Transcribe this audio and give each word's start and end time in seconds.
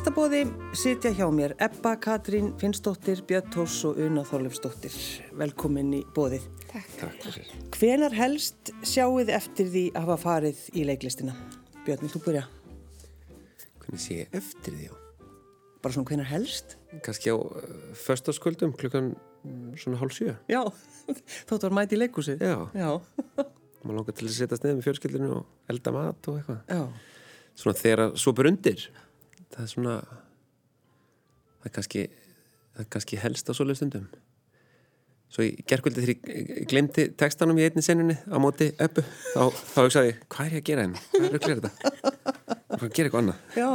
gestabóði 0.00 0.46
sitja 0.72 1.10
hjá 1.12 1.26
mér 1.28 1.52
Ebba, 1.60 1.90
Katrín, 2.00 2.54
Finnsdóttir, 2.56 3.18
Björn 3.28 3.50
Tós 3.52 3.74
og 3.84 3.98
Una 4.00 4.22
Þorleifsdóttir. 4.24 4.94
Velkomin 5.36 5.90
í 5.98 6.00
bóðið. 6.16 6.46
Takk. 6.70 6.94
Takk 7.02 7.26
fyrir. 7.26 7.50
Hvenar 7.74 8.16
helst 8.16 8.70
sjáuð 8.80 9.28
eftir 9.36 9.68
því 9.68 9.82
að 9.90 10.06
hafa 10.06 10.16
farið 10.22 10.62
í 10.72 10.86
leiklistina? 10.88 11.34
Björn, 11.84 12.00
vil 12.00 12.12
þú 12.14 12.22
byrja? 12.24 12.46
Hvernig 13.82 14.00
sé 14.06 14.16
ég 14.22 14.38
eftir 14.40 14.78
því 14.78 14.88
á? 14.88 14.94
Bara 15.84 15.98
svona 15.98 16.14
hvenar 16.14 16.30
helst? 16.30 16.78
Kanski 17.04 17.34
á 17.34 17.36
uh, 17.36 17.76
förstaskvöldum 18.06 18.72
klukkan 18.80 19.12
mm, 19.12 19.76
svona 19.84 20.00
hálf 20.00 20.16
sjö. 20.16 20.32
Já, 20.48 20.62
þóttu 21.50 21.68
var 21.68 21.76
mæti 21.82 21.98
í 21.98 22.00
leikúsi. 22.00 22.38
Já. 22.40 22.56
Já. 22.72 22.96
Má 23.84 23.92
langa 23.92 24.16
til 24.16 24.30
að 24.30 24.38
setja 24.38 24.62
sniðið 24.62 24.80
með 24.80 24.88
fjölskyldinu 24.88 25.30
og 25.42 25.70
elda 25.76 25.92
mat 25.98 26.32
og 26.32 26.40
eitthvað. 26.40 26.64
Já. 26.72 26.82
Svona 27.60 27.80
þegar 27.84 28.06
svo 28.16 28.32
ber 28.32 28.48
undir 28.54 28.88
það 29.60 29.66
er 29.66 29.72
svona 29.74 29.94
það 31.60 31.68
er 31.68 31.76
kannski, 31.76 32.02
það 32.74 32.82
er 32.84 32.90
kannski 32.96 33.20
helst 33.20 33.50
á 33.50 33.52
svoleið 33.52 33.80
stundum 33.80 34.06
svo 35.30 35.46
í 35.46 35.50
gerðkvöldi 35.68 36.02
þegar 36.02 36.14
ég 36.34 36.68
glemti 36.70 37.06
textanum 37.18 37.58
í 37.60 37.66
einni 37.68 37.84
senunni 37.86 38.16
á 38.18 38.36
móti 38.42 38.70
öppu 38.82 39.04
þá, 39.04 39.42
þá 39.52 39.80
hugsaði 39.84 40.08
ég, 40.10 40.22
hvað 40.32 40.46
er 40.46 40.56
ég 40.56 40.62
að 40.62 40.70
gera 40.70 40.86
henni? 40.86 41.02
hvað 41.12 41.26
er 41.28 41.36
að 41.36 41.44
gera 41.44 41.60
þetta? 41.60 41.72
hvað 42.70 42.80
er 42.80 42.88
að 42.88 42.96
gera 42.96 43.10
eitthvað 43.10 43.20
annað? 43.22 43.38
Já, 43.60 43.70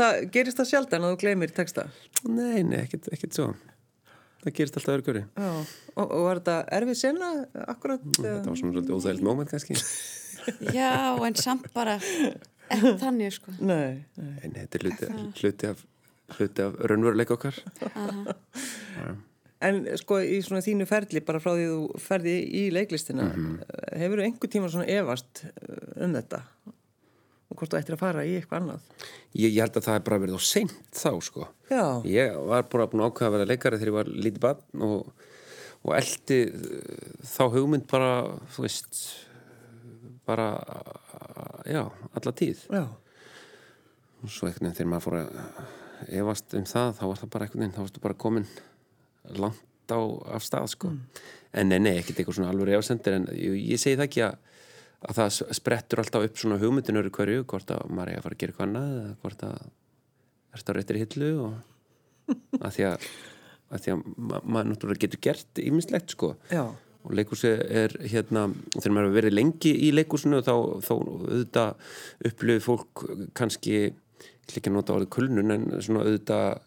það, 0.00 0.18
gerist 0.34 0.60
það 0.60 0.70
sjaldan 0.72 1.06
að 1.06 1.14
þú 1.14 1.20
glemir 1.22 1.54
texta? 1.56 1.86
Nei, 2.26 2.58
nei, 2.66 2.82
ekkert, 2.82 3.08
ekkert 3.16 3.38
svo 3.38 3.48
það 4.44 4.56
gerist 4.58 4.76
alltaf 4.80 5.08
öru 5.14 5.24
Já, 5.24 5.48
og, 5.94 6.04
og 6.04 6.26
var 6.26 6.42
þetta 6.42 6.58
erfið 6.80 7.00
senna 7.00 7.30
akkurat? 7.64 8.04
Þetta 8.18 8.50
var 8.50 8.60
svona 8.60 8.74
svolítið 8.74 8.98
óþægild 8.98 9.24
móment 9.24 9.54
kannski 9.54 9.78
Já, 10.76 11.16
en 11.24 11.38
samt 11.40 11.70
bara 11.72 11.96
ekki 12.72 12.94
þannig 13.02 13.34
sko. 13.36 13.54
Nei, 13.72 14.04
nei. 14.16 14.34
En 14.44 14.56
þetta 14.56 14.78
er 14.78 14.86
hluti, 14.86 15.10
hluti 15.40 15.70
af, 15.70 15.84
af 16.66 16.78
raunveruleik 16.90 17.34
okkar. 17.34 17.58
En 19.64 19.84
sko 20.00 20.18
í 20.20 20.40
svona 20.44 20.64
þínu 20.64 20.86
ferli 20.88 21.22
bara 21.24 21.40
frá 21.40 21.54
því 21.54 21.66
þú 21.70 22.00
ferði 22.04 22.34
í 22.44 22.62
leiklistina 22.74 23.28
mm 23.30 23.44
-hmm. 23.44 23.76
hefur 24.00 24.20
þú 24.20 24.24
einhver 24.26 24.50
tíma 24.52 24.68
svona 24.68 24.88
evast 24.92 25.44
eh, 25.44 26.04
um 26.04 26.12
þetta? 26.12 26.42
Og 27.48 27.56
hvort 27.58 27.72
þú 27.72 27.78
ættir 27.78 27.94
að 27.94 28.02
fara 28.02 28.24
í 28.24 28.34
eitthvað 28.36 28.60
annað? 28.60 28.80
Ég, 29.32 29.52
ég 29.54 29.60
held 29.62 29.76
að 29.76 29.86
það 29.86 29.94
er 29.94 30.04
bara 30.08 30.18
verið 30.18 30.36
á 30.36 30.42
seint 30.42 30.74
þá 30.92 31.12
sko. 31.22 31.48
Já. 31.70 32.02
Ég 32.04 32.34
var 32.48 32.66
bara 32.68 32.86
búin 32.86 33.04
að 33.04 33.10
ákvæða 33.10 33.26
að 33.26 33.36
vera 33.36 33.50
leikari 33.52 33.78
þegar 33.78 33.92
ég 33.92 33.98
var 33.98 34.08
lítið 34.08 34.40
barn 34.40 34.82
og, 34.82 35.12
og 35.84 35.96
eldi 35.96 36.40
þá 37.22 37.44
hugmynd 37.54 37.86
bara 37.86 38.10
þú 38.52 38.66
veist 38.66 39.00
bara 40.26 40.48
já, 41.68 41.82
alla 41.88 42.32
tíð 42.36 42.64
já. 42.70 42.84
og 44.22 44.30
svo 44.32 44.48
einhvern 44.48 44.68
veginn 44.68 44.78
þegar 44.78 44.90
maður 44.92 45.06
fór 45.06 45.18
að 45.20 46.18
efast 46.20 46.56
um 46.58 46.66
það, 46.68 46.90
þá 46.98 47.04
var 47.08 47.20
það 47.20 47.32
bara 47.34 47.46
einhvern 47.46 47.64
veginn 47.64 47.76
þá 47.76 47.82
varstu 47.84 48.04
bara 48.04 48.18
komin 48.24 48.48
langt 49.40 49.92
á 49.94 50.00
af 50.36 50.44
stað 50.44 50.70
sko 50.72 50.90
mm. 50.90 51.22
en 51.60 51.70
nei, 51.72 51.78
nei, 51.80 51.94
ekkert 51.98 52.20
eitthvað 52.20 52.38
svona 52.38 52.52
alveg 52.52 52.76
efasendir 52.78 53.18
en 53.18 53.28
ég, 53.32 53.58
ég 53.74 53.80
segi 53.80 53.98
það 53.98 54.08
ekki 54.08 54.24
að, 54.26 54.38
að 55.08 55.20
það 55.20 55.54
sprettur 55.60 56.02
alltaf 56.02 56.26
upp 56.28 56.40
svona 56.40 56.60
hugmyndinur 56.62 57.10
í 57.10 57.14
hverju, 57.14 57.44
hvort 57.50 57.74
að 57.74 57.84
maður 57.90 58.14
er 58.14 58.20
að 58.20 58.26
fara 58.26 58.38
að 58.38 58.42
gera 58.42 58.54
eitthvað 58.54 58.68
annað 58.68 58.96
eða 59.02 59.14
hvort 59.24 59.46
að 59.48 59.62
erst 60.54 60.70
á 60.70 60.72
réttir 60.76 61.00
hillu 61.02 61.30
og 61.44 61.54
að 62.64 62.76
því 62.78 62.88
að, 62.88 63.08
að 63.70 63.84
því 63.84 63.94
að 63.94 64.08
maður 64.16 64.50
ma 64.56 64.64
náttúrulega 64.70 65.06
getur 65.06 65.24
gert 65.28 65.62
ímislegt 65.64 66.16
sko 66.16 66.34
já 66.52 66.64
og 67.04 67.14
leikúsi 67.18 67.50
er 67.52 67.92
hérna 68.00 68.46
þegar 68.78 68.94
maður 68.96 69.16
verið 69.18 69.36
lengi 69.36 69.74
í 69.86 69.90
leikúsinu 69.92 70.40
þá, 70.44 70.54
þá 70.84 70.92
auðvitað 70.94 71.90
upplöfu 72.30 72.64
fólk 72.64 73.04
kannski 73.36 73.78
ekki 74.44 74.70
að 74.70 74.76
nota 74.76 74.96
árið 74.96 75.10
kulnun 75.12 75.54
en 75.54 75.66
svona 75.84 76.04
auðvitað 76.04 76.62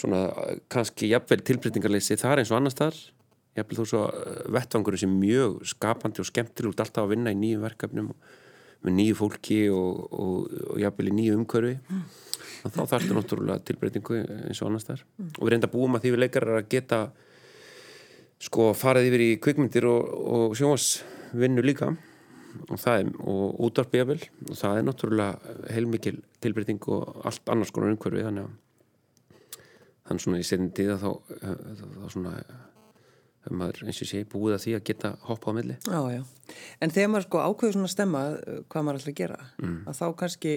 svona 0.00 0.20
kannski 0.72 1.10
jafnvel 1.10 1.40
tilbreytingarleysi 1.44 2.18
þar 2.20 2.42
eins 2.42 2.52
og 2.52 2.60
annars 2.60 2.78
þar 2.78 2.98
jafnvel 3.58 3.80
þó 3.80 3.88
svo 3.92 4.02
vettvangurinn 4.54 5.02
sem 5.02 5.16
mjög 5.20 5.64
skapandi 5.72 6.22
og 6.22 6.28
skemmtileg 6.28 6.74
út 6.74 6.82
alltaf 6.84 7.04
að 7.04 7.16
vinna 7.16 7.34
í 7.34 7.38
nýju 7.40 7.62
verkefnum 7.64 8.12
með 8.86 8.96
nýju 8.96 9.16
fólki 9.18 9.62
og, 9.74 10.04
og, 10.14 10.52
og 10.72 10.78
jafnvel 10.80 11.10
í 11.10 11.16
nýju 11.18 11.40
umkörfi 11.40 11.74
mm. 11.80 12.04
þá 12.70 12.80
þarfstu 12.94 13.16
náttúrulega 13.16 13.64
tilbreytingu 13.68 14.22
eins 14.22 14.62
og 14.62 14.70
annars 14.70 14.86
þar 14.88 15.02
mm. 15.04 15.34
og 15.34 15.42
við 15.42 15.52
reynda 15.54 15.72
búum 15.72 15.98
að 15.98 16.06
því 16.06 16.14
við 16.14 16.24
leikar 16.24 16.48
að 16.54 16.70
geta 16.72 17.00
sko 18.40 18.70
farið 18.76 19.10
yfir 19.10 19.24
í 19.24 19.30
kvikmyndir 19.42 19.86
og, 19.90 20.06
og 20.36 20.56
sjónvarsvinnu 20.58 21.64
líka 21.64 21.92
og 22.66 22.80
það 22.80 23.02
er, 23.02 23.12
og 23.30 23.60
útvarpið 23.68 24.00
jafnvel 24.00 24.22
og 24.48 24.58
það 24.58 24.78
er 24.78 24.88
náttúrulega 24.88 25.54
heilmikil 25.76 26.16
tilbreyting 26.42 26.82
og 26.90 27.20
allt 27.28 27.52
annars 27.52 27.70
konar 27.74 27.94
umhverfi 27.94 28.24
þannig 28.26 28.48
að 28.48 28.58
þannig 30.10 30.24
svona 30.24 30.40
í 30.40 30.46
setjum 30.48 30.72
tíða 30.74 30.98
þá, 30.98 31.10
þá, 31.38 31.84
þá 31.94 32.06
svona 32.10 32.34
maður 33.48 33.86
eins 33.88 34.02
og 34.04 34.10
sé 34.10 34.20
búið 34.28 34.56
að 34.56 34.64
því 34.64 34.74
að 34.76 34.84
geta 34.90 35.10
hoppa 35.28 35.54
á 35.54 35.56
milli. 35.56 35.76
Já, 35.86 36.00
já. 36.12 36.20
En 36.82 36.92
þegar 36.92 37.10
maður 37.12 37.26
sko 37.26 37.44
ákveður 37.46 37.76
svona 37.76 37.92
stemma 37.92 38.22
hvað 38.72 38.84
maður 38.86 39.00
ætla 39.00 39.12
að 39.14 39.18
gera, 39.20 39.38
mm. 39.62 39.78
að 39.88 39.98
þá 40.00 40.06
kannski 40.20 40.54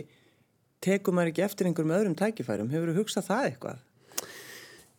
tekur 0.83 1.15
maður 1.15 1.31
ekki 1.31 1.45
eftir 1.45 1.69
einhverjum 1.69 1.95
öðrum 1.95 2.17
tækifærum, 2.19 2.71
hefur 2.73 2.91
þú 2.91 2.97
hugsað 2.99 3.27
það 3.29 3.47
eitthvað? 3.51 3.83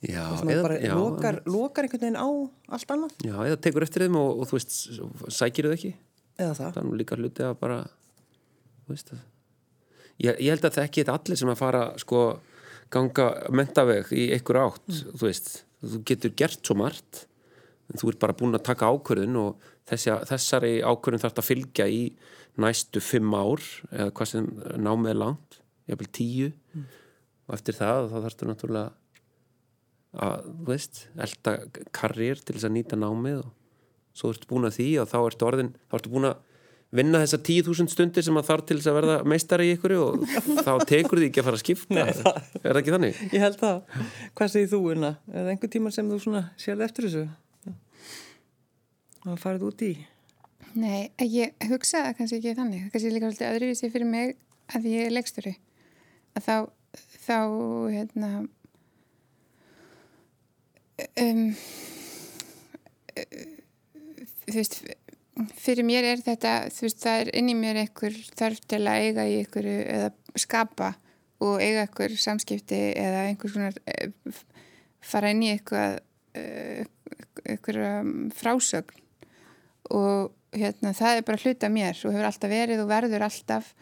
Já, 0.04 0.24
eða, 0.42 0.62
bara 0.62 0.78
já, 0.78 0.94
lokar, 0.98 1.40
lokar 1.48 1.86
einhvern 1.86 2.02
veginn 2.02 2.20
á 2.20 2.28
allt 2.76 2.94
annað. 2.94 3.14
Já, 3.24 3.36
eða 3.46 3.60
tekur 3.64 3.86
eftir 3.86 4.04
þeim 4.04 4.18
og, 4.20 4.40
og 4.42 4.50
þú 4.50 4.58
veist 4.58 4.74
sækir 5.32 5.68
þau 5.68 5.76
ekki. 5.76 5.92
Eða 6.34 6.56
það. 6.58 6.80
Nú 6.84 6.98
líka 6.98 7.18
hluti 7.18 7.46
að 7.46 7.54
bara 7.60 7.78
veist, 8.90 9.14
ég, 10.20 10.34
ég 10.34 10.50
held 10.52 10.66
að 10.66 10.76
það 10.78 10.88
ekki 10.88 11.04
er 11.04 11.12
allir 11.14 11.40
sem 11.40 11.52
að 11.52 11.60
fara 11.60 11.84
sko 12.00 12.24
ganga 12.94 13.28
mentaveg 13.54 14.10
í 14.14 14.26
einhver 14.36 14.60
átt 14.60 14.90
mm. 14.90 15.14
þú 15.18 15.28
veist, 15.28 15.54
þú 15.82 16.02
getur 16.10 16.34
gert 16.38 16.60
svo 16.62 16.76
margt 16.78 17.24
en 17.90 18.00
þú 18.00 18.12
ert 18.12 18.22
bara 18.22 18.36
búin 18.36 18.56
að 18.56 18.66
taka 18.68 18.90
ákvörðun 18.92 19.40
og 19.40 19.70
þessi, 19.88 20.12
þessari 20.30 20.74
ákvörðun 20.84 21.24
þarf 21.24 21.40
að 21.42 21.48
fylgja 21.50 21.88
í 21.90 22.02
næstu 22.60 23.02
fimm 23.02 23.34
ár 23.34 23.62
eða 23.90 24.12
hvað 24.14 24.30
sem 24.30 24.50
námið 24.78 25.14
er 25.14 25.20
langt 25.20 25.58
jafnvel 25.90 26.10
tíu. 26.16 26.52
Mm. 26.74 26.84
og 27.48 27.56
eftir 27.58 27.76
það 27.76 28.06
þá 28.12 28.14
þarfst 28.16 28.40
þú 28.40 28.50
náttúrulega 28.50 29.03
að, 30.14 30.48
þú 30.48 30.70
veist, 30.70 31.04
elda 31.26 31.54
karriér 31.94 32.40
til 32.40 32.56
þess 32.56 32.68
að 32.68 32.74
nýta 32.78 32.98
námið 32.98 33.44
og 33.44 33.52
svo 34.14 34.30
ertu 34.34 34.50
búin 34.50 34.68
að 34.68 34.76
því 34.78 34.88
og 35.02 35.08
þá 35.10 35.16
ertu 35.20 35.48
orðin 35.48 35.72
þá 35.90 35.96
ertu 35.98 36.12
búin 36.12 36.28
að 36.30 36.42
vinna 36.94 37.20
þessa 37.24 37.40
tíu 37.42 37.64
þúsund 37.66 37.90
stundir 37.90 38.22
sem 38.22 38.36
að 38.38 38.48
þarf 38.48 38.66
til 38.68 38.76
þess 38.78 38.90
að 38.90 38.98
verða 39.00 39.16
meistari 39.26 39.66
í 39.66 39.74
ykkur 39.74 39.94
og 39.98 40.26
þá 40.62 40.72
tekur 40.86 41.20
því 41.20 41.30
ekki 41.30 41.42
að 41.42 41.48
fara 41.48 41.58
að 41.58 41.64
skipta 41.64 41.96
Nei, 41.96 42.12
það, 42.20 42.38
er 42.60 42.68
það 42.68 42.80
ekki 42.80 42.94
þannig? 42.94 43.22
Ég 43.34 43.44
held 43.44 43.58
það, 43.62 43.80
hvað 44.38 44.52
segir 44.52 44.70
þú 44.70 44.80
Una? 44.92 45.10
Er 45.32 45.40
það 45.40 45.52
einhver 45.54 45.72
tíma 45.74 45.94
sem 45.94 46.12
þú 46.12 46.20
svona 46.22 46.44
sérði 46.60 46.86
eftir 46.86 47.08
þessu? 47.08 47.24
Það 49.24 49.42
farið 49.42 49.66
út 49.70 49.84
í? 49.86 49.92
Nei, 50.74 51.00
ég 51.22 51.68
hugsa 51.70 52.04
kannski 52.14 52.38
ekki 52.38 52.54
þannig 52.58 52.88
kannski 52.92 53.10
líka 53.14 53.30
svolítið 53.30 53.50
öðruvísi 53.50 53.90
fyrir 53.90 54.10
mig 54.10 54.36
að 54.74 54.88
ég 54.90 55.08
er 55.08 55.14
leikstöru 55.14 55.54
að 56.38 56.46
þá, 56.46 56.56
þá 57.26 57.38
hérna 57.94 58.30
um, 61.20 61.46
þú 64.44 64.58
veist 64.58 64.80
fyrir 65.58 65.86
mér 65.86 66.06
er 66.12 66.20
þetta 66.22 66.52
þú 66.70 66.86
veist 66.86 67.00
það 67.02 67.22
er 67.24 67.32
inn 67.40 67.50
í 67.50 67.56
mér 67.58 67.80
einhver 67.84 68.18
þarf 68.38 68.60
til 68.70 68.84
að 68.86 69.06
eiga 69.08 69.24
í 69.26 69.38
einhverju 69.40 69.78
eða 69.96 70.12
skapa 70.38 70.92
og 71.44 71.62
eiga 71.62 71.84
einhver 71.84 72.14
samskipti 72.20 72.80
eða 72.98 73.24
einhvers 73.28 73.56
konar 73.56 73.78
eh, 73.90 74.12
fara 75.04 75.32
inn 75.34 75.42
í 75.44 75.50
eitthvað 75.54 75.98
eh, 76.38 76.84
einhverja 77.44 77.96
frásögn. 78.38 79.02
Og 79.94 80.32
hérna 80.54 80.94
það 80.96 81.18
er 81.18 81.26
bara 81.26 81.42
hluta 81.42 81.70
mér 81.72 81.98
og 81.98 82.14
hefur 82.14 82.28
alltaf 82.30 82.52
verið 82.52 82.84
og 82.84 82.90
verður 82.90 83.26
alltaf. 83.26 83.72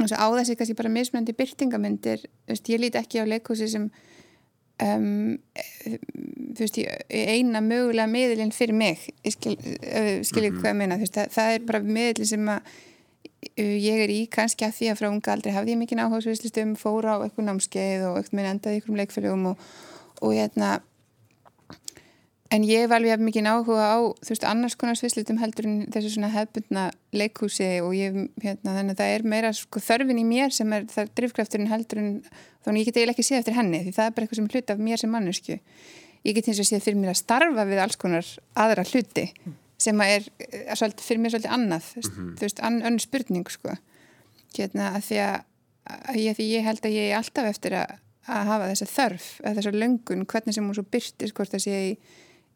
Og 0.00 0.08
svo 0.08 0.16
á 0.18 0.26
þessi 0.40 0.56
kannski 0.58 0.78
bara 0.78 0.92
mismöndi 0.92 1.36
veist 1.36 2.68
ég 2.72 2.80
líti 2.80 2.98
ekki 2.98 3.22
á 3.22 3.28
leikhúsi 3.28 3.68
sem 3.68 3.90
um, 4.80 5.38
þú 6.52 6.64
veist, 6.64 6.78
eina 7.08 7.60
mögulega 7.64 8.08
miðlinn 8.10 8.54
fyrir 8.54 8.76
mig 8.76 9.04
skil, 9.28 9.56
skiljið 9.56 10.24
mm 10.24 10.56
-hmm. 10.56 10.60
hvað 10.60 10.70
ég 10.70 10.80
meina 10.80 10.98
veist, 10.98 11.16
það, 11.16 11.28
það 11.36 11.54
er 11.54 11.68
bara 11.68 11.80
miðlinn 11.80 12.26
sem 12.26 12.48
að 12.48 12.60
ég 13.58 14.04
er 14.04 14.10
í 14.10 14.20
kannski 14.30 14.64
að 14.64 14.76
því 14.76 14.90
að 14.90 14.98
frá 15.00 15.08
unga 15.10 15.32
aldrei 15.32 15.52
hafði 15.52 15.72
ég 15.74 15.78
mikið 15.78 16.02
áhersluðslistum, 16.04 16.76
fóra 16.76 17.18
á 17.18 17.22
eitthvað 17.24 17.48
námskeið 17.48 18.04
og 18.06 18.16
eitthvað 18.18 18.36
minn 18.38 18.50
endaði 18.52 18.76
ykkur 18.76 18.92
um 18.92 19.00
leikfélögum 19.00 19.46
og, 19.46 19.56
og 20.22 20.34
hérna 20.36 20.80
en 22.52 22.66
ég 22.68 22.88
var 22.90 23.00
alveg 23.00 23.22
mikið 23.24 23.48
áhuga 23.48 23.86
á 23.96 23.98
veist, 24.28 24.44
annars 24.48 24.76
konar 24.78 24.98
svislutum 24.98 25.40
heldur 25.40 25.68
en 25.68 25.78
þessu 25.92 26.14
svona 26.14 26.30
hefbundna 26.34 26.88
leikhúsi 27.16 27.68
og 27.84 27.94
ég, 27.96 28.18
hérna, 28.42 28.76
þannig 28.76 28.94
að 28.94 29.00
það 29.00 29.14
er 29.16 29.26
meira 29.34 29.52
sko, 29.56 29.82
þörfin 29.82 30.20
í 30.20 30.26
mér 30.28 30.54
sem 30.54 30.72
er 30.76 30.86
það 30.92 31.12
drivkrafturinn 31.20 31.72
heldur 31.72 32.02
en 32.02 32.10
þannig 32.64 32.84
ég 32.84 32.90
get 32.90 33.00
eiginlega 33.00 33.16
ekki 33.16 33.28
séð 33.28 33.40
eftir 33.42 33.58
henni 33.58 33.82
því 33.86 33.94
það 33.96 34.08
er 34.08 34.16
bara 34.16 34.26
eitthvað 34.26 34.40
sem 34.40 34.50
hlut 34.52 34.74
af 34.74 34.84
mér 34.88 35.02
sem 35.02 35.12
mannesku 35.12 35.58
ég 36.22 36.36
get 36.36 36.50
eins 36.50 36.62
og 36.62 36.68
séð 36.68 36.84
fyrir 36.86 37.00
mér 37.00 37.14
að 37.14 37.22
starfa 37.22 37.68
við 37.68 37.82
alls 37.82 37.98
konar 38.00 38.34
aðra 38.64 38.84
hluti 38.90 39.28
mm. 39.30 39.56
sem 39.82 40.04
er, 40.04 40.28
er 40.50 40.76
svolítið, 40.78 41.06
fyrir 41.08 41.22
mér 41.22 41.34
svolítið 41.34 41.56
annað 41.56 41.88
mm 41.96 42.02
-hmm. 42.10 42.36
þú 42.36 42.46
veist, 42.46 42.60
ann, 42.60 42.82
önn 42.82 43.00
spurning 43.02 43.48
sko 43.50 43.78
hérna 44.56 44.92
að 44.96 45.08
því 45.08 45.24
að 45.24 45.40
að 45.82 46.18
ég, 46.22 46.36
því 46.38 46.48
ég 46.52 46.66
held 46.66 46.84
að 46.86 46.96
ég 46.96 47.10
er 47.10 47.18
alltaf 47.18 47.48
eftir 47.48 47.76
að, 47.76 47.94
að 48.30 48.50
hafa 48.50 48.68
þessa 48.70 48.88
þörf 48.92 49.28
þessa 49.42 49.72
löngun, 49.74 50.26
hvernig 50.30 50.56
sem 50.56 50.68
hún 50.68 50.78
svo 50.78 50.84
byrtist 50.94 51.34
hvort 51.36 51.54
það 51.54 51.64
sé 51.64 51.80
í, 51.90 51.96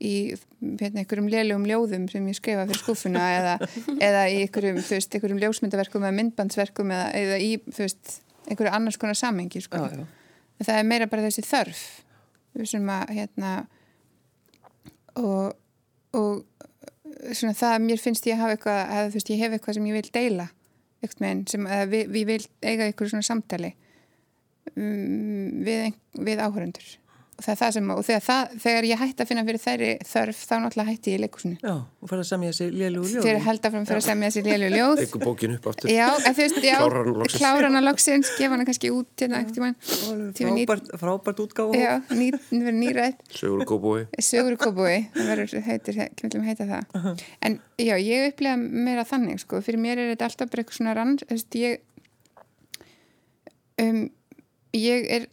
í 0.03 0.15
hérna, 0.61 1.03
einhverjum 1.03 1.31
lélegum 1.33 1.67
ljóðum 1.69 2.07
sem 2.13 2.27
ég 2.29 2.37
skrifa 2.37 2.67
fyrir 2.69 2.83
skúfuna 2.83 3.27
eða, 3.39 3.55
eða 3.97 4.25
í 4.29 4.43
einhverjum, 4.45 4.81
veist, 4.85 5.15
einhverjum 5.17 5.41
ljósmyndaverkum 5.41 6.05
eða 6.05 6.17
myndbandsverkum 6.19 6.93
eða, 6.93 7.07
eða 7.17 7.39
í, 7.41 7.53
veist, 7.79 8.19
einhverju 8.47 8.75
annars 8.77 8.99
konar 9.01 9.19
samengi 9.19 9.63
sko. 9.65 9.81
Já. 9.89 10.05
það 10.65 10.81
er 10.81 10.91
meira 10.91 11.09
bara 11.11 11.25
þessi 11.27 11.47
þörf 11.47 11.87
sem 12.67 12.93
að 12.93 13.15
hérna 13.19 13.55
og, 15.21 15.57
og 16.17 16.45
svona 17.33 17.57
það 17.57 17.75
að 17.75 17.83
mér 17.87 18.01
finnst 18.01 18.29
ég 18.29 18.41
hafa 18.41 18.57
eitthvað 18.57 18.95
að 18.99 19.11
veist 19.17 19.33
ég 19.33 19.43
hef 19.43 19.57
eitthvað 19.57 19.79
sem 19.79 19.89
ég 19.91 19.99
vil 19.99 20.13
deila 20.15 20.49
enn 21.07 21.45
sem 21.49 21.67
við, 21.91 22.09
við 22.11 22.25
vil 22.33 22.41
eiga 22.65 22.87
eitthvað 22.89 23.13
svona 23.13 23.27
samtali 23.27 23.73
um, 24.75 25.63
við, 25.67 25.93
við 26.19 26.43
áhörundur 26.43 26.89
það 27.37 27.51
er 27.53 27.59
það 27.61 27.73
sem, 27.77 27.89
og 27.93 27.99
þegar, 28.07 28.23
það, 28.27 28.53
þegar 28.65 28.87
ég 28.89 29.01
hætti 29.03 29.23
að 29.25 29.29
finna 29.31 29.43
fyrir 29.47 29.61
þeirri 29.61 29.89
þörf 30.09 30.39
þá 30.49 30.55
náttúrulega 30.63 30.89
hætti 30.93 31.13
ég 31.13 31.19
í 31.19 31.23
leikusinu 31.25 31.57
Já, 31.61 31.75
og 31.77 32.09
fara 32.11 32.23
að 32.25 32.29
semja 32.31 32.53
þessi 32.53 32.69
lélugu 32.73 33.11
ljóð. 33.13 33.27
þegar 33.27 33.43
held 33.47 33.67
áfram 33.69 33.87
fyrir 33.91 34.01
að 34.01 34.07
semja 34.07 34.31
þessi 34.31 34.45
lélu 34.47 34.71
ljóð 34.73 35.03
Ekkur 35.05 35.25
bókin 35.27 35.57
upp 35.59 35.69
aftur 35.73 35.93
Já, 35.93 36.07
en 36.17 36.37
þú 36.39 36.45
veist, 36.47 36.61
já, 36.65 36.79
Klárar 37.37 37.69
hana 37.69 37.83
loksins. 37.85 38.31
gefa 38.39 38.55
hana 38.57 38.65
kannski 38.69 38.93
út 38.95 39.11
hérna 39.21 39.43
ekkert 39.43 39.59
tímann, 39.59 39.77
tíma 40.33 40.55
Frábært, 40.57 40.89
frábært 41.03 41.43
útgáfa. 41.45 41.77
já, 41.77 41.93
ný, 42.17 42.31
verður 42.51 42.79
nýræð 42.81 43.21
Sögur 43.37 43.67
og 43.67 43.71
góbói 43.75 44.07
Sögur 44.25 44.57
kópúi, 44.57 44.97
það 45.13 45.31
verður 45.35 45.67
heitir, 45.69 46.01
kemur 46.17 46.41
að 46.41 46.49
heita 46.49 46.67
það. 46.73 47.21
En 47.45 47.59
já, 47.77 47.95
ég 48.01 48.31
upplega 48.33 48.57
meira 48.57 49.05
þannig, 49.07 49.41
sko. 49.45 49.61
Fyrir 49.65 49.81
mér 49.83 50.01
er 50.01 50.11
þetta 50.15 50.29
alltaf 50.31 50.51
bara 50.53 50.63
eitthvað 50.65 50.79
svona 50.81 50.95
rann, 50.97 51.17
þú 51.21 51.29
veist, 51.35 51.59
ég, 51.61 51.81
um, 53.83 54.01
ég 54.77 55.07
er, 55.19 55.27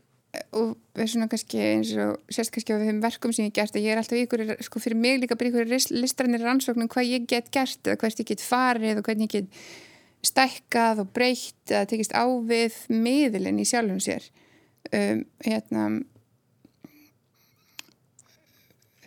og 0.57 0.73
er 0.97 1.09
svona 1.09 1.27
kannski 1.29 1.59
eins 1.61 1.91
og 2.01 2.17
sérst 2.33 2.53
kannski 2.53 2.73
á 2.73 2.81
þeim 2.81 3.01
verkum 3.03 3.33
sem 3.35 3.45
ég 3.45 3.53
gert, 3.53 3.75
að 3.75 3.85
ég 3.85 3.93
er 3.93 4.01
alltaf 4.01 4.17
ykkur, 4.17 4.45
sko, 4.65 4.81
fyrir 4.81 4.97
mig 4.97 5.19
líka 5.21 5.37
bara 5.37 5.51
ykkur 5.51 5.69
listrannir 6.01 6.41
rannsóknum 6.41 6.89
hvað 6.89 7.11
ég 7.11 7.27
get 7.29 7.51
gert 7.53 7.85
eða 7.85 7.99
hvert 8.01 8.21
ég 8.23 8.29
get 8.31 8.41
farið 8.41 9.01
og 9.01 9.09
hvernig 9.09 9.29
ég 9.29 9.43
get 9.43 9.59
stækkað 10.23 11.03
og 11.03 11.11
breytt 11.13 11.73
eða 11.73 11.89
tekist 11.91 12.15
á 12.17 12.25
við 12.25 12.79
miðlinn 12.89 13.61
í 13.61 13.67
sjálfum 13.67 13.99
sér. 14.01 14.25
Um, 14.93 15.23
hérna, 15.43 15.83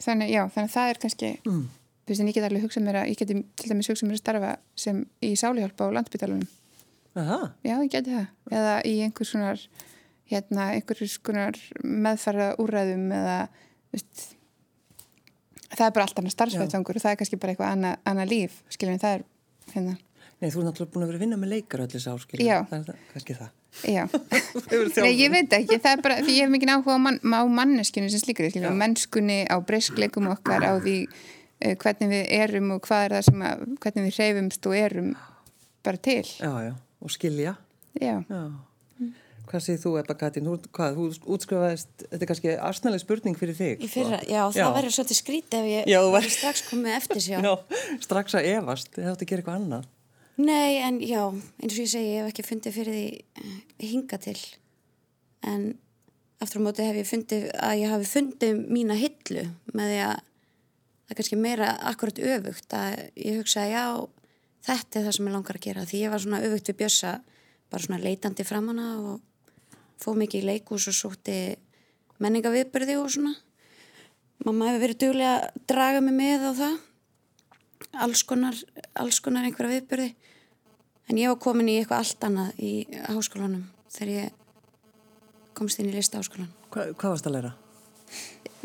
þannig, 0.06 0.30
já, 0.30 0.44
þannig 0.52 0.70
að 0.70 0.76
það 0.76 0.92
er 0.92 1.00
kannski 1.02 1.32
mm. 1.40 1.64
þú 2.06 2.12
veist 2.12 2.22
en 2.22 2.30
ég 2.30 2.38
get 2.38 2.46
alveg 2.48 2.64
hugsað 2.64 2.86
mér 2.86 3.00
að 3.02 3.10
ég 3.10 3.20
geti 3.20 3.36
til 3.58 3.72
dæmis 3.72 3.90
hugsað 3.90 4.08
mér 4.08 4.18
að 4.18 4.22
starfa 4.22 4.52
sem 4.78 5.02
í 5.24 5.32
sáluhjálpa 5.38 5.90
á 5.90 5.94
landbytalunum, 5.98 6.48
Aha, 7.16 7.40
já 7.64 7.74
ég 7.74 7.92
geti 7.92 8.14
það 8.14 8.56
eða 8.60 8.74
í 8.88 8.96
einhvers 9.06 9.34
konar 9.34 9.62
hérna, 10.30 10.70
einhvers 10.74 11.18
konar 11.22 11.58
meðfæra 11.84 12.52
úræðum 12.62 13.10
eða 13.14 13.36
veist, 13.94 14.24
það 15.70 15.86
er 15.88 15.94
bara 15.94 16.06
allt 16.08 16.18
annað 16.20 16.34
starfsveitfangur 16.34 16.98
og 16.98 17.04
það 17.04 17.14
er 17.14 17.20
kannski 17.20 17.38
bara 17.42 17.54
eitthvað 17.54 17.76
annað, 17.76 18.00
annað 18.10 18.32
líf 18.32 18.58
skiljum 18.74 18.98
það 19.02 19.18
er 19.18 19.24
hérna, 19.74 19.94
nei, 20.40 20.50
þú 20.50 20.60
er 20.60 20.66
náttúrulega 20.68 20.92
búin 20.94 21.06
að 21.06 21.12
vera 21.12 21.20
að 21.20 21.24
vinna 21.26 21.38
með 21.42 21.52
leikar 21.54 21.84
öll 21.84 21.88
þessi 21.94 22.12
áskil. 22.12 22.42
Já. 22.44 22.58
Það 22.70 22.90
er 22.92 23.00
kannski 23.12 23.38
það. 23.38 23.54
já 23.86 24.02
Nei, 25.04 25.14
ég 25.20 25.32
veit 25.34 25.56
ekki, 25.58 25.78
það 25.84 25.90
er 25.92 26.04
bara, 26.04 26.18
því 26.24 26.36
ég 26.36 26.46
hef 26.46 26.52
mikið 26.54 26.74
áhuga 26.74 26.96
á, 26.96 27.00
man, 27.06 27.18
á 27.22 27.42
manneskinu 27.60 28.10
sem 28.12 28.22
slíkur, 28.22 28.50
skiljum, 28.50 28.72
á 28.72 28.80
mennskunni, 28.82 29.40
á 29.46 29.56
breyskleikum 29.68 30.30
okkar, 30.32 30.64
á 30.64 30.74
því 30.80 30.96
uh, 31.06 31.74
hvernig 31.82 32.12
við 32.14 32.24
erum 32.40 32.72
og 32.76 32.86
hvað 32.88 33.08
er 33.08 33.16
það 33.18 33.26
sem 33.30 33.44
að, 33.50 33.66
hvernig 33.84 34.08
við 34.08 34.16
hreyfumst 34.20 34.70
og 34.70 34.78
erum 34.80 35.10
bara 35.86 36.02
til. 36.08 36.22
Já, 36.24 36.50
já, 36.66 36.72
og 37.00 37.14
skilja. 37.14 37.58
Já, 38.00 38.16
Já. 38.28 38.40
Hvað 39.46 39.62
segir 39.62 39.78
þú, 39.78 39.90
Ebba 40.00 40.14
Katrín? 40.18 40.46
Þú, 40.50 40.70
hvað, 40.74 40.96
þú 40.98 41.32
útskrifaðist, 41.36 41.90
þetta 42.02 42.18
er 42.24 42.30
kannski 42.32 42.54
arsnaleg 42.68 43.02
spurning 43.02 43.36
fyrir 43.38 43.54
þig. 43.54 43.84
Í 43.86 43.90
fyrra, 43.90 44.18
sko. 44.22 44.32
já, 44.32 44.40
það 44.56 44.72
verður 44.80 44.94
svolítið 44.96 45.18
skrítið 45.20 45.58
ef 45.60 45.68
ég 45.70 45.90
Já, 45.92 45.98
væri- 46.16 46.32
strax 46.34 46.62
komið 46.66 46.96
eftir 46.96 47.22
sjá. 47.22 47.36
Já, 47.46 47.52
strax 48.02 48.34
að 48.40 48.48
efast, 48.50 48.90
þið 48.96 49.06
þáttu 49.10 49.26
að 49.26 49.30
gera 49.30 49.44
eitthvað 49.44 49.58
annað. 49.60 49.86
Nei, 50.36 50.72
en 50.84 50.98
já, 51.00 51.22
eins 51.62 51.72
og 51.76 51.80
ég 51.80 51.88
segi, 51.94 52.08
ég 52.12 52.24
hef 52.26 52.32
ekki 52.34 52.44
fundið 52.44 52.74
fyrir 52.76 52.96
því 52.98 53.06
eh, 53.40 53.60
hinga 53.92 54.18
til. 54.26 54.36
En 55.46 55.62
aftur 56.44 56.60
á 56.60 56.64
móti 56.66 56.84
hef 56.84 56.98
ég 57.00 57.08
fundið 57.08 57.46
að 57.54 57.78
ég 57.80 57.94
hafi 57.94 58.10
fundið 58.10 58.58
mína 58.68 58.98
hillu 58.98 59.46
með 59.72 59.92
því 59.94 60.00
að 60.10 60.18
það 61.06 61.14
er 61.14 61.20
kannski 61.22 61.38
meira 61.40 61.70
akkurat 61.88 62.18
öfugt 62.34 62.76
að 62.76 62.98
ég 63.22 63.38
hugsa 63.40 63.64
já, 63.70 63.84
þetta 64.66 64.98
er 65.00 65.06
það 65.06 65.16
sem 65.16 65.30
ég 65.30 65.36
langar 65.38 65.56
að 65.60 65.64
gera. 65.70 65.86
Því 65.86 66.02
ég 66.02 66.12
var 66.12 66.24
svona 66.26 66.42
öfugt 66.44 66.68
við 66.72 66.78
Bjössa, 66.82 67.14
bara 67.72 67.86
svona 67.86 68.02
leitandi 68.02 68.44
framanna 68.46 68.90
og 69.00 69.22
fóð 70.02 70.18
mikið 70.22 70.42
í 70.42 70.46
leikús 70.50 70.86
og 70.90 70.96
sótti 70.96 71.36
menningaviðbyrði 72.22 72.96
og 73.00 73.10
svona. 73.12 73.34
Mamma 74.46 74.68
hefur 74.70 74.82
verið 74.86 75.00
duglega 75.04 75.34
að 75.40 75.60
draga 75.72 76.00
mig 76.04 76.16
með 76.16 76.46
á 76.48 76.52
það. 76.60 76.76
Alls 78.06 78.22
konar, 78.28 78.56
alls 78.96 79.18
konar 79.24 79.44
einhverja 79.48 79.78
viðbyrði 79.80 80.08
en 81.06 81.20
ég 81.20 81.30
var 81.30 81.38
komin 81.40 81.68
í 81.70 81.76
eitthvað 81.80 82.02
allt 82.02 82.24
annað 82.26 82.60
í 82.66 82.70
háskólanum 83.06 83.66
þegar 83.94 84.10
ég 84.14 84.26
komst 85.56 85.78
inn 85.80 85.90
í 85.92 85.94
lista 85.94 86.18
háskólan 86.18 86.48
Hva, 86.72 86.88
hvað 86.98 87.12
varst 87.14 87.28
að 87.30 87.36
læra? 87.36 87.52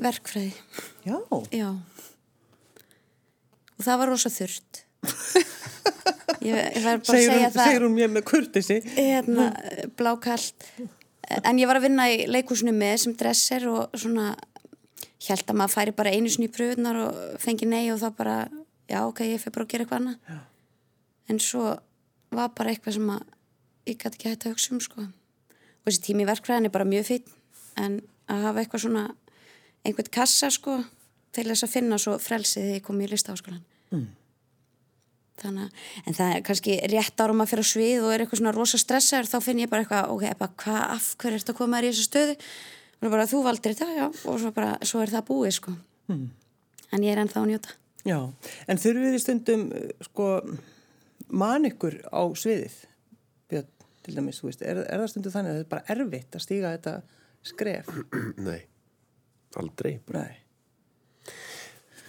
verkfræði, 0.01 0.54
Já, 1.06 1.17
já. 1.53 1.67
Og 3.77 3.86
það 3.86 4.00
var 4.01 4.10
rosa 4.12 4.32
þurrt. 4.34 4.82
Ég, 6.41 6.56
ég 6.58 6.82
var 6.82 6.98
bara 6.98 6.98
að 6.98 7.06
segir 7.06 7.27
segja 7.29 7.38
hún, 7.38 7.53
það. 7.53 7.67
segir 7.67 7.84
hún 7.86 7.94
mér 8.00 8.10
með 8.10 8.24
kurtisi. 8.32 8.77
hérna, 8.96 9.44
blákalt 10.00 10.65
en 11.44 11.60
ég 11.60 11.70
var 11.70 11.80
að 11.80 11.88
vinna 11.88 12.08
í 12.12 12.26
leikúsinu 12.30 12.74
með 12.76 12.96
sem 13.04 13.16
dresser 13.18 13.68
og 13.72 13.94
svona 13.98 14.34
held 15.28 15.46
að 15.46 15.58
maður 15.58 15.76
færi 15.76 15.94
bara 15.96 16.14
einu 16.16 16.32
sinni 16.32 16.50
í 16.50 16.54
pröfunar 16.54 16.98
og 17.06 17.20
fengi 17.42 17.68
nei 17.70 17.92
og 17.94 18.00
þá 18.02 18.08
bara 18.18 18.36
já 18.90 19.00
ok, 19.06 19.24
ég 19.28 19.42
fyrir 19.42 19.56
bara 19.56 19.66
að 19.68 19.74
gera 19.74 19.86
eitthvað 19.86 20.02
annað. 20.02 20.40
En 21.30 21.40
svo 21.40 21.66
var 22.34 22.54
bara 22.58 22.74
eitthvað 22.74 22.98
sem 22.98 23.12
að 23.14 23.22
ég 23.90 24.00
gæti 24.00 24.18
ekki 24.18 24.32
hægt 24.32 24.48
að 24.48 24.56
hugsa 24.56 24.74
um 24.76 24.82
sko. 24.84 25.06
Og 25.82 25.90
þessi 25.90 26.06
tími 26.08 26.26
í 26.26 26.30
verkfræðin 26.30 26.70
er 26.70 26.74
bara 26.74 26.88
mjög 26.90 27.08
fýtt 27.08 27.30
en 27.82 28.02
að 28.32 28.48
hafa 28.48 28.64
eitthvað 28.64 28.86
svona 28.86 29.06
einhvern 29.86 30.12
kassa 30.14 30.50
sko 30.54 30.80
til 31.36 31.48
þess 31.48 31.66
að 31.66 31.74
finna 31.76 32.00
svo 32.02 32.18
frelsið 32.22 32.68
þegar 32.68 32.78
ég 32.78 32.86
kom 32.86 33.02
í 33.02 33.10
listaháskólan 33.10 33.64
mm. 33.94 34.08
Þannig 35.41 35.65
að 35.67 36.05
en 36.07 36.17
það 36.17 36.36
er 36.36 36.45
kannski 36.48 36.77
rétt 36.91 37.24
árum 37.24 37.43
að 37.43 37.51
fyrir 37.51 37.67
á 37.67 37.71
svið 37.71 38.05
og 38.05 38.13
er 38.13 38.24
eitthvað 38.24 38.41
svona 38.41 38.55
rosa 38.55 38.81
stressaður 38.81 39.31
þá 39.31 39.38
finn 39.48 39.63
ég 39.63 39.71
bara 39.71 39.86
eitthvað, 39.86 40.13
ok, 40.15 40.25
bara, 40.39 40.55
hvað, 40.63 40.81
af 40.95 41.10
hverju 41.21 41.38
er 41.38 41.43
þetta 41.43 41.55
að 41.55 41.60
koma 41.62 41.81
þér 41.81 41.88
í 41.88 41.91
þessu 41.91 42.07
stöðu 42.07 42.38
og 43.01 43.13
bara 43.15 43.27
þú 43.29 43.43
valdir 43.45 43.75
þetta, 43.75 43.91
já, 43.98 44.07
og 44.07 44.41
svo 44.41 44.53
bara 44.55 44.74
svo 44.86 45.03
er 45.03 45.13
það 45.13 45.27
búið 45.31 45.55
sko 45.57 45.75
mm. 46.12 46.25
en 46.91 47.05
ég 47.07 47.15
er 47.15 47.24
ennþá 47.24 47.41
að 47.41 47.53
njóta 47.53 47.77
Já, 48.01 48.17
en 48.65 48.81
þurfið 48.81 49.13
þið 49.13 49.21
stundum, 49.21 49.65
sko, 50.07 50.27
man 51.29 51.67
ykkur 51.69 52.00
á 52.10 52.21
sviðið, 52.33 52.77
Björn, 53.51 53.67
til 54.01 54.15
dæmis, 54.17 54.39
þú 54.41 54.50
veist, 54.50 54.63
er, 54.65 54.81
er 54.88 55.03
það 55.03 55.12
stundum 55.13 55.36
þannig 55.36 55.51
að 55.51 55.60
þetta 55.60 55.67
er 55.67 55.74
bara 55.75 55.95
erfitt 55.95 56.38
að 56.38 56.45
stíga 56.48 56.71
þetta 56.74 56.95
skref? 57.51 57.91
Nei, 58.48 58.62
aldrei 59.62 60.00
Nei. 60.15 60.40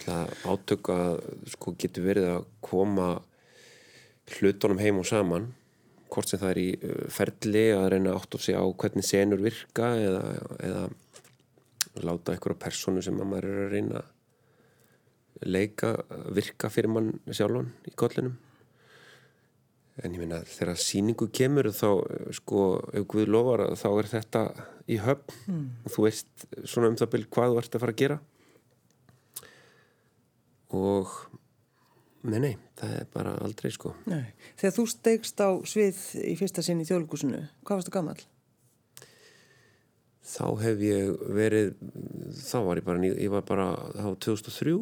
Átök 0.09 0.89
að 0.91 1.19
sko 1.53 1.73
getur 1.79 2.07
verið 2.07 2.29
að 2.33 2.47
koma 2.63 3.09
hlutunum 4.33 4.81
heim 4.81 4.99
og 4.99 5.07
saman 5.07 5.51
hvort 6.13 6.29
sem 6.29 6.41
það 6.41 6.51
er 6.51 6.61
í 6.61 6.69
uh, 6.77 7.05
ferli 7.11 7.63
að 7.73 7.87
reyna 7.95 8.15
átt 8.17 8.37
og 8.37 8.43
segja 8.43 8.61
á 8.61 8.67
hvernig 8.67 9.07
senur 9.07 9.41
virka 9.43 9.93
eða, 9.97 10.23
eða 10.59 10.83
láta 12.03 12.33
einhverja 12.33 12.61
personu 12.61 13.03
sem 13.05 13.19
að 13.19 13.29
maður 13.31 13.49
er 13.49 13.61
að 13.63 13.73
reyna 13.73 14.03
leika, 15.43 15.93
virka 16.33 16.69
fyrir 16.71 16.91
mann 16.93 17.13
sjálfan 17.27 17.71
í 17.89 17.93
kollinum. 17.99 18.35
En 20.01 20.13
ég 20.13 20.21
meina 20.21 20.39
þegar 20.47 20.79
síningu 20.81 21.27
kemur 21.35 21.69
þá 21.75 21.89
sko 22.33 22.61
ef 22.95 23.05
Guð 23.11 23.29
lofar 23.29 23.65
þá 23.77 23.89
er 23.91 24.09
þetta 24.09 24.43
í 24.89 24.97
höfn. 25.03 25.35
Og 25.85 25.93
þú 25.93 26.05
veist 26.07 26.47
svona 26.63 26.89
um 26.89 26.97
það 26.97 27.11
byrj 27.13 27.27
hvað 27.35 27.51
þú 27.51 27.59
ert 27.61 27.75
að 27.75 27.83
fara 27.83 27.95
að 27.95 28.01
gera 28.01 28.19
og 30.73 31.11
nei, 32.23 32.39
nei, 32.39 32.53
það 32.79 32.93
er 32.99 33.07
bara 33.13 33.33
aldrei 33.45 33.71
sko 33.73 33.93
Nei. 34.09 34.23
Þegar 34.59 34.75
þú 34.77 34.85
stegst 34.93 35.43
á 35.43 35.49
svið 35.67 35.99
í 36.23 36.35
fyrsta 36.39 36.63
sinn 36.65 36.81
í 36.83 36.87
þjóðlugusinu, 36.89 37.41
hvað 37.63 37.79
varstu 37.81 37.93
gammal? 37.93 38.19
þá 40.23 40.45
hef 40.63 40.79
ég 40.87 41.09
verið 41.35 41.73
þá 42.39 42.57
var 42.63 42.79
ég 42.79 42.85
bara, 42.87 43.01
ég 43.11 43.31
var 43.33 43.43
bara 43.47 43.65
þá 43.91 44.07
2003 44.23 44.75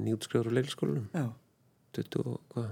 nýjútskriður 0.00 0.48
á 0.48 0.56
leilskólanum 0.56 1.08
Já, 1.12 1.26
20 1.98 2.22
og 2.24 2.40
hvað 2.54 2.70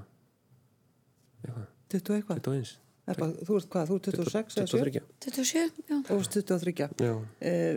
20 1.92 2.16
eitthvað. 2.16 2.40
21, 2.42 2.72
Ebba, 3.06 3.26
þú 3.46 3.56
ert 3.60 3.66
hvað, 3.70 3.90
þú 3.92 3.96
ert 4.00 4.06
26 4.10 4.56
eða 4.58 4.70
7? 4.72 4.80
23 4.82 5.02
27, 5.22 5.82
já. 5.86 5.96
Þú 6.08 6.16
ert 6.18 6.32
23. 6.34 6.86
já, 7.06 7.10
Eh, 7.46 7.76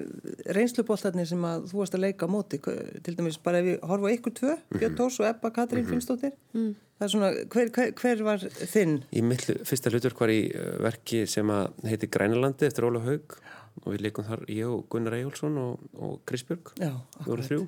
reynsluboltarnir 0.58 1.28
sem 1.30 1.44
að 1.46 1.68
þú 1.70 1.78
varst 1.84 1.98
að 1.98 2.04
leika 2.08 2.26
á 2.26 2.30
móti, 2.34 2.58
til 3.06 3.14
dæmis 3.20 3.38
bara 3.44 3.60
ef 3.62 3.68
við 3.68 3.80
horfa 3.92 4.14
ykkur 4.16 4.34
tvö, 4.40 4.56
Björn 4.74 4.96
Tórs 4.98 5.20
og 5.22 5.28
Ebba 5.30 5.52
Katrín 5.54 5.86
Finnsdóttir, 5.86 6.34
það 6.56 7.06
er 7.06 7.14
svona, 7.14 7.30
hver, 7.54 7.70
hver, 7.78 7.94
hver 8.02 8.24
var 8.26 8.40
þinn? 8.74 8.98
Í 9.14 9.22
mitt 9.22 9.46
hlu- 9.46 9.60
fyrsta 9.70 9.94
hlutverk 9.94 10.20
var 10.26 10.34
í 10.34 10.42
uh, 10.50 10.80
verki 10.82 11.22
sem 11.30 11.54
að 11.54 11.78
heiti 11.94 12.10
Grænlandi 12.10 12.66
eftir 12.66 12.90
Óla 12.90 13.04
Haug 13.06 13.38
og 13.86 13.94
við 13.94 14.02
leikum 14.10 14.26
þar 14.26 14.42
ég 14.50 14.66
og 14.68 14.88
Gunnar 14.90 15.14
Eyjólfsson 15.20 15.62
og, 15.62 15.80
og 16.02 16.18
Krisbjörg 16.26 16.74
Já, 16.82 16.90
við 16.90 17.30
vorum 17.30 17.46
akkurat. 17.46 17.52
þrjú. 17.54 17.68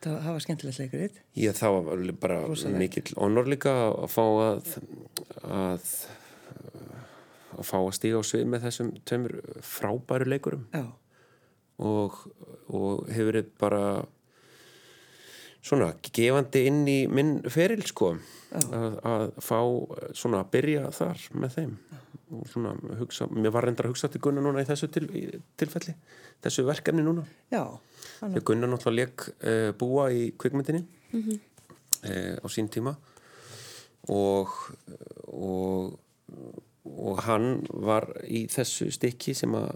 Þetta 0.00 0.12
það 0.24 0.32
var 0.34 0.42
skemmtilegt 0.44 0.78
leikrið. 0.80 1.16
Ég 1.36 1.56
það 1.60 1.74
var 1.78 2.04
bara 2.20 2.38
mikill 2.80 3.14
honor 3.20 3.46
líka 3.48 3.72
að 3.92 4.08
fá 4.10 4.22
að 4.24 4.70
að 5.44 5.90
að 7.60 7.68
fá 7.68 7.76
að 7.80 7.92
stíga 7.98 8.20
á 8.20 8.24
svið 8.26 8.46
með 8.48 8.64
þessum 8.66 8.90
tveimur 9.08 9.36
frábæru 9.66 10.28
leikurum. 10.32 10.64
Já, 10.74 10.86
og, 11.80 12.16
og 12.68 13.06
hefur 13.10 13.30
verið 13.30 13.52
bara 13.60 13.84
svona 15.60 15.90
gefandi 16.16 16.64
inn 16.70 16.84
í 16.88 16.98
minn 17.12 17.34
feril 17.52 17.82
sko 17.88 18.14
að, 18.56 18.94
að 19.04 19.26
fá 19.44 19.58
svona 20.16 20.40
að 20.40 20.52
byrja 20.54 20.88
þar 20.96 21.26
með 21.36 21.56
þeim. 21.58 21.74
Og 22.30 22.46
svona 22.46 22.72
hugsa, 23.00 23.26
mér 23.34 23.52
var 23.52 23.66
reyndar 23.66 23.88
að 23.88 23.96
hugsa 23.96 24.08
til 24.08 24.20
Gunnar 24.22 24.44
núna 24.46 24.62
í 24.62 24.68
þessu 24.68 24.86
til, 24.94 25.08
í, 25.18 25.24
tilfelli 25.58 25.96
þessu 26.44 26.62
verkefni 26.68 27.02
núna. 27.02 27.24
Já, 27.50 27.64
þegar 28.20 28.44
Gunnar 28.46 28.70
náttúrulega 28.70 29.10
leik 29.10 29.24
uh, 29.42 29.70
búa 29.80 30.10
í 30.14 30.30
kvikmyndinni 30.38 30.84
mm 31.12 31.46
á 32.00 32.46
sín 32.48 32.70
tíma. 32.72 32.94
Og, 34.08 34.48
og 35.28 35.98
og 36.88 37.20
hann 37.26 37.60
var 37.68 38.06
í 38.24 38.46
þessu 38.48 38.88
stykki 38.94 39.34
sem 39.36 39.52
að, 39.56 39.68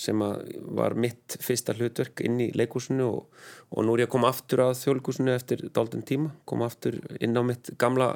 sem 0.00 0.22
að 0.24 0.46
var 0.78 0.96
mitt 0.96 1.36
fyrsta 1.44 1.74
hlutverk 1.76 2.22
inn 2.24 2.40
í 2.40 2.48
leikúsinu 2.56 3.04
og, 3.04 3.42
og 3.68 3.84
nú 3.84 3.96
er 3.96 4.04
ég 4.04 4.08
að 4.08 4.14
koma 4.14 4.30
aftur 4.32 4.64
að 4.64 4.78
þjóðleikúsinu 4.80 5.34
eftir 5.34 5.66
dálten 5.76 6.04
tíma, 6.08 6.32
koma 6.48 6.70
aftur 6.70 6.96
inn 7.20 7.36
á 7.36 7.42
mitt 7.44 7.74
gamla 7.80 8.14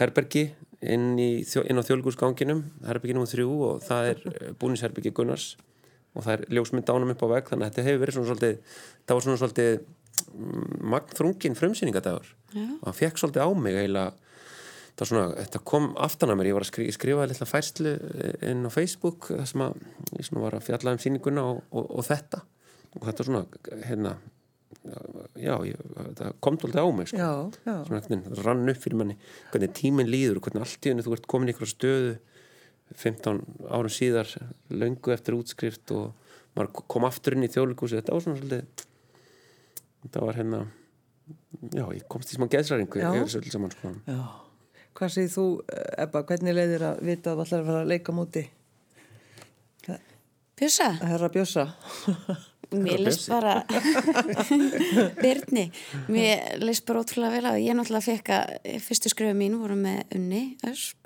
herbergi 0.00 0.46
inn, 0.80 1.12
í, 1.20 1.44
inn 1.44 1.80
á 1.80 1.84
þjóðleikúsganginum 1.84 2.64
herbergi 2.88 3.18
nr. 3.18 3.28
3 3.28 3.46
og 3.68 3.84
það 3.84 4.10
er 4.14 4.54
búnisherbergi 4.60 5.12
Gunnars 5.12 5.52
og 6.16 6.24
það 6.24 6.34
er 6.34 6.56
ljósmynd 6.56 6.88
ánum 6.92 7.12
upp 7.12 7.24
á 7.24 7.32
vegg 7.36 7.52
þannig 7.52 7.68
að 7.68 7.72
þetta 7.72 7.86
hefur 7.88 8.02
verið 8.02 8.16
svona 8.16 8.30
svolítið 8.32 8.80
það 9.04 9.14
var 9.14 9.26
svona 9.26 9.40
svolítið 9.42 9.72
mm, 10.32 10.74
magnþrungin 10.94 11.56
frumsýningadagur 11.60 12.34
og 12.56 12.84
hann 12.88 12.98
fekk 12.98 13.20
svolítið 13.20 13.44
á 13.44 13.48
mig 13.56 13.78
eiginlega 13.78 14.31
það 14.98 15.10
svona, 15.10 15.24
þetta 15.38 15.62
kom 15.72 15.88
aftan 16.00 16.32
að 16.32 16.38
mér. 16.40 16.50
Ég 16.50 16.58
var 16.58 16.66
að 16.66 16.72
skri, 16.72 16.88
skrifa 16.94 17.28
litla 17.30 17.48
færslu 17.48 17.94
inn 18.50 18.66
á 18.68 18.70
Facebook 18.72 19.30
þar 19.32 19.48
sem 19.48 19.64
að 19.64 19.80
ég 20.18 20.28
svona 20.28 20.44
var 20.44 20.58
að 20.58 20.66
fjalla 20.68 20.94
um 20.94 21.02
sýninguna 21.02 21.46
og, 21.48 21.64
og, 21.72 21.88
og 21.98 22.06
þetta. 22.08 22.42
Og 22.92 23.08
þetta 23.08 23.28
svona, 23.28 23.44
hérna 23.86 24.16
já, 25.38 25.54
ég, 25.66 25.78
þetta 25.94 26.32
kom 26.42 26.58
svolítið 26.58 26.82
á 26.82 26.88
mig 26.96 27.08
sko. 27.10 27.18
já, 27.20 27.30
já, 27.66 27.74
svona 27.86 28.02
veginn 28.02 28.24
rann 28.42 28.72
upp 28.72 28.80
fyrir 28.82 28.98
manni 28.98 29.16
hvernig 29.52 29.74
tíminn 29.78 30.10
líður 30.10 30.40
hvernig 30.42 30.64
allt 30.64 30.86
í 30.86 30.92
henni 30.92 31.04
þú 31.06 31.16
ert 31.16 31.28
komin 31.30 31.50
í 31.50 31.54
ykkur 31.54 31.70
stöðu 31.70 32.14
15 32.98 33.40
árum 33.70 33.92
síðar 33.92 34.30
löngu 34.74 35.14
eftir 35.14 35.36
útskrift 35.38 35.92
og 35.94 36.12
maður 36.56 36.86
kom 36.92 37.06
aftur 37.08 37.36
inn 37.36 37.46
í 37.46 37.52
þjóðleikúsi 37.52 38.00
þetta 38.00 38.16
var 38.16 38.24
svona 38.26 38.40
svolítið 38.40 38.86
þetta 40.02 40.24
var 40.26 40.40
hérna 40.40 40.62
já, 41.70 41.84
ég 41.94 42.08
komst 42.10 42.32
í 42.32 42.38
smá 42.38 42.48
geðsræringu 42.50 43.00
yfir 43.00 43.22
þessu 43.22 43.42
öll 43.42 43.54
saman 43.54 43.74
sko. 43.76 43.94
Já. 44.08 44.20
Hvað 44.92 45.12
segir 45.14 45.30
þú, 45.32 45.44
Ebba, 46.02 46.22
hvernig 46.28 46.54
leiðir 46.56 46.82
að 46.90 46.98
vita 47.08 47.32
að 47.32 47.38
þú 47.38 47.44
ætlar 47.46 47.62
að 47.62 47.68
fara 47.70 47.82
að 47.84 47.92
leika 47.94 48.12
á 48.12 48.18
móti? 48.18 48.42
Bjössa, 50.62 50.88
Að 51.00 51.08
herra 51.14 51.28
bjössa. 51.32 51.62
mér 52.72 53.00
leist 53.02 53.26
bara 53.28 53.54
Byrni 55.22 55.64
mér 56.12 56.60
leist 56.62 56.84
bara 56.88 57.02
ótrúlega 57.02 57.34
vel 57.34 57.48
á 57.50 57.52
ég 57.60 57.74
náttúrulega 57.76 58.06
fekk 58.06 58.30
að 58.36 58.52
fyrstu 58.84 59.10
skröfu 59.12 59.36
mín 59.36 59.56
voru 59.60 59.74
með 59.76 60.14
unni 60.16 60.42
ösp. 60.70 60.96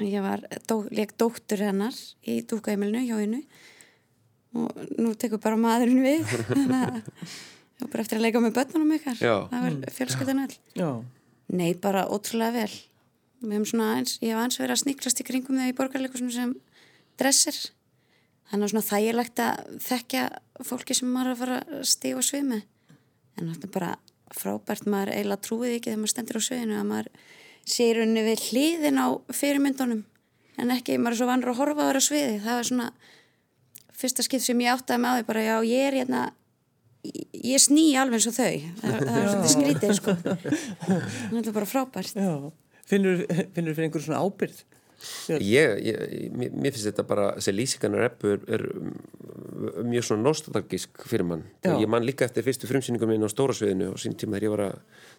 Ég 0.00 0.24
var, 0.24 0.42
dó, 0.68 0.80
leik 0.90 1.12
dóttur 1.20 1.60
hennar 1.64 1.96
í 2.24 2.40
dúkaheimilinu 2.48 3.04
hjá 3.06 3.16
hennu 3.20 3.40
og 4.56 4.82
nú 4.98 5.12
tekur 5.20 5.40
bara 5.44 5.60
maðurinn 5.60 6.00
við. 6.04 6.24
Þannig 6.48 6.76
að 6.80 6.98
ég 6.98 7.84
var 7.84 7.92
bara 7.94 8.04
eftir 8.06 8.18
að 8.18 8.24
leika 8.26 8.42
með 8.42 8.56
börnunum 8.58 8.94
ykkar. 8.96 9.20
Já. 9.20 9.34
það 9.52 9.66
var 9.68 9.76
fjölskyldan 10.00 10.42
öll. 10.46 10.56
Já, 10.80 10.88
Nei, 11.50 11.74
bara 11.74 12.06
ótrúlega 12.06 12.62
vel. 12.62 12.72
Eins, 13.40 14.18
ég 14.20 14.30
hef 14.30 14.38
aðeins 14.38 14.58
verið 14.60 14.74
að 14.74 14.82
sniklast 14.84 15.22
í 15.22 15.26
kringum 15.26 15.58
þau 15.58 15.70
í 15.70 15.76
borgarleikusinu 15.78 16.34
sem 16.34 16.52
dressir. 17.18 17.56
Þannig 18.50 18.66
að 18.66 18.72
svona 18.72 18.86
þægilegt 18.86 19.42
að 19.44 19.80
þekkja 19.86 20.22
fólki 20.66 20.96
sem 20.98 21.10
maður 21.10 21.32
að 21.32 21.40
fara 21.42 21.58
að 21.62 21.84
stíga 21.88 22.20
á 22.20 22.22
svið 22.26 22.46
með. 22.50 22.62
En 23.38 23.50
þetta 23.52 23.68
er 23.68 23.74
bara 23.76 23.90
frábært, 24.36 24.86
maður 24.90 25.14
eiginlega 25.14 25.44
trúið 25.46 25.76
ekki 25.76 25.90
þegar 25.90 26.00
maður 26.02 26.12
stendur 26.14 26.38
á 26.38 26.42
sviðinu 26.46 26.76
að 26.78 26.88
maður 26.90 27.10
sé 27.70 27.86
í 27.86 27.94
rauninni 27.96 28.26
við 28.26 28.44
hliðin 28.50 29.00
á 29.00 29.08
fyrirmyndunum 29.34 30.02
en 30.60 30.74
ekki, 30.74 30.98
maður 31.00 31.16
er 31.16 31.20
svo 31.20 31.30
vanur 31.30 31.52
að 31.52 31.60
horfa 31.60 31.82
á 31.82 31.86
þeirra 31.88 32.04
sviði. 32.04 32.36
Það 32.44 32.60
er 32.60 32.68
svona 32.68 32.88
fyrsta 34.00 34.26
skipt 34.26 34.44
sem 34.44 34.62
ég 34.62 34.74
áttaði 34.74 35.02
með 35.02 35.10
á 35.10 35.16
því 35.18 35.26
bara, 35.30 35.46
já, 35.46 35.56
ég 35.70 35.88
er 35.88 35.98
hérna 36.02 36.22
ég- 37.04 37.38
ég 37.54 37.62
sný 37.62 37.86
alveg 38.00 38.18
eins 38.20 38.28
og 38.30 38.36
þau. 38.36 38.56
Það, 38.80 38.98
það 39.10 39.20
er 39.20 39.30
svolítið 39.30 39.54
skrítið 39.54 39.94
sko. 40.00 40.16
Þetta 41.30 41.46
er 41.48 41.56
bara 41.56 41.70
frábært. 41.70 42.14
Já. 42.20 42.34
Finnur, 42.90 43.24
finnur 43.54 43.74
fyrir 43.76 43.86
einhver 43.88 44.02
svona 44.04 44.20
ábyrð? 44.26 44.64
ég, 45.40 45.78
ég, 45.80 46.00
mér 46.36 46.50
mér 46.60 46.74
finnst 46.74 46.84
þetta 46.90 47.04
bara 47.08 47.30
þessi 47.38 47.52
lýsingarnar 47.56 48.02
eppu 48.10 48.34
er, 48.34 48.42
er 48.52 48.64
mjög 49.88 50.04
svona 50.04 50.26
nostalgísk 50.26 51.06
fyrir 51.08 51.24
mann. 51.24 51.44
Já. 51.64 51.72
ég 51.80 51.88
man 51.88 52.04
líka 52.04 52.26
eftir 52.26 52.44
fyrstu 52.44 52.68
frumsýningum 52.68 53.08
minn 53.08 53.24
á 53.24 53.28
stóra 53.32 53.54
sviðinu 53.56 53.94
og 53.94 54.02
sín 54.02 54.12
tíma 54.20 54.36
þegar 54.36 54.44
ég 54.44 54.52
var 54.52 54.62
að 54.66 54.74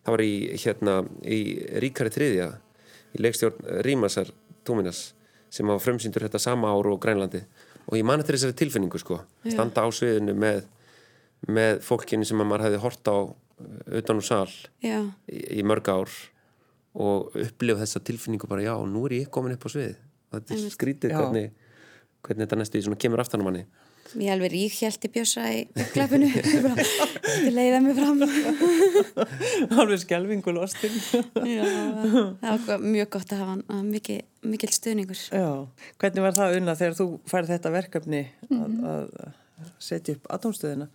það 0.05 0.13
var 0.15 0.23
í 0.27 0.35
hérna 0.61 0.95
í 1.25 1.39
Ríkari 1.81 2.13
þriðja 2.13 2.47
í 3.17 3.23
leikstjórn 3.25 3.71
Rímasar 3.87 4.29
Tóminas 4.69 5.01
sem 5.49 5.65
var 5.73 5.81
frumsýndur 5.81 6.27
þetta 6.27 6.43
sama 6.45 6.69
ár 6.75 6.91
og 6.93 7.01
Grænlandi. 7.01 7.41
Og 7.89 7.97
ég 7.97 8.05
man 8.05 8.21
eftir 8.21 8.37
þessari 8.37 8.59
tilfinningu 8.61 9.01
sko. 9.01 9.17
Standa 9.49 9.81
á 9.81 9.89
sviðinu 9.89 10.37
með 10.37 10.61
með 11.49 11.81
fólkinu 11.85 12.27
sem 12.27 12.41
að 12.41 12.49
maður 12.51 12.67
hefði 12.67 12.81
hort 12.83 13.09
á 13.09 13.17
uh, 13.17 13.33
utan 14.01 14.21
úr 14.21 14.27
sal 14.27 14.49
já, 14.83 14.99
í, 15.31 15.41
í 15.61 15.65
mörg 15.65 15.89
ár 15.89 16.13
og 16.91 17.37
upplifa 17.39 17.81
þessa 17.85 18.01
tilfinningu 18.03 18.49
bara 18.51 18.65
já, 18.65 18.73
nú 18.85 19.05
er 19.07 19.21
ég 19.21 19.29
komin 19.31 19.55
upp 19.55 19.67
á 19.67 19.69
svið. 19.71 19.95
Þetta 20.31 20.55
er 20.55 20.73
skrítið 20.73 21.13
hvernig, 21.15 21.71
hvernig 22.23 22.45
þetta 22.45 22.59
næstu 22.59 22.79
í 22.79 22.83
svona 22.85 22.99
kemur 22.99 23.23
aftan 23.23 23.43
á 23.43 23.45
manni. 23.47 23.63
Ég 24.19 24.27
alveg 24.33 24.51
rík 24.51 24.73
hjælti 24.75 25.07
bjösa 25.13 25.45
í 25.55 25.59
uppklappinu 25.71 26.27
þetta 26.35 27.51
leiða 27.55 27.79
mig 27.83 27.95
fram. 27.95 28.19
Alveg 29.79 30.01
skelvingu 30.03 30.51
lostin. 30.55 30.97
já, 31.47 31.63
það 32.41 32.65
var 32.65 32.83
mjög 32.83 33.11
gott 33.15 33.31
að 33.31 33.43
hafa 33.45 33.79
mikil, 33.87 34.17
mikil 34.43 34.71
stuðningur. 34.75 35.21
Já, 35.31 35.47
hvernig 36.01 36.25
var 36.27 36.35
það 36.35 36.57
unna 36.59 36.75
þegar 36.79 36.97
þú 36.99 37.07
færð 37.31 37.53
þetta 37.55 37.73
verkefni 37.77 38.23
að, 38.51 38.75
að 38.91 39.77
setja 39.79 40.17
upp 40.17 40.27
atomstöðina? 40.39 40.89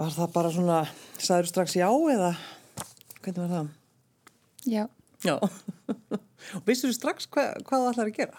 Var 0.00 0.12
það 0.14 0.32
bara 0.32 0.50
svona, 0.54 0.76
sagður 1.20 1.48
strax 1.50 1.74
já 1.76 1.88
eða 1.90 2.30
hvernig 3.20 3.40
var 3.42 3.50
það? 3.54 3.72
Já, 4.70 4.84
Já, 5.24 5.34
og 6.56 6.62
vissur 6.68 6.88
þú 6.88 6.96
strax 6.96 7.26
hvað, 7.28 7.50
hvað 7.68 7.82
það 7.82 7.90
ætlar 7.92 8.10
að 8.12 8.16
gera? 8.20 8.38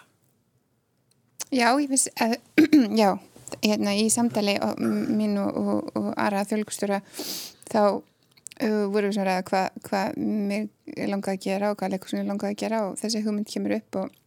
já, 1.52 1.68
ég 1.78 1.90
finnst 1.92 2.08
að, 2.24 2.32
já, 2.98 3.10
hérna 3.62 3.92
í 4.00 4.08
samtali 4.10 4.56
og- 4.64 4.80
mín 4.82 5.36
og, 5.42 5.52
og, 5.60 5.92
og 6.00 6.08
aðra 6.16 6.42
þjólkustjóra 6.50 6.98
þá 7.68 7.78
uh, 8.00 8.84
voru 8.90 9.10
við 9.10 9.16
svona 9.18 9.36
að 9.38 9.46
hvað 9.52 9.78
hva 9.86 10.02
mér 10.16 10.66
langaði 11.12 11.36
að 11.36 11.44
gera 11.46 11.70
og 11.70 11.78
hvað 11.82 11.94
leikursunni 11.94 12.26
langaði 12.26 12.56
að 12.56 12.60
gera 12.64 12.82
og 12.88 12.98
þessi 13.02 13.22
hugmynd 13.26 13.50
kemur 13.52 13.76
upp 13.78 14.00
og, 14.02 14.18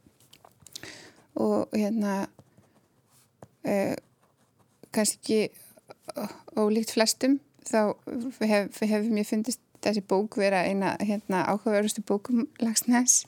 og 1.44 1.76
hérna 1.76 2.16
uh, 3.66 3.96
kannski 4.96 5.42
ó- 6.18 6.34
ólíkt 6.66 6.92
flestum 6.96 7.40
þá 7.66 7.96
hef, 8.46 8.80
hefur 8.82 9.12
mér 9.12 9.26
fundist 9.26 9.60
þessi 9.86 10.02
bók 10.08 10.38
vera 10.38 10.64
eina 10.66 10.96
hérna, 11.02 11.44
áhugaverustu 11.52 12.02
bókum 12.08 12.48
lagsnæs 12.62 13.26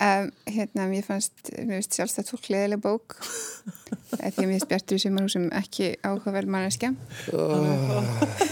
um, 0.00 0.30
hérna 0.48 0.86
mér 0.90 1.06
fannst 1.06 1.52
mér 1.56 1.80
finnst 1.80 1.96
sjálfstætt 1.98 2.32
fólk 2.32 2.50
leðileg 2.52 2.82
bók. 2.84 3.16
Því 4.10 4.28
að 4.28 4.38
mér 4.42 4.54
finnst 4.54 4.70
Bjartur 4.70 4.98
í 4.98 5.02
sumarhúsum 5.04 5.48
ekki 5.60 5.92
áhugaverð 6.02 6.52
manneskja. 6.52 6.94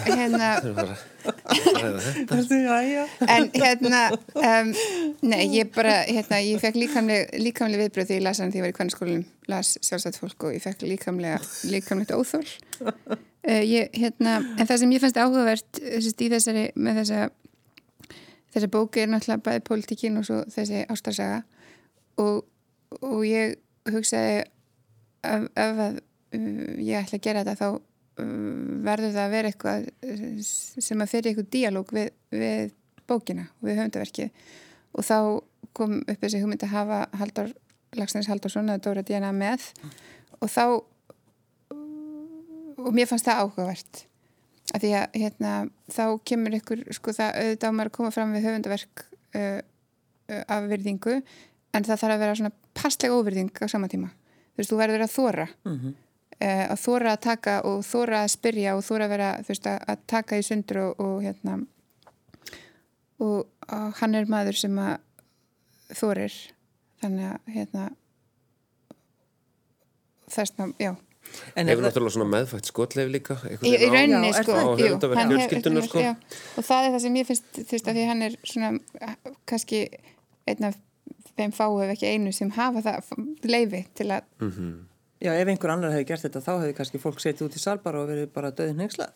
Hérna 0.07 0.53
Þetta, 1.29 2.57
já, 2.57 2.77
já. 2.87 3.03
en 3.27 3.49
hérna 3.53 4.03
um, 4.35 4.71
nei, 5.21 5.43
ég 5.57 5.73
bara, 5.75 6.03
hérna, 6.07 6.39
ég 6.45 6.61
fekk 6.63 6.79
líkamleg, 6.79 7.35
líkamleg 7.43 7.83
viðbröð 7.83 8.11
þegar 8.11 8.21
ég 8.21 8.27
las 8.27 8.41
hann 8.43 8.53
þegar 8.53 8.61
ég 8.61 8.67
var 8.67 8.73
í 8.73 8.77
kvennskólanum 8.79 9.25
las 9.51 9.75
sjálfstætt 9.85 10.21
fólk 10.21 10.47
og 10.49 10.55
ég 10.57 10.65
fekk 10.65 10.87
líkamlega 10.87 11.41
líkamlegt 11.69 12.15
óþól 12.15 12.45
uh, 12.45 13.65
ég, 13.75 13.91
hérna, 13.97 14.39
en 14.57 14.69
það 14.69 14.81
sem 14.85 14.95
ég 14.95 15.05
fannst 15.05 15.21
áhugavert 15.21 15.83
í 15.83 16.31
þessari, 16.31 16.65
með 16.79 17.03
þessa 17.03 17.29
þessa 18.55 18.71
bóki 18.73 19.03
er 19.03 19.11
náttúrulega 19.13 19.45
bæði 19.47 19.65
pólitíkin 19.69 20.21
og 20.21 20.27
svo 20.29 20.41
þessi 20.53 20.85
ástarsaga. 20.93 21.43
Og, 22.23 22.43
og 23.01 23.21
ég 23.29 23.59
hugsaði 23.89 24.41
ef, 24.43 25.47
ef 25.55 25.83
að 25.85 26.01
uh, 26.01 26.73
ég 26.83 27.03
ætla 27.03 27.21
að 27.21 27.27
gera 27.27 27.45
þetta 27.45 27.59
þá 27.61 27.69
uh, 27.75 28.33
verður 28.89 29.15
það 29.15 29.25
að 29.25 29.37
vera 29.37 29.53
eitthvað 29.53 29.89
uh, 29.89 30.27
sem 30.89 31.05
að 31.05 31.13
fyrir 31.13 31.31
eitthvað 31.33 31.53
díalóg 31.55 31.95
við, 31.95 32.11
við 32.35 32.75
bókina 33.09 33.49
og 33.59 33.71
við 33.71 33.81
höfundaverkið 33.81 34.51
og 34.99 35.07
þá 35.07 35.19
kom 35.77 35.99
upp 36.03 36.21
þessi 36.23 36.43
hugmynd 36.43 36.65
að 36.67 36.75
hafa 36.75 37.01
Haldur, 37.21 37.51
Lagsnes 37.97 38.29
Haldursson 38.31 38.71
eða 38.73 38.83
Dóra 38.85 39.05
Díana 39.07 39.31
með. 39.37 39.69
Og 40.43 40.51
þá 40.51 40.65
og 42.79 42.95
mér 42.95 43.09
fannst 43.11 43.29
það 43.29 43.43
áhugavert 43.45 44.08
að 44.75 44.85
því 44.85 44.91
að 44.99 45.19
hérna, 45.23 45.53
þá 45.93 46.05
kemur 46.29 46.57
ykkur 46.59 46.83
sko 46.97 47.15
það 47.17 47.39
auðvitað 47.43 47.73
á 47.73 47.77
maður 47.77 47.91
að 47.91 47.97
koma 47.99 48.11
fram 48.15 48.35
við 48.35 48.49
höfundaverk 48.49 49.05
uh, 49.39 49.61
uh, 50.29 50.43
af 50.45 50.69
virðingu 50.69 51.15
en 51.19 51.87
það 51.87 52.03
þarf 52.03 52.17
að 52.17 52.23
vera 52.25 52.37
svona 52.41 52.53
passlega 52.77 53.17
óvirðing 53.17 53.63
á 53.65 53.67
sama 53.71 53.89
tíma. 53.89 54.13
Þú 54.53 54.61
veist, 54.61 54.73
þú 54.73 54.81
verður 54.83 55.05
að 55.07 55.15
þóra 55.15 55.49
mm 55.49 55.75
-hmm. 55.79 55.97
uh, 56.39 56.67
að 56.73 56.79
þóra 56.85 57.13
að 57.13 57.25
taka 57.29 57.61
og 57.65 57.83
þóra 57.87 58.23
að 58.23 58.33
spyrja 58.37 58.77
og 58.77 58.85
þóra 58.85 59.05
að 59.05 59.15
vera, 59.17 59.31
þú 59.43 59.55
veist, 59.55 59.67
að, 59.67 59.79
að 59.89 59.99
taka 60.07 60.39
í 60.39 60.43
sundur 60.43 60.79
og, 60.79 61.01
og 61.01 61.23
hérna 61.23 61.59
og, 63.19 63.47
hann 64.01 64.15
er 64.15 64.25
maður 64.25 64.57
sem 64.57 64.79
að 64.79 64.97
þórir 65.93 66.35
þannig 67.03 67.25
að 67.25 67.53
hérna 67.53 67.91
þess 70.29 70.53
að, 70.59 70.73
já 70.79 70.95
En 71.59 71.71
hefur 71.71 71.85
náttúrulega 71.85 72.15
svona 72.15 72.31
meðfætt 72.33 72.69
skotleif 72.71 73.09
líka 73.13 73.39
í, 73.49 73.57
í 73.67 73.89
rauninni 73.91 74.31
já, 74.31 74.43
sko, 74.43 74.59
jú, 74.79 74.91
hef, 74.99 75.87
sko. 75.89 76.03
já, 76.03 76.13
og 76.57 76.67
það 76.67 76.89
er 76.89 76.93
það 76.95 77.03
sem 77.05 77.17
ég 77.19 77.29
finnst 77.29 77.49
þú 77.59 77.73
veist 77.75 77.89
að 77.91 77.99
því 77.99 78.05
hann 78.11 78.27
er 78.27 78.37
svona 78.43 78.71
kannski 79.49 79.81
einn 80.49 80.69
af 80.71 80.79
þeim 81.39 81.55
fáu 81.57 81.81
ef 81.85 81.95
ekki 81.95 82.13
einu 82.13 82.35
sem 82.35 82.53
hafa 82.57 82.85
það 82.85 83.11
leifi 83.47 83.85
til 83.95 84.11
að 84.11 84.23
mm 84.41 84.53
-hmm. 84.53 84.77
Já, 85.19 85.33
ef 85.35 85.49
einhver 85.49 85.71
annar 85.71 85.91
hefði 85.91 86.07
gert 86.07 86.23
þetta 86.23 86.41
þá 86.41 86.53
hefði 86.61 86.75
kannski 86.79 86.99
fólk 87.03 87.21
setið 87.21 87.47
út 87.49 87.57
í 87.57 87.59
salbar 87.59 87.97
og 87.99 88.09
verið 88.09 88.29
bara 88.33 88.53
döðin 88.55 88.81
hengslað 88.85 89.11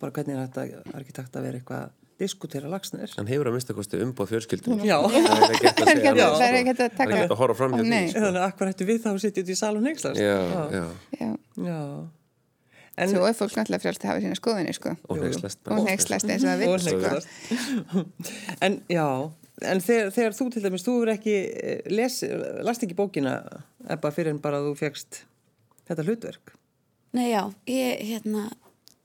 bara 0.00 0.12
hvernig 0.12 0.36
er 0.36 0.48
þetta 0.48 0.98
ekki 0.98 1.12
takt 1.12 1.36
að 1.36 1.42
vera 1.42 1.60
eitthvað 1.60 1.90
diskutera 2.20 2.70
lagsnir. 2.70 3.10
Hann 3.16 3.28
hefur 3.30 3.50
að 3.50 3.56
mista 3.56 3.74
kosti 3.76 4.00
umbáð 4.04 4.34
fjölskyldun. 4.34 4.84
Já. 4.86 4.96
Það 5.08 5.44
er 5.48 6.60
ekki 6.60 7.18
að 7.24 7.36
horfa 7.40 7.58
fram 7.58 7.76
hjá 7.78 7.82
því. 7.82 8.00
Þannig 8.14 8.30
að 8.30 8.46
akkur 8.46 8.70
hættu 8.70 8.88
við 8.88 9.02
þá 9.02 9.10
að 9.14 9.20
sitja 9.24 9.44
út 9.44 9.52
í 9.52 9.58
salun 9.58 9.90
hengslast. 9.90 10.20
Já, 10.20 10.38
já. 10.76 11.30
Já. 11.64 11.80
En, 13.00 13.08
Svo 13.08 13.24
er 13.24 13.36
fólk 13.38 13.54
náttúrulega 13.56 13.80
frjálst 13.80 14.02
að 14.04 14.10
hafa 14.10 14.22
sína 14.24 14.36
skoðinni, 14.36 14.72
sko. 14.76 14.92
Og 15.08 15.20
hengslast. 15.24 15.60
Og 15.72 15.86
hengslast 15.88 16.32
eins 16.34 16.44
og 16.44 16.50
það 16.50 16.64
vil, 16.64 16.72
sko. 16.84 18.02
En 18.66 18.76
já, 18.92 19.06
en 19.70 19.82
þegar, 19.84 20.10
þegar 20.16 20.36
þú 20.36 20.48
til 20.52 20.62
dæmis, 20.66 20.84
þú 20.84 20.96
verður 20.98 21.14
ekki 21.14 21.36
lesi, 21.96 22.28
last 22.66 22.84
ekki 22.84 22.98
bókina 22.98 23.38
ebba 23.88 24.12
fyrir 24.12 24.34
en 24.34 24.42
bara 24.42 24.60
þú 24.66 24.74
fegst 24.82 25.22
þetta 25.88 26.04
hlutverk. 26.04 26.52
Nei, 27.16 27.30
já, 27.32 27.40
ég, 27.70 28.04
hérna 28.10 28.44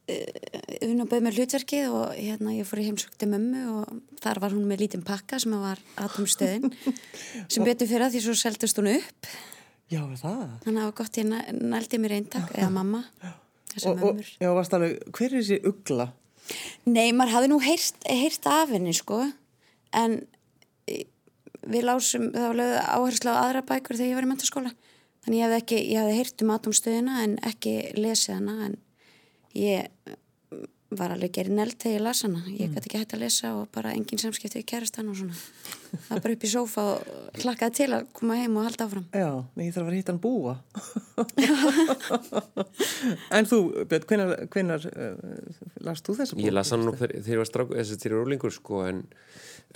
hún 0.06 1.08
bauð 1.10 1.24
mér 1.26 1.40
hlutverkið 1.40 1.88
og 1.90 2.14
hérna 2.14 2.54
ég 2.54 2.68
fór 2.70 2.82
í 2.82 2.86
heimsökti 2.90 3.30
mömmu 3.30 3.64
og 3.74 4.20
þar 4.22 4.42
var 4.44 4.54
hún 4.54 4.68
með 4.70 4.84
lítinn 4.84 5.06
pakka 5.06 5.40
sem 5.42 5.56
var 5.58 5.82
atomstöðin 6.02 6.70
sem 7.52 7.66
betur 7.66 7.90
fyrir 7.90 8.08
að 8.08 8.18
því 8.18 8.24
svo 8.28 8.36
seldust 8.38 8.82
hún 8.82 8.92
upp. 8.94 9.32
Já, 9.90 10.02
það? 10.22 10.46
Þannig 10.66 10.70
að 10.70 10.78
það 10.78 10.86
var 10.86 10.96
gott 11.00 11.20
ég 11.22 11.34
nældi 11.74 12.02
mér 12.02 12.16
eintak 12.20 12.54
eða 12.54 12.70
mamma 12.74 13.02
og, 13.86 14.06
og, 14.06 14.22
Já, 14.42 14.50
varst 14.56 14.78
alveg, 14.78 15.02
hver 15.10 15.32
er 15.32 15.42
þessi 15.42 15.60
ugla? 15.68 16.08
Nei, 16.86 17.10
maður 17.10 17.36
hafði 17.40 17.52
nú 17.52 17.60
heyrt 17.66 18.48
af 18.50 18.72
henni 18.74 18.94
sko. 18.94 19.24
En 19.96 20.20
við 21.66 21.86
lásum, 21.88 22.30
það 22.34 22.50
var 22.50 22.60
lögð 22.60 22.76
áherslu 22.84 23.34
á 23.34 23.38
aðra 23.42 23.64
bækur 23.66 23.98
þegar 23.98 24.12
ég 24.12 24.20
var 24.20 24.28
í 24.28 24.32
mentaskóla 24.32 24.72
þannig 25.26 25.40
ég 25.40 25.46
hefði 25.46 25.60
ekki, 25.62 25.80
ég 25.90 26.02
hefði 26.02 26.18
heyrt 26.20 26.44
um 26.46 26.52
atomstöðina 26.54 27.22
en 27.24 27.36
ekki 27.50 27.74
lesið 27.98 28.36
hana 28.38 28.58
en 28.68 28.76
ég 29.56 30.16
var 30.96 31.12
alveg 31.16 31.32
gerið 31.34 31.56
nelt 31.58 31.78
þegar 31.82 31.96
ég 31.96 32.04
las 32.06 32.22
hana. 32.26 32.42
Ég 32.52 32.74
gæti 32.74 32.90
ekki 32.90 33.00
hægt 33.02 33.16
að 33.16 33.24
lesa 33.24 33.52
og 33.58 33.66
bara 33.74 33.94
engin 33.96 34.22
samskipti 34.22 34.60
við 34.60 34.68
kærast 34.70 35.00
hann 35.00 35.10
og 35.12 35.18
svona. 35.20 35.38
Það 35.92 36.12
var 36.12 36.22
bara 36.26 36.36
upp 36.36 36.46
í 36.46 36.52
sófa 36.52 36.86
og 36.92 37.40
hlakkaði 37.42 37.78
til 37.80 37.88
að 37.98 38.06
koma 38.20 38.38
heim 38.40 38.60
og 38.60 38.68
halda 38.68 38.88
áfram. 38.88 39.08
Já, 39.16 39.30
ég 39.64 39.76
þarf 39.76 39.90
að 39.90 39.98
hitta 39.98 40.14
hann 40.14 40.24
búa. 40.24 40.54
En 43.36 43.48
þú, 43.50 43.60
Björn, 43.90 44.06
hvenar, 44.10 44.30
hvenar 44.54 44.86
uh, 44.90 45.16
last 45.86 46.06
þú 46.06 46.18
þessa 46.20 46.38
búa? 46.38 46.46
Ég 46.46 46.56
las 46.56 46.72
hann 46.74 46.86
nú 46.86 46.94
þegar 46.96 47.16
ég 47.18 47.42
var 47.42 47.50
strák 47.50 47.74
þess 47.74 47.96
að 47.96 48.04
þér 48.04 48.14
eru 48.14 48.24
ólingur 48.26 48.54
sko 48.56 48.86
en, 48.86 49.02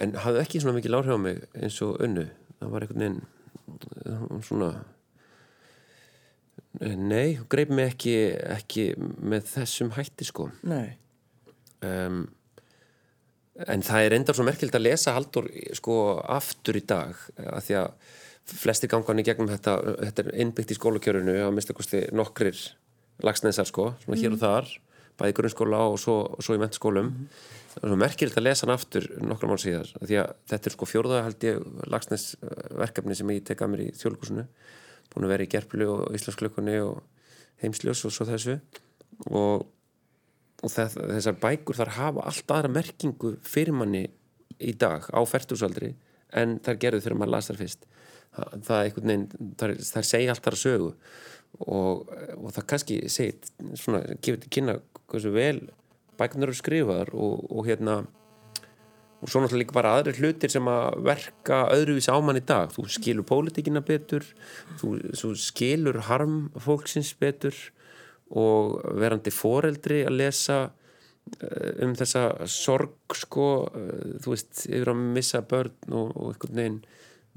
en 0.01 0.15
hafði 0.23 0.43
ekki 0.43 0.61
svona 0.63 0.77
mikið 0.77 0.95
láhrif 0.95 1.17
á 1.17 1.19
mig 1.25 1.43
eins 1.57 1.81
og 1.85 1.99
önnu. 2.05 2.25
Það 2.59 2.73
var 2.75 2.85
einhvern 2.85 3.05
veginn 3.05 4.45
svona 4.45 4.71
Nei, 6.79 7.33
hún 7.39 7.47
greip 7.49 7.71
mig 7.73 7.95
ekki, 7.95 8.15
ekki 8.53 8.83
með 8.99 9.47
þessum 9.55 9.93
hætti 9.95 10.27
sko 10.27 10.51
Nei 10.69 10.99
um, 11.81 12.27
En 13.65 13.81
það 13.83 14.05
er 14.05 14.15
endar 14.19 14.37
svo 14.37 14.45
merkild 14.47 14.77
að 14.77 14.85
lesa 14.85 15.15
Haldur 15.15 15.49
sko 15.75 15.95
aftur 16.29 16.77
í 16.77 16.83
dag 16.85 17.17
að 17.41 17.63
því 17.65 17.79
að 17.81 17.89
flestir 18.49 18.89
gangan 18.91 19.19
í 19.21 19.25
gegnum 19.25 19.49
þetta, 19.49 19.73
þetta 20.05 20.23
er 20.23 20.29
innbyggt 20.45 20.71
í 20.73 20.77
skólakjörunu 20.77 21.35
að 21.43 21.55
mista 21.57 21.75
kosti 21.77 22.05
nokkrir 22.15 22.57
lagsnæðsar 23.25 23.67
sko, 23.67 23.89
svona 24.03 24.15
mm. 24.15 24.23
hér 24.23 24.35
og 24.37 24.41
þar 24.41 24.71
bæði 25.19 25.35
grunnskóla 25.39 25.81
og 25.91 25.97
svo, 25.99 26.15
svo 26.39 26.55
í 26.55 26.61
mentskólum 26.61 27.09
mm. 27.11 27.39
það 27.73 27.81
er 27.83 27.91
svo 27.91 27.99
merkild 27.99 28.37
að 28.39 28.45
lesa 28.47 28.65
hann 28.65 28.75
aftur 28.75 29.07
nokkrum 29.19 29.53
án 29.53 29.61
síðar, 29.61 29.91
því 29.99 30.21
að 30.23 30.33
þetta 30.53 30.69
er 30.69 30.75
sko 30.75 30.89
fjórða 30.89 31.23
held 31.27 31.47
ég 31.49 31.65
lagsnæðsverkefni 31.93 33.19
sem 33.19 33.33
ég 33.35 33.45
teka 33.49 33.69
mér 33.69 33.85
í 33.85 33.91
þjólkursunu 33.99 34.45
búin 35.13 35.27
að 35.27 35.33
vera 35.33 35.45
í 35.45 35.51
gerplu 35.51 35.87
og 35.93 36.15
Íslandsklökunni 36.17 36.77
og 36.83 37.01
heimsljós 37.63 38.05
og 38.07 38.13
svo 38.15 38.27
þessu. 38.29 38.59
Og, 39.29 39.65
og 40.63 40.73
þessar 40.73 41.39
bækur 41.41 41.79
þar 41.79 41.95
hafa 41.97 42.27
allt 42.29 42.53
aðra 42.55 42.71
merkingu 42.79 43.35
fyrir 43.43 43.75
manni 43.75 44.05
í 44.59 44.75
dag 44.75 45.07
á 45.11 45.19
færtusaldri 45.27 45.93
en 46.35 46.59
þar 46.63 46.79
gerðu 46.83 47.03
þegar 47.05 47.19
maður 47.19 47.35
las 47.35 47.49
þar 47.49 47.59
fyrst. 47.63 47.89
Það, 48.29 48.55
það 48.67 48.77
er 48.77 48.87
einhvern 48.87 49.11
veginn, 49.11 49.51
þar, 49.59 49.75
þar 49.89 50.07
segja 50.11 50.33
allt 50.33 50.45
þar 50.45 50.57
að 50.57 50.63
sögu. 50.63 50.93
Og, 51.65 52.11
og 52.37 52.51
það 52.53 52.65
kannski 52.69 52.97
segit, 53.09 53.47
svona, 53.79 54.03
gefur 54.21 54.43
til 54.43 54.51
kynna 54.53 54.75
hversu 55.09 55.31
vel 55.33 55.63
bækunar 56.19 56.51
eru 56.51 56.57
skrifaðar 56.59 57.13
og, 57.15 57.45
og 57.49 57.65
hérna 57.67 58.03
og 59.19 59.27
svo 59.27 59.41
náttúrulega 59.43 59.63
líka 59.63 59.75
bara 59.75 59.93
aðri 59.97 60.15
hlutir 60.19 60.51
sem 60.53 60.67
að 60.71 61.01
verka 61.03 61.59
öðruvís 61.75 62.07
ámann 62.11 62.39
í 62.39 62.45
dag. 62.47 62.71
Þú 62.71 62.85
skilur 62.91 63.27
pólitíkina 63.27 63.83
betur 63.85 64.25
þú, 64.79 64.95
þú 65.11 65.33
skilur 65.39 65.99
harm 66.07 66.37
fólksins 66.55 67.11
betur 67.19 67.55
og 68.29 68.79
verandi 68.99 69.33
foreldri 69.33 70.03
að 70.05 70.19
lesa 70.21 70.59
eh, 71.41 71.83
um 71.85 71.95
þessa 71.97 72.47
sorg 72.47 73.17
sko, 73.17 73.49
eh, 73.75 74.15
þú 74.23 74.35
veist, 74.35 74.65
yfir 74.69 74.93
að 74.93 75.03
missa 75.17 75.43
börn 75.43 75.75
og, 75.89 76.13
og 76.15 76.33
einhvern 76.33 76.61
veginn 76.61 76.81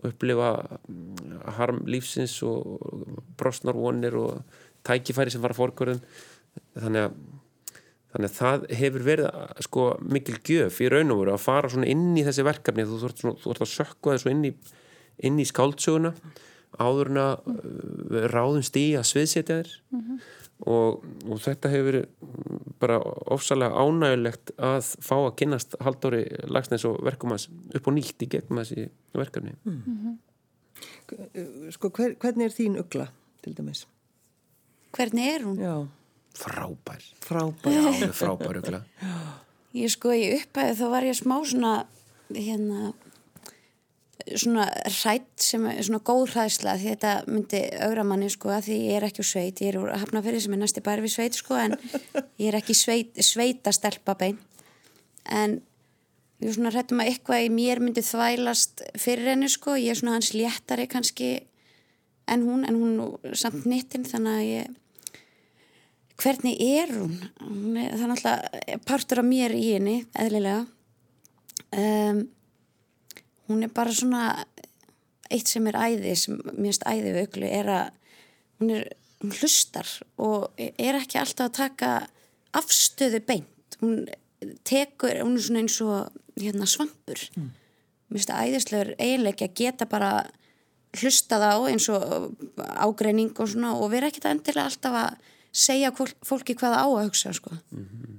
upplifa 0.02 0.52
mm, 0.88 1.40
harm 1.58 1.82
lífsins 1.90 2.38
og 2.46 2.78
brostnarvonir 3.38 4.16
og 4.18 4.60
tækifæri 4.86 5.32
sem 5.32 5.42
var 5.42 5.54
að 5.54 5.62
fórkvörðum 5.62 6.02
þannig 6.78 7.08
að 7.08 7.20
Þannig 8.12 8.28
að 8.28 8.36
það 8.36 8.64
hefur 8.76 9.04
verið 9.06 9.28
sko, 9.64 9.84
mikil 10.04 10.36
gjöf 10.44 10.80
í 10.84 10.88
raun 10.92 11.14
og 11.14 11.22
veru 11.22 11.32
að 11.32 11.44
fara 11.46 11.84
inn 11.88 12.10
í 12.20 12.24
þessi 12.26 12.44
verkefni 12.44 12.84
þú 12.88 12.98
ert, 13.08 13.22
svona, 13.22 13.38
þú 13.40 13.52
ert 13.54 13.62
að 13.64 13.70
sökka 13.72 14.16
þessu 14.16 14.32
inn 14.32 14.42
í, 14.44 14.52
inn 15.24 15.38
í 15.40 15.46
skáldsöguna 15.48 16.12
áður 16.80 17.12
en 17.12 17.20
að 17.22 17.48
uh, 17.52 18.26
ráðumst 18.32 18.76
í 18.80 18.84
að 18.96 19.08
sviðsetja 19.08 19.58
þér 19.60 19.70
mm 19.92 20.02
-hmm. 20.02 20.18
og, 20.72 21.06
og 21.28 21.40
þetta 21.44 21.72
hefur 21.72 21.88
verið 21.88 22.06
bara 22.82 22.98
ofsalega 23.32 23.80
ánægilegt 23.80 24.52
að 24.58 24.92
fá 25.00 25.16
að 25.16 25.36
kynast 25.40 25.76
haldóri 25.80 26.22
lagsneins 26.48 26.84
og 26.88 27.00
verkum 27.04 27.32
hans 27.32 27.48
upp 27.48 27.88
og 27.88 27.96
nýtt 27.96 28.24
í 28.24 28.28
gegnum 28.28 28.60
þessi 28.60 28.90
verkefni 29.16 29.56
mm 29.64 29.80
-hmm. 29.86 30.20
Sko 31.70 31.88
hver, 31.88 32.14
hvernig 32.20 32.44
er 32.44 32.54
þín 32.56 32.78
ugla 32.80 33.08
til 33.42 33.56
dæmis? 33.56 33.86
Hvernig 34.92 35.34
er 35.34 35.44
hún? 35.44 35.58
Já 35.60 35.88
frábær. 36.38 37.06
Frábær, 37.22 37.72
já, 37.72 38.12
frábær 38.16 38.60
ég 39.82 39.92
sko 39.92 40.12
ég 40.16 40.42
upphæði 40.42 40.76
þá 40.78 40.86
var 40.92 41.06
ég 41.08 41.16
smá 41.16 41.38
svona 41.44 41.72
hérna 42.32 42.92
svona 44.38 44.66
hrætt 44.86 45.42
sem 45.42 45.64
er 45.66 45.80
svona 45.82 46.02
góð 46.06 46.34
hræðsla 46.34 46.76
því 46.78 46.90
þetta 46.92 47.12
myndi 47.26 47.60
augra 47.82 48.04
manni 48.06 48.28
sko 48.32 48.52
að 48.54 48.68
því 48.68 48.78
ég 48.84 48.98
er 48.98 49.06
ekki 49.08 49.22
úr 49.22 49.28
sveit, 49.28 49.62
ég 49.64 49.72
er 49.72 49.78
úr 49.80 49.92
hafnafyrir 49.98 50.42
sem 50.44 50.54
er 50.54 50.62
næsti 50.62 50.82
bæri 50.84 51.04
við 51.04 51.14
sveit 51.16 51.38
sko 51.38 51.58
en 51.58 51.76
ég 52.38 52.48
er 52.50 52.58
ekki 52.60 52.76
sveit, 52.76 53.18
sveita 53.18 53.72
stelpa 53.74 54.14
bein. 54.18 54.38
En 55.26 55.58
ég 56.42 56.50
er 56.50 56.56
svona 56.56 56.72
hrættum 56.74 57.02
að 57.02 57.12
eitthvað 57.12 57.46
í 57.46 57.50
mér 57.54 57.82
myndi 57.82 58.04
þvælast 58.06 58.84
fyrir 59.00 59.32
henni 59.32 59.50
sko, 59.50 59.76
ég 59.80 59.94
er 59.94 60.00
svona 60.00 60.18
hans 60.18 60.32
léttari 60.36 60.86
kannski 60.90 61.32
en 62.30 62.46
hún, 62.46 62.62
en 62.68 62.78
hún 62.78 63.34
samt 63.38 63.66
nýttin 63.66 64.06
þannig 64.06 64.38
að 64.38 64.48
ég 64.52 64.78
hvernig 66.20 66.56
er 66.60 66.92
hún? 66.94 67.16
hún 67.40 67.76
er, 67.80 67.96
það 67.96 68.04
er 68.04 68.12
náttúrulega 68.12 68.78
partur 68.86 69.22
af 69.22 69.28
mér 69.28 69.54
í 69.56 69.66
henni, 69.74 69.98
eðlilega 70.18 70.66
um, 71.78 72.22
hún 73.50 73.66
er 73.66 73.72
bara 73.74 73.94
svona 73.96 74.26
eitt 75.32 75.48
sem 75.48 75.66
er 75.70 75.78
æði, 75.78 76.16
sem 76.18 76.40
mérst 76.58 76.84
æði 76.88 77.14
við 77.14 77.22
auklu, 77.24 77.48
er 77.48 77.70
að 77.72 77.86
hún 78.60 78.74
er, 78.76 78.90
hún 79.22 79.36
hlustar 79.38 79.88
og 80.20 80.50
er 80.58 80.98
ekki 81.00 81.20
alltaf 81.20 81.48
að 81.48 81.56
taka 81.58 81.92
afstöðu 82.58 83.22
beint 83.26 83.78
hún 83.80 84.04
tekur, 84.66 85.22
hún 85.22 85.38
er 85.38 85.44
svona 85.46 85.62
eins 85.62 85.80
og 85.84 86.38
hérna 86.38 86.68
svampur 86.68 87.20
mm. 87.36 87.50
mér 88.12 88.18
finnst 88.18 88.30
það 88.30 88.46
æðislegur 88.48 88.94
eiginleiki 88.98 89.48
að 89.48 89.58
geta 89.62 89.88
bara 89.90 90.12
hlustað 91.00 91.46
á 91.48 91.54
eins 91.70 91.88
og 91.92 92.34
ágreining 92.58 93.32
og 93.40 93.48
svona 93.48 93.72
og 93.78 93.92
vera 93.94 94.10
ekkert 94.10 94.28
endilega 94.30 94.68
alltaf 94.68 94.98
að 95.06 95.30
segja 95.52 95.92
fólki 96.24 96.56
hvað 96.56 96.76
á 96.80 96.86
að 96.88 97.04
hugsa 97.06 97.32
sko 97.36 97.52
mm 97.52 97.84
-hmm. 97.84 98.18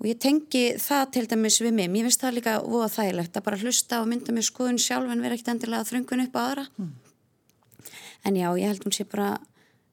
og 0.00 0.06
ég 0.06 0.18
tengi 0.18 0.64
það 0.76 1.10
til 1.10 1.26
dæmis 1.26 1.60
við 1.60 1.72
mig, 1.72 1.90
mér 1.90 2.04
finnst 2.08 2.20
það 2.20 2.34
líka 2.34 2.60
voða 2.62 2.88
þægilegt 2.88 3.36
að 3.36 3.44
bara 3.44 3.56
hlusta 3.56 4.00
og 4.00 4.08
mynda 4.08 4.32
með 4.32 4.44
skoðun 4.50 4.78
sjálf 4.78 5.10
en 5.10 5.22
vera 5.22 5.34
ekkert 5.34 5.48
endilega 5.48 5.84
þröngun 5.84 6.24
upp 6.26 6.36
á 6.36 6.40
aðra 6.40 6.66
mm. 6.78 6.92
en 8.24 8.36
já, 8.36 8.48
ég 8.58 8.66
held 8.68 8.84
hún 8.84 8.92
sé 8.92 9.04
bara 9.04 9.40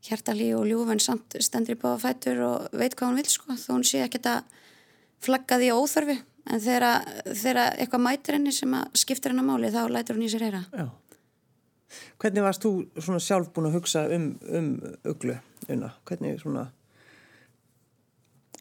hjartalí 0.02 0.54
og 0.56 0.68
ljúfenn 0.68 1.00
samt 1.00 1.36
stendur 1.40 1.76
í 1.76 1.80
báða 1.80 2.00
fætur 2.00 2.40
og 2.42 2.68
veit 2.72 2.96
hvað 2.96 3.08
hún 3.08 3.16
vil 3.16 3.30
sko, 3.30 3.54
þó 3.54 3.72
hún 3.74 3.84
sé 3.84 4.04
ekkert 4.04 4.26
að 4.26 4.44
flagga 5.20 5.58
því 5.58 5.72
óþörfi 5.72 6.18
en 6.48 6.60
þegar 6.60 7.74
eitthvað 7.80 8.02
mætir 8.02 8.34
henni 8.34 8.52
sem 8.52 8.76
skiptir 8.94 9.32
henni 9.32 9.44
máli 9.44 9.72
þá 9.72 9.88
lætur 9.90 10.16
hún 10.16 10.28
í 10.28 10.30
sér 10.30 10.44
heyra 10.48 10.66
Já 10.72 10.88
Hvernig 12.22 12.44
varst 12.46 12.66
þú 12.66 12.72
svona 12.98 13.22
sjálf 13.24 13.52
búin 13.56 13.70
að 13.70 13.78
hugsa 13.80 14.06
um, 14.14 14.32
um 14.50 14.72
uglu, 15.08 15.38
unna? 15.68 15.94
Hvernig 16.08 16.42
svona... 16.42 16.68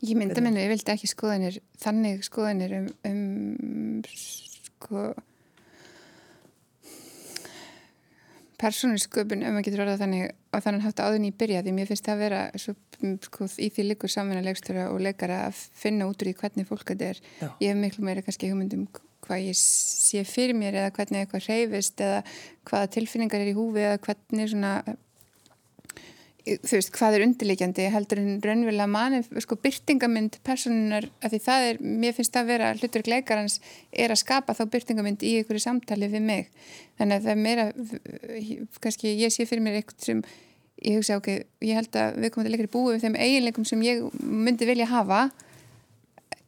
Ég 0.05 0.19
mynda 0.19 0.43
minni, 0.45 0.61
ég 0.61 0.69
vildi 0.75 0.93
ekki 0.93 1.09
skoðanir, 1.09 1.57
þannig 1.81 2.21
skoðanir 2.27 2.75
um, 2.77 2.91
um 3.09 4.03
sko 4.13 5.09
persónusköpun, 8.61 9.43
ef 9.45 9.53
maður 9.53 9.67
getur 9.67 9.83
orðað 9.85 10.03
þannig 10.05 10.31
og 10.57 10.63
þannig 10.65 10.85
haft 10.87 11.03
áðun 11.05 11.27
í 11.29 11.33
byrja 11.37 11.63
því 11.65 11.75
mér 11.77 11.89
finnst 11.91 12.07
það 12.07 12.15
að 12.15 12.23
vera 12.25 12.43
svo, 12.63 12.75
sko, 13.27 13.49
í 13.61 13.69
því 13.73 13.87
likur 13.91 14.13
samvinna 14.13 14.45
leikstöra 14.47 14.87
og 14.93 15.03
leikara 15.05 15.43
að 15.49 15.61
finna 15.77 16.09
út 16.09 16.25
úr 16.25 16.33
í 16.33 16.37
hvernig 16.39 16.69
fólk 16.69 16.87
þetta 16.89 17.11
er. 17.11 17.21
Já. 17.41 17.49
Ég 17.65 17.73
hef 17.73 17.81
miklu 17.81 18.07
meira 18.07 18.25
kannski 18.25 18.51
hugmyndum 18.53 18.87
hvað 19.27 19.49
ég 19.49 19.59
sé 19.59 20.23
fyrir 20.29 20.57
mér 20.59 20.79
eða 20.83 20.95
hvernig 20.97 21.25
eitthvað 21.25 21.51
reyfist 21.51 22.01
eða 22.05 22.23
hvaða 22.69 22.93
tilfinningar 22.97 23.43
er 23.43 23.51
í 23.53 23.57
húfi 23.57 23.85
eða 23.85 24.01
hvernig 24.07 24.53
svona 24.53 24.77
þú 26.47 26.77
veist, 26.77 26.93
hvað 26.95 27.17
er 27.17 27.25
undirleikjandi 27.25 27.87
heldur 27.91 28.21
en 28.23 28.37
raunverulega 28.45 28.87
manni 28.91 29.43
sko 29.43 29.57
byrtingamind 29.59 30.39
personunar 30.47 31.09
af 31.19 31.33
því 31.33 31.41
það 31.43 31.67
er, 31.71 31.81
mér 31.83 32.15
finnst 32.15 32.35
það 32.37 32.45
að 32.45 32.53
vera 32.53 32.69
hlutur 32.79 33.05
gleikarans 33.07 33.57
er 33.91 34.15
að 34.15 34.21
skapa 34.23 34.55
þá 34.55 34.63
byrtingamind 34.75 35.25
í 35.27 35.33
einhverju 35.41 35.65
samtali 35.65 36.11
við 36.13 36.23
mig. 36.29 36.53
Þannig 37.01 37.17
að 37.17 37.27
það 37.27 37.33
er 37.33 37.43
meira 37.43 37.67
kannski 38.85 39.17
ég 39.19 39.35
sé 39.35 39.49
fyrir 39.49 39.65
mér 39.67 39.81
eitthvað 39.81 40.07
sem 40.07 40.23
ég 40.85 41.01
hugsa 41.01 41.19
ok, 41.19 41.33
ég 41.67 41.81
held 41.81 41.99
að 41.99 42.21
við 42.23 42.33
komum 42.35 42.47
til 42.47 42.55
leikari 42.55 42.73
búið 42.77 42.95
við 42.95 43.07
þeim 43.09 43.21
eiginleikum 43.27 43.67
sem 43.67 43.83
ég 43.83 44.07
myndi 44.23 44.71
vilja 44.71 44.87
hafa 44.93 45.25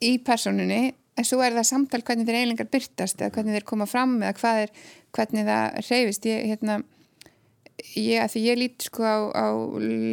í 0.05 0.15
personunni 0.23 0.93
en 1.19 1.27
svo 1.27 1.41
er 1.43 1.57
það 1.57 1.67
samtal 1.73 2.03
hvernig 2.07 2.29
þeir 2.29 2.39
eiginleikar 2.41 2.71
byrtast 2.73 3.21
eða 3.21 3.35
hvernig 3.35 3.59
þeir 3.59 3.67
koma 3.69 3.89
fram 3.91 4.17
eða 4.23 4.37
hvað 4.39 4.63
er, 4.63 4.73
hvernig 5.17 5.49
það 5.49 5.79
reyfist 5.89 6.29
ég, 6.29 6.45
hérna, 6.53 6.79
ég, 7.99 8.31
því 8.33 8.45
ég 8.45 8.61
lít 8.63 8.89
sko 8.89 9.05
á, 9.07 9.19
á 9.35 9.47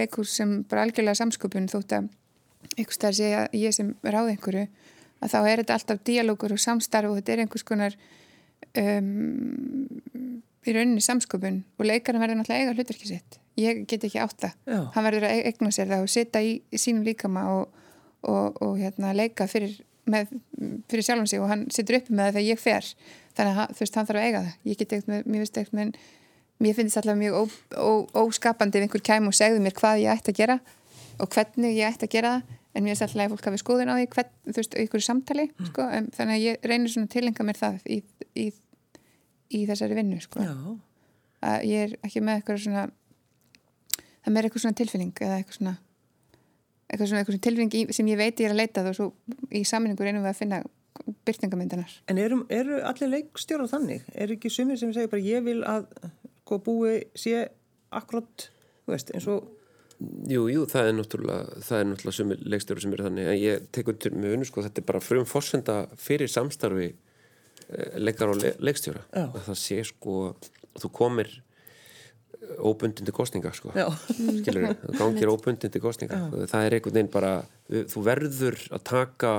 leikur 0.02 0.28
sem 0.30 0.58
bara 0.70 0.86
algjörlega 0.86 1.20
samsköpun 1.22 1.70
þótt 1.72 1.98
að 2.00 2.12
ykkur 2.82 2.98
starf 2.98 3.20
segja 3.20 3.46
ég 3.54 3.76
sem 3.76 3.94
ráð 4.04 4.34
einhverju 4.34 4.66
að 5.24 5.32
þá 5.32 5.40
er 5.42 5.62
þetta 5.62 5.78
alltaf 5.78 6.04
díalókur 6.08 6.56
og 6.56 6.62
samstarf 6.62 7.12
og 7.12 7.20
þetta 7.20 7.36
er 7.36 7.44
einhvers 7.46 7.66
konar 7.68 7.96
um, 8.82 9.10
í 10.66 10.74
rauninni 10.76 11.04
samsköpun 11.04 11.62
og 11.78 11.88
leikarinn 11.88 12.24
verður 12.24 12.42
náttúrulega 12.42 12.66
eiga 12.66 12.76
hlutverki 12.76 13.10
sitt. 13.10 13.40
Ég 13.60 13.86
get 13.88 14.04
ekki 14.04 14.20
átta 14.20 14.52
hann 14.68 15.06
verður 15.06 15.30
að 15.30 15.46
eigna 15.48 15.72
sér 15.72 15.92
það 15.94 16.06
og 16.08 16.12
setja 16.12 16.42
í, 16.44 16.58
í 16.74 16.82
sínum 16.82 17.06
líkama 17.08 17.46
og, 17.54 17.84
og, 18.28 18.58
og 18.66 18.80
hérna, 18.82 19.14
leika 19.16 19.48
fyrir 19.48 19.78
með, 20.12 20.36
fyrir 20.92 21.08
sjálfum 21.08 21.30
sig 21.30 21.42
og 21.42 21.50
hann 21.52 21.66
sittur 21.74 22.00
uppi 22.00 22.14
með 22.14 22.30
það 22.30 22.38
þegar 22.38 22.48
ég 22.50 22.62
fer. 22.62 22.92
Þannig 23.36 23.62
að 23.62 23.74
þú 23.74 23.84
veist, 23.84 23.98
hann 24.00 24.10
þarf 24.10 24.22
að 24.22 24.28
eiga 24.28 24.44
það. 24.46 24.58
Ég 24.70 24.82
get 24.82 25.10
með, 25.10 25.26
mér 25.26 25.46
finnst 25.46 25.76
með 25.76 25.98
mér 26.64 26.76
finnst 26.78 27.00
alltaf 27.00 27.18
mjög 27.20 27.36
ó, 27.36 27.44
ó, 27.76 27.90
óskapandi 28.24 28.80
ef 28.80 28.86
einhver 28.86 29.04
kæm 29.04 29.28
og 29.28 29.36
segði 29.36 29.64
mér 29.64 29.76
hvað 29.76 30.04
ég 30.06 30.14
ætti 30.14 30.32
að 30.32 30.38
gera 30.40 30.60
og 31.20 31.32
hvernig 31.34 31.76
ég 31.76 31.90
ætti 31.90 32.08
að 32.08 32.14
gera 32.16 32.36
það. 32.36 32.54
En 32.76 32.84
mér 32.84 32.92
finnst 32.92 33.06
alltaf 33.06 33.24
að 33.26 33.34
fólk 33.34 33.50
hafi 33.50 33.62
skoðun 33.62 33.92
á 33.92 33.96
því 33.96 34.08
hvern, 34.16 34.32
þú 34.50 34.58
veist, 34.60 34.78
einhverju 34.80 35.06
samtali 35.06 35.46
mm. 35.48 35.68
sko, 35.70 35.88
um, 35.88 36.08
þannig 36.16 36.36
að 36.36 36.46
ég 36.46 36.70
reynir 36.72 36.92
svona 36.92 37.08
að 37.08 37.14
tilenga 37.16 37.48
mér 37.48 37.60
það 37.60 37.78
í, 37.88 38.00
í, 38.36 38.46
í 39.56 39.62
þessari 39.70 40.00
vinnu 40.00 40.20
sko. 40.24 40.44
að 41.46 41.68
ég 41.70 41.86
er 41.86 41.96
ekki 42.04 42.24
með 42.24 42.42
eitthvað 42.42 42.62
svona 42.66 42.86
það 44.26 44.36
með 44.36 44.48
eitthvað 44.48 44.66
svona 44.66 44.80
tilfinning 44.82 45.14
eða 45.22 45.40
eitthvað 45.40 45.60
svona 45.60 45.76
eitthvað 46.90 47.10
svona, 47.10 47.22
eitthvað 47.22 47.36
svona 47.36 47.46
tilfinning 47.48 47.94
sem 47.96 48.10
ég 48.12 48.20
veit 48.20 48.42
ég 48.42 48.50
er 48.50 48.56
að 48.56 48.62
leita 48.62 48.86
og 48.86 48.98
svo 48.98 49.12
í 49.52 49.64
saminningu 49.68 50.06
reynum 50.06 50.26
við 50.26 50.34
að 50.34 50.42
finna 50.42 50.62
byrtingamyndanar. 51.28 51.98
En 52.12 52.20
eru, 52.22 52.44
eru 52.54 52.80
allir 52.88 53.12
leikstjóra 53.12 53.68
þannig? 53.70 54.06
Er 54.16 54.32
ekki 54.36 54.52
sumir 54.54 54.80
sem 54.80 54.94
segir 54.96 55.12
bara 55.12 55.26
ég 55.26 55.44
vil 55.46 55.60
að 55.68 55.90
hvað 56.46 56.64
búi 56.66 56.96
sé 57.18 57.48
akkurat, 57.96 58.50
þú 58.86 58.96
veist, 58.96 59.14
eins 59.16 59.30
og 59.32 59.52
Jú, 60.28 60.42
jú, 60.52 60.66
það 60.68 60.90
er 60.90 60.96
náttúrulega 60.98 61.62
það 61.64 61.78
er 61.78 61.86
náttúrulega 61.88 62.18
sumir 62.18 62.40
leikstjóra 62.52 62.82
sem 62.84 62.94
eru 62.98 63.06
þannig 63.06 63.28
en 63.32 63.38
ég 63.40 63.68
tekur 63.72 63.96
til 63.96 64.12
með 64.12 64.34
unnu, 64.36 64.48
sko, 64.50 64.64
þetta 64.66 64.82
er 64.82 64.88
bara 64.90 65.00
frum 65.00 65.28
fórsenda 65.30 65.76
fyrir 65.96 66.28
samstarfi 66.28 66.90
eh, 66.90 67.96
leikar 68.04 68.34
og 68.34 68.42
le 68.42 68.52
leikstjóra 68.60 69.06
Já. 69.06 69.24
að 69.30 69.46
það 69.46 69.60
sé, 69.62 69.78
sko, 69.88 70.18
þú 70.84 70.92
komir 71.00 71.32
óbundin 72.60 73.08
til 73.08 73.16
kostninga 73.16 73.52
sko. 73.56 73.74
skilur 73.74 74.68
þið, 74.68 74.82
það 74.86 74.98
gangir 75.02 75.32
óbundin 75.34 75.74
til 75.74 75.84
kostninga 75.84 76.22
Já. 76.22 76.48
það 76.54 76.66
er 76.66 76.78
einhvern 76.78 76.98
veginn 77.00 77.14
bara 77.14 77.36
þú 77.70 78.04
verður 78.06 78.60
að 78.72 78.84
taka 78.92 79.36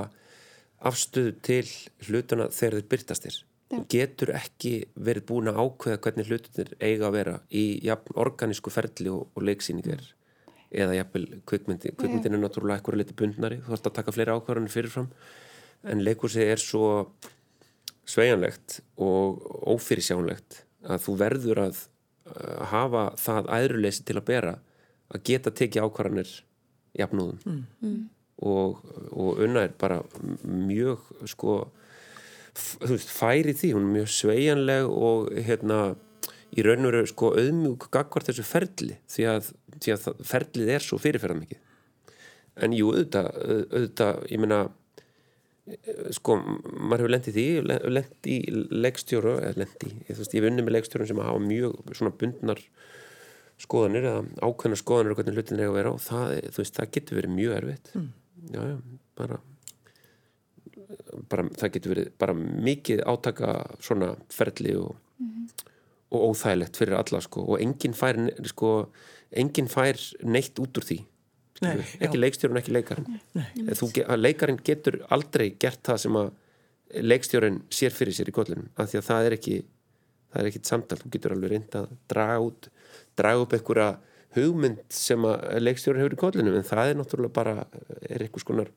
afstöðu 0.87 1.35
til 1.45 1.65
hlutuna 2.07 2.49
þegar 2.53 2.79
þeir 2.79 2.89
byrtastir 2.93 3.39
þú 3.71 3.81
getur 3.91 4.31
ekki 4.37 4.73
verið 4.95 5.25
búin 5.27 5.51
að 5.51 5.59
ákveða 5.63 6.01
hvernig 6.03 6.29
hlutunir 6.29 6.69
eiga 6.79 7.09
að 7.09 7.17
vera 7.17 7.33
í 7.51 7.65
jafn, 7.85 8.13
organísku 8.15 8.71
ferli 8.71 9.11
og, 9.11 9.27
og 9.35 9.43
leiksýningar. 9.47 10.05
Eða 10.67 10.97
jafnvel 10.97 11.25
kvikmyndi 11.47 11.93
kvikmyndin 11.95 12.35
er 12.35 12.41
náttúrulega 12.43 12.79
eitthvað 12.79 13.01
litið 13.01 13.19
bundnari. 13.21 13.59
Þú 13.63 13.73
þarfst 13.73 13.89
að 13.89 13.97
taka 13.99 14.13
fleiri 14.15 14.35
ákvarðanir 14.35 14.73
fyrirfram. 14.73 15.09
En 15.87 16.03
leikursi 16.03 16.43
er 16.43 16.63
svo 16.63 16.87
sveianlegt 18.07 18.79
og 19.03 19.43
ófyrirsjánlegt 19.75 20.63
að 20.87 21.03
þú 21.03 21.15
verður 21.19 21.63
að 21.67 21.83
hafa 22.71 23.09
það 23.21 23.51
æðruleysi 23.57 24.05
til 24.07 24.17
að 24.19 24.27
bera 24.27 24.53
að 25.13 25.23
geta 25.29 25.53
tekið 25.55 25.87
ákvarðanir 25.87 26.31
jafnúðum 26.97 27.39
mm. 27.45 27.61
mm. 27.83 27.99
og, 28.49 28.81
og 29.13 29.43
unna 29.45 29.65
er 29.67 29.75
bara 29.79 30.01
mjög 30.43 31.05
sko 31.29 31.59
veist, 32.81 33.11
færi 33.13 33.53
því, 33.55 33.73
hún 33.75 33.87
er 33.87 33.95
mjög 33.99 34.11
sveianleg 34.15 34.89
og 34.89 35.31
hérna 35.47 35.79
í 36.57 36.63
raun 36.65 36.87
og 36.87 36.93
veru 36.93 37.11
sko 37.11 37.31
auðmjúk 37.37 37.87
gagvar 37.93 38.25
þessu 38.27 38.45
ferli 38.47 38.97
því 39.11 39.29
að, 39.33 39.53
því 39.77 39.95
að 39.95 40.09
ferlið 40.27 40.73
er 40.77 40.85
svo 40.85 40.99
fyrirferðan 41.01 41.43
mikið 41.43 41.63
en 42.65 42.73
jú 42.73 42.91
auðvitað, 42.93 43.31
auðvitað 43.37 44.21
ég 44.31 44.41
meina 44.41 44.61
sko, 46.15 46.37
maður 46.39 47.03
hefur 47.03 47.13
lendið 47.13 47.37
því 47.37 47.47
lendið 47.67 48.29
í 48.31 48.37
leikstjóru 48.85 49.33
eða 49.41 49.63
lendið, 49.63 49.95
ég 50.07 50.21
ég 50.37 50.45
vunni 50.45 50.63
með 50.63 50.77
leikstjórun 50.77 51.09
sem 51.09 51.19
hafa 51.23 51.43
mjög 51.43 51.75
svona 51.97 52.13
bundnar 52.21 52.61
skoðanir 53.61 54.07
eða 54.07 54.23
ákveðna 54.45 54.79
skoðanir 54.79 55.13
og 55.13 55.19
hvernig 55.19 55.37
hlutin 55.37 55.59
er 55.59 55.67
að 55.67 55.77
vera 55.79 55.93
og 55.95 56.01
það, 56.03 56.33
veist, 56.55 56.77
það 56.77 56.91
getur 56.97 57.19
verið 57.19 57.35
mjög 57.35 57.55
erfitt 57.57 57.93
mm. 57.97 58.09
já, 58.53 58.61
já, 58.69 58.77
bara 59.17 59.39
bara, 61.31 61.47
það 61.57 61.73
getur 61.75 61.93
verið 61.95 62.09
bara 62.21 62.37
mikið 62.37 63.03
átaka 63.09 63.57
svona 63.83 64.13
ferli 64.33 64.75
og, 64.77 64.95
mm 65.19 65.29
-hmm. 65.29 65.73
og 66.11 66.25
óþægilegt 66.29 66.77
fyrir 66.77 66.97
alla, 66.97 67.21
sko, 67.21 67.41
og 67.41 67.61
enginn 67.61 67.93
fær 67.93 68.19
sko, 68.45 68.89
enginn 69.31 69.67
fær 69.67 69.97
neitt 70.23 70.59
út 70.59 70.77
úr 70.77 70.85
því 70.85 71.01
Nei, 71.63 71.77
ekki 72.05 72.19
leikstjórun, 72.19 72.59
ekki 72.59 72.73
leikarinn. 72.75 73.21
Leikarinn 74.19 74.59
getur 74.65 74.99
aldrei 75.13 75.49
gert 75.59 75.81
það 75.87 76.03
sem 76.03 76.19
að 76.19 76.29
leikstjórun 77.03 77.61
sér 77.73 77.95
fyrir 77.95 78.15
sér 78.15 78.29
í 78.31 78.35
kollunum 78.35 78.69
af 78.79 78.91
því 78.91 78.99
að 79.01 79.07
það 79.09 79.29
er 79.29 79.35
ekki 79.37 79.55
það 80.27 80.41
er 80.41 80.49
ekkit 80.51 80.69
samtal, 80.69 80.99
þú 81.01 81.11
getur 81.15 81.33
alveg 81.35 81.53
reynd 81.53 81.77
að 81.79 81.89
draga 82.11 82.37
út 82.43 82.69
draga 83.17 83.43
upp 83.43 83.55
einhverja 83.57 83.87
hugmynd 84.37 84.83
sem 84.93 85.25
að 85.27 85.63
leikstjórun 85.63 86.03
hefur 86.03 86.15
í 86.15 86.21
kollunum 86.21 86.57
en 86.59 86.67
það 86.67 86.91
er 86.91 86.99
náttúrulega 86.99 87.35
bara 87.35 87.55
er 88.07 88.23
eitthvað 88.23 88.45
svona, 88.45 88.67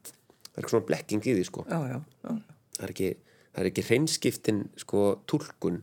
svona 0.65 0.87
blekking 0.89 1.27
í 1.27 1.37
því 1.37 1.47
sko. 1.47 1.67
já, 1.69 1.79
já, 1.91 1.99
já. 2.25 2.33
það 2.79 2.87
er 2.87 2.95
ekki 2.95 3.11
það 3.51 3.63
er 3.63 3.71
ekki 3.71 3.87
hreinskiptin 3.89 4.63
sko 4.79 5.05
tólkun 5.31 5.81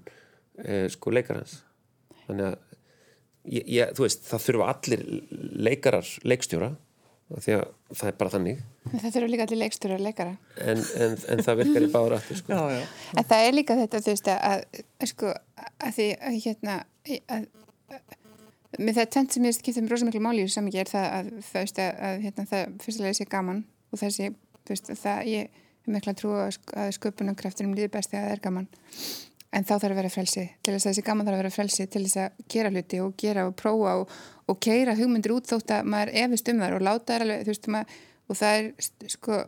eh, 0.64 0.88
sko 0.92 1.14
leikarans. 1.14 1.60
Þannig 2.26 2.50
að 2.50 2.58
ég, 3.48 3.70
ég, 3.78 3.96
þú 3.96 4.06
veist, 4.06 4.28
það 4.28 4.46
þurfa 4.48 4.70
allir 4.74 5.04
leikarar 5.68 6.12
leikstjóra 6.28 6.72
það 7.28 8.08
er 8.08 8.16
bara 8.20 8.32
þannig 8.32 8.60
það 8.88 9.12
þurfa 9.18 9.30
líka 9.34 9.46
allir 9.48 9.60
leikstur 9.60 9.94
að 9.98 10.04
leikara 10.06 10.34
en, 10.64 10.80
en, 11.04 11.16
en 11.34 11.42
það 11.44 11.58
virkar 11.62 11.86
í 11.88 11.90
báður 11.92 12.16
aftur 12.18 12.40
sko. 12.40 12.56
já, 12.56 12.78
já. 12.78 12.86
en 13.20 13.28
það 13.28 13.48
er 13.50 13.58
líka 13.58 13.76
þetta 13.82 14.02
þú 14.06 14.14
veist 14.14 14.30
að, 14.32 14.66
að 15.04 15.12
sko 15.12 15.34
að 15.34 15.98
því 15.98 16.08
að 16.30 16.38
hérna 16.46 16.78
að, 17.36 17.48
með 18.80 19.00
það 19.00 19.12
tent 19.18 19.36
sem 19.36 19.48
ég 19.50 19.58
skipta 19.58 19.84
um 19.84 19.90
rosa 19.92 20.08
miklu 20.08 20.24
máli 20.24 20.44
í 20.44 20.48
þessu 20.48 20.60
samingi 20.62 20.82
er 20.84 20.92
það 20.92 21.08
að 21.20 21.32
það, 21.50 21.62
veist, 21.62 21.80
að, 21.84 22.20
hérna, 22.26 22.48
það 22.52 22.76
fyrstulega 22.86 23.20
sé 23.20 23.28
gaman 23.32 23.64
og 23.92 24.02
þessi 24.02 24.30
veist, 24.72 24.92
það 25.04 25.32
ég 25.34 25.64
mikla 25.88 26.14
trú 26.20 26.34
að 26.36 26.50
sk- 26.58 26.76
að 26.80 26.94
sköpunarkraftinum 26.98 27.76
líður 27.78 27.94
best 27.98 28.12
þegar 28.12 28.28
það 28.28 28.38
er 28.38 28.46
gaman 28.48 28.70
en 29.58 29.66
þá 29.66 29.74
þarf 29.74 29.92
að 29.92 30.00
vera 30.00 30.14
frelsi. 30.14 30.46
Til 30.62 30.74
þess 30.76 30.86
að 30.86 30.92
þessi 30.92 31.06
gaman 31.08 31.28
þarf 31.28 31.38
að 31.38 31.42
vera 31.42 31.54
frelsi 31.56 31.88
til 31.90 32.04
þess 32.06 32.22
að 32.22 32.48
gera 32.54 32.72
hluti 32.74 33.02
og 33.04 33.14
gera 33.20 33.46
og 33.50 33.56
prófa 33.58 33.94
og, 34.02 34.16
og 34.48 34.60
keira 34.64 34.96
hugmyndir 34.98 35.34
út 35.34 35.50
þótt 35.50 35.74
að 35.76 35.92
maður 35.94 36.14
efist 36.24 36.52
um 36.52 36.64
þar 36.64 36.78
og 36.78 36.88
láta 36.88 37.14
þær 37.14 37.26
alveg 37.26 37.52
veist 37.52 37.70
maður, 37.74 38.02
og 38.28 38.40
það 38.42 38.58
er 38.60 39.14
sko 39.14 39.40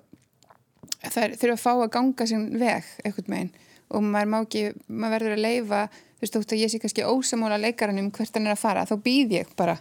það 1.00 1.24
er, 1.24 1.36
þurfa 1.42 1.56
að 1.56 1.64
fá 1.64 1.72
að 1.74 1.92
ganga 1.96 2.30
sinn 2.30 2.48
veg 2.60 2.94
eitthvað 3.04 3.34
meginn 3.34 3.52
og 3.90 4.06
maður 4.06 4.32
má 4.32 4.40
ekki, 4.42 4.64
maður 4.88 5.16
verður 5.16 5.36
að 5.36 5.46
leifa 5.46 5.84
þú 5.92 6.24
veist 6.24 6.38
þótt 6.38 6.56
að 6.56 6.64
ég 6.64 6.74
sé 6.74 6.82
kannski 6.84 7.06
ósamóla 7.08 7.60
leikaranum 7.62 8.10
hvert 8.16 8.36
hann 8.36 8.50
er 8.50 8.56
að 8.56 8.64
fara, 8.64 8.88
þá 8.90 8.96
býð 9.06 9.36
ég 9.40 9.54
bara 9.60 9.78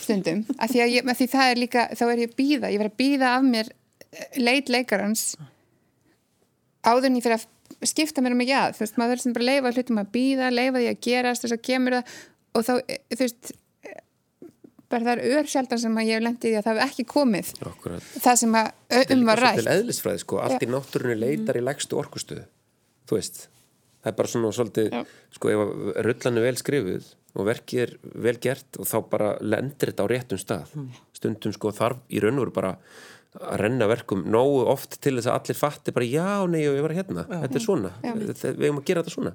stundum, 0.00 0.44
af 0.56 0.70
því 0.70 0.84
ég, 0.86 1.04
af 1.04 1.18
því 1.18 1.28
það 1.34 1.52
er 1.52 1.60
líka 1.60 1.86
þá 1.98 2.04
er 2.06 2.22
ég 2.22 2.30
að 2.30 2.36
býða, 2.38 2.70
ég 2.72 2.80
verð 2.80 2.92
að 2.92 3.00
býða 3.02 3.32
af 3.36 3.46
mér 3.46 3.72
eh, 3.72 4.38
leit 4.40 4.70
leikarans 4.72 5.24
áður 6.86 7.10
en 7.10 7.18
ég 7.18 7.26
fyrir 7.26 7.40
að 7.40 7.48
skipta 7.86 8.22
mér 8.24 8.36
um 8.36 8.44
ekki 8.44 8.56
að, 8.58 8.76
þú 8.76 8.84
veist, 8.84 9.00
maður 9.00 9.22
sem 9.22 9.34
bara 9.36 9.46
að 9.46 9.50
leifa 9.50 9.72
hlutum 9.76 10.02
að 10.02 10.12
býða, 10.16 10.52
leifa 10.54 10.78
því 10.80 10.90
að 10.90 11.00
gerast 11.06 11.46
og 11.46 11.52
svo 11.52 11.58
kemur 11.70 11.98
það. 11.98 12.14
Og 12.50 12.66
þá, 12.66 12.72
eh, 12.80 13.02
þú 13.14 13.20
veist 13.24 13.52
bara 14.90 15.06
það 15.06 15.12
er 15.12 15.38
örsjaldan 15.38 15.80
sem 15.84 16.00
að 16.00 16.08
ég 16.08 16.18
hef 16.18 16.24
lendið 16.26 16.50
í 16.50 16.58
að 16.58 16.66
það 16.66 16.80
hef 16.80 16.90
ekki 16.90 17.04
komið 17.12 17.52
Akkurat. 17.70 18.08
það 18.24 18.40
sem 18.42 18.56
að 18.58 19.14
um 19.14 19.24
var 19.28 19.42
rætt. 19.44 19.60
Til 19.60 19.72
eðlisfræði, 19.76 20.22
sko, 20.24 20.40
allt 20.42 20.66
í 20.66 20.70
náttúrunni 20.70 21.16
leitar 21.18 21.60
í 21.60 21.62
lægstu 21.62 21.98
orkustuðu, 22.00 22.44
þú 23.06 23.18
veist. 23.20 23.46
Það 24.00 24.10
er 24.10 24.16
bara 24.16 24.32
svona 24.32 24.50
svolítið 24.56 24.90
Já. 24.96 25.00
sko, 25.36 25.52
ef 25.52 25.62
að 25.62 26.02
rullan 26.08 26.40
er 26.40 26.46
vel 26.48 26.58
skrifuð 26.58 27.08
og 27.36 27.46
verkið 27.46 27.82
er 27.84 27.94
vel 28.26 28.36
gert 28.42 28.80
og 28.80 28.88
þá 28.88 28.96
bara 29.12 29.30
lendir 29.44 29.92
þetta 29.92 30.06
á 30.08 30.10
réttum 30.10 30.40
stað. 30.40 30.74
Stundum 31.14 31.54
sko 31.54 31.70
þarf 31.76 32.00
í 32.10 32.22
raun 32.24 32.40
og 32.40 32.48
veru 32.48 32.56
bara 32.56 32.72
að 33.38 33.56
renna 33.62 33.86
verkum 33.90 34.24
nógu 34.26 34.64
oft 34.72 34.98
til 35.04 35.14
þess 35.18 35.30
að 35.30 35.36
allir 35.38 35.58
fatti 35.60 35.94
bara 35.94 36.08
já, 36.10 36.28
nei, 36.50 36.64
ég 36.64 36.82
var 36.82 36.94
hérna. 36.96 37.26
Þetta 37.30 37.60
er 37.60 37.64
svona, 37.64 37.92
Þetta- 38.02 38.54
við 38.56 38.66
eigum 38.68 38.80
að 38.82 38.88
gera 38.90 39.04
þetta 39.04 39.14
svona. 39.14 39.34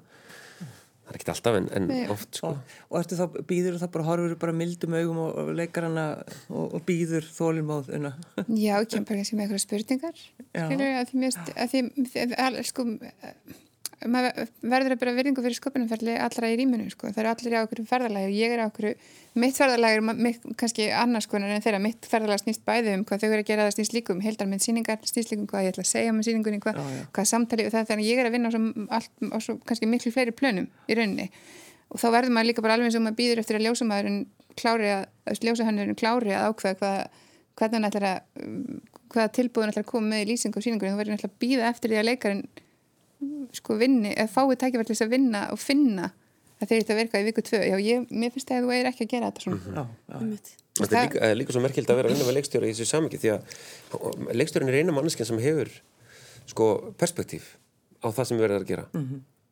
Það 1.06 1.14
er 1.14 1.18
ekki 1.20 1.30
alltaf 1.36 1.56
en, 1.60 1.66
en 1.78 1.92
oft 2.10 2.38
sko. 2.40 2.50
Og, 2.50 2.78
og 2.90 2.96
ertu 2.98 3.18
þá, 3.20 3.26
býður 3.46 3.76
þá 3.78 3.86
bara, 3.94 4.06
horfur 4.08 4.32
bara 4.42 4.56
mildum 4.58 4.96
augum 4.98 5.20
og, 5.22 5.36
og 5.38 5.52
leikarana 5.60 6.06
og, 6.50 6.64
og 6.80 6.82
býður 6.88 7.28
þólimóð 7.30 7.92
unna. 8.00 8.12
Já, 8.50 8.80
ég 8.82 8.90
kem 8.90 9.06
bara 9.06 9.20
kannski 9.20 9.38
með 9.38 9.46
eitthvað 9.46 9.64
spurningar. 9.68 10.24
Já. 10.50 10.64
skilur, 10.66 10.90
að 10.98 11.12
því, 11.12 11.20
mist, 11.22 11.54
að 11.54 11.76
því, 11.76 11.84
því 12.10 12.26
að, 12.48 12.58
sko, 12.72 12.88
maður 14.04 14.50
verður 14.62 14.94
að 14.96 15.00
byrja 15.02 15.16
virðingu 15.18 15.44
fyrir 15.46 15.58
sköpunumferðli 15.58 16.14
allra 16.22 16.50
í 16.52 16.56
rýminu, 16.60 16.86
sko, 16.92 17.10
það 17.14 17.22
eru 17.22 17.30
allir 17.32 17.56
á 17.56 17.60
okkur 17.66 17.82
ferðalagi 17.90 18.28
og 18.28 18.34
ég 18.36 18.50
er 18.56 18.60
á 18.62 18.66
okkur, 18.68 18.88
mitt 19.42 19.56
er 19.64 20.02
mitt, 20.06 20.42
kannski 20.60 20.84
annars 20.94 21.28
konar 21.32 21.50
en 21.56 21.64
þeirra. 21.64 21.80
Mitt 21.84 22.04
ferðalagi 22.12 22.42
snýst 22.44 22.64
bæði 22.68 22.90
um 23.00 23.04
hvað 23.08 23.20
þau 23.24 23.30
eru 23.32 23.42
að 23.42 23.50
gera 23.50 23.66
það 23.68 23.76
snýst 23.78 23.94
líkum 23.96 24.20
heildarmynd 24.26 24.64
síningar, 24.66 25.00
snýst 25.04 25.30
líkum 25.32 25.48
hvað 25.52 25.64
ég 25.66 25.72
ætla 25.74 25.84
að 25.86 25.92
segja 25.92 26.12
með 26.16 26.24
síningunni, 26.30 26.60
hvað, 26.64 26.76
Já, 26.76 26.86
já. 26.96 27.04
hvað 27.16 27.26
samtali 27.32 27.64
og 27.66 27.72
það 27.76 27.90
þannig 27.92 28.10
ég 28.10 28.18
er 28.20 28.28
að 28.30 28.36
vinna 28.36 28.48
á 28.50 28.54
svo, 28.56 28.62
allt, 29.00 29.14
á 29.32 29.38
svo 29.44 29.54
kannski 29.66 29.86
miklu 29.90 30.12
fleiri 30.16 30.34
plönum 30.36 30.68
í 30.90 30.94
rauninni. 30.98 31.28
Og 31.94 31.98
þá 32.02 32.08
verður 32.12 32.34
maður 32.36 32.50
líka 32.50 32.66
bara 32.66 32.74
alveg 32.76 32.88
eins 32.90 32.98
og 33.00 33.06
maður 33.06 33.20
býður 33.22 33.40
eftir 33.44 33.56
að 33.60 33.66
ljósamæðurinn 33.70 34.24
klári 34.56 34.90
að, 34.92 35.04
að 35.26 35.36
sko 43.56 43.78
vinni, 43.80 44.14
eða 44.16 44.32
fái 44.32 44.60
tækifært 44.62 44.90
til 44.90 44.96
þess 44.96 45.06
að 45.06 45.16
vinna 45.16 45.42
og 45.54 45.60
finna 45.62 46.12
að 46.62 46.70
þeir 46.70 46.82
þetta 46.82 46.98
verka 47.00 47.22
í 47.22 47.26
viku 47.28 47.44
tvö, 47.46 47.60
já 47.68 47.76
ég, 47.84 48.06
mér 48.12 48.32
finnst 48.34 48.50
það 48.50 48.62
að 48.62 48.66
þú 48.66 48.76
er 48.76 48.90
ekki 48.92 49.06
að 49.06 49.12
gera 49.12 49.30
þetta 49.32 49.44
svona. 49.44 49.60
Já, 49.66 49.84
já. 49.84 50.18
Einmitt. 50.20 50.52
Þetta 50.76 50.98
er 51.00 51.06
líka, 51.10 51.30
líka 51.40 51.56
svo 51.56 51.64
merkild 51.64 51.92
að 51.92 52.00
vera 52.00 52.10
að 52.10 52.16
vinna 52.16 52.28
með 52.28 52.38
leikstjóra 52.40 52.68
í 52.68 52.74
þessu 52.74 52.88
samingi 52.90 53.20
því 53.22 53.34
að 53.36 54.34
leikstjórin 54.40 54.72
er 54.72 54.80
eina 54.80 54.96
manneskjan 54.96 55.30
sem 55.30 55.44
hefur 55.44 55.72
sko 56.52 56.70
perspektíf 57.00 57.54
á 58.04 58.08
það 58.08 58.30
sem 58.30 58.38
við 58.38 58.46
verðum 58.46 58.64
að 58.64 58.72
gera. 58.72 58.88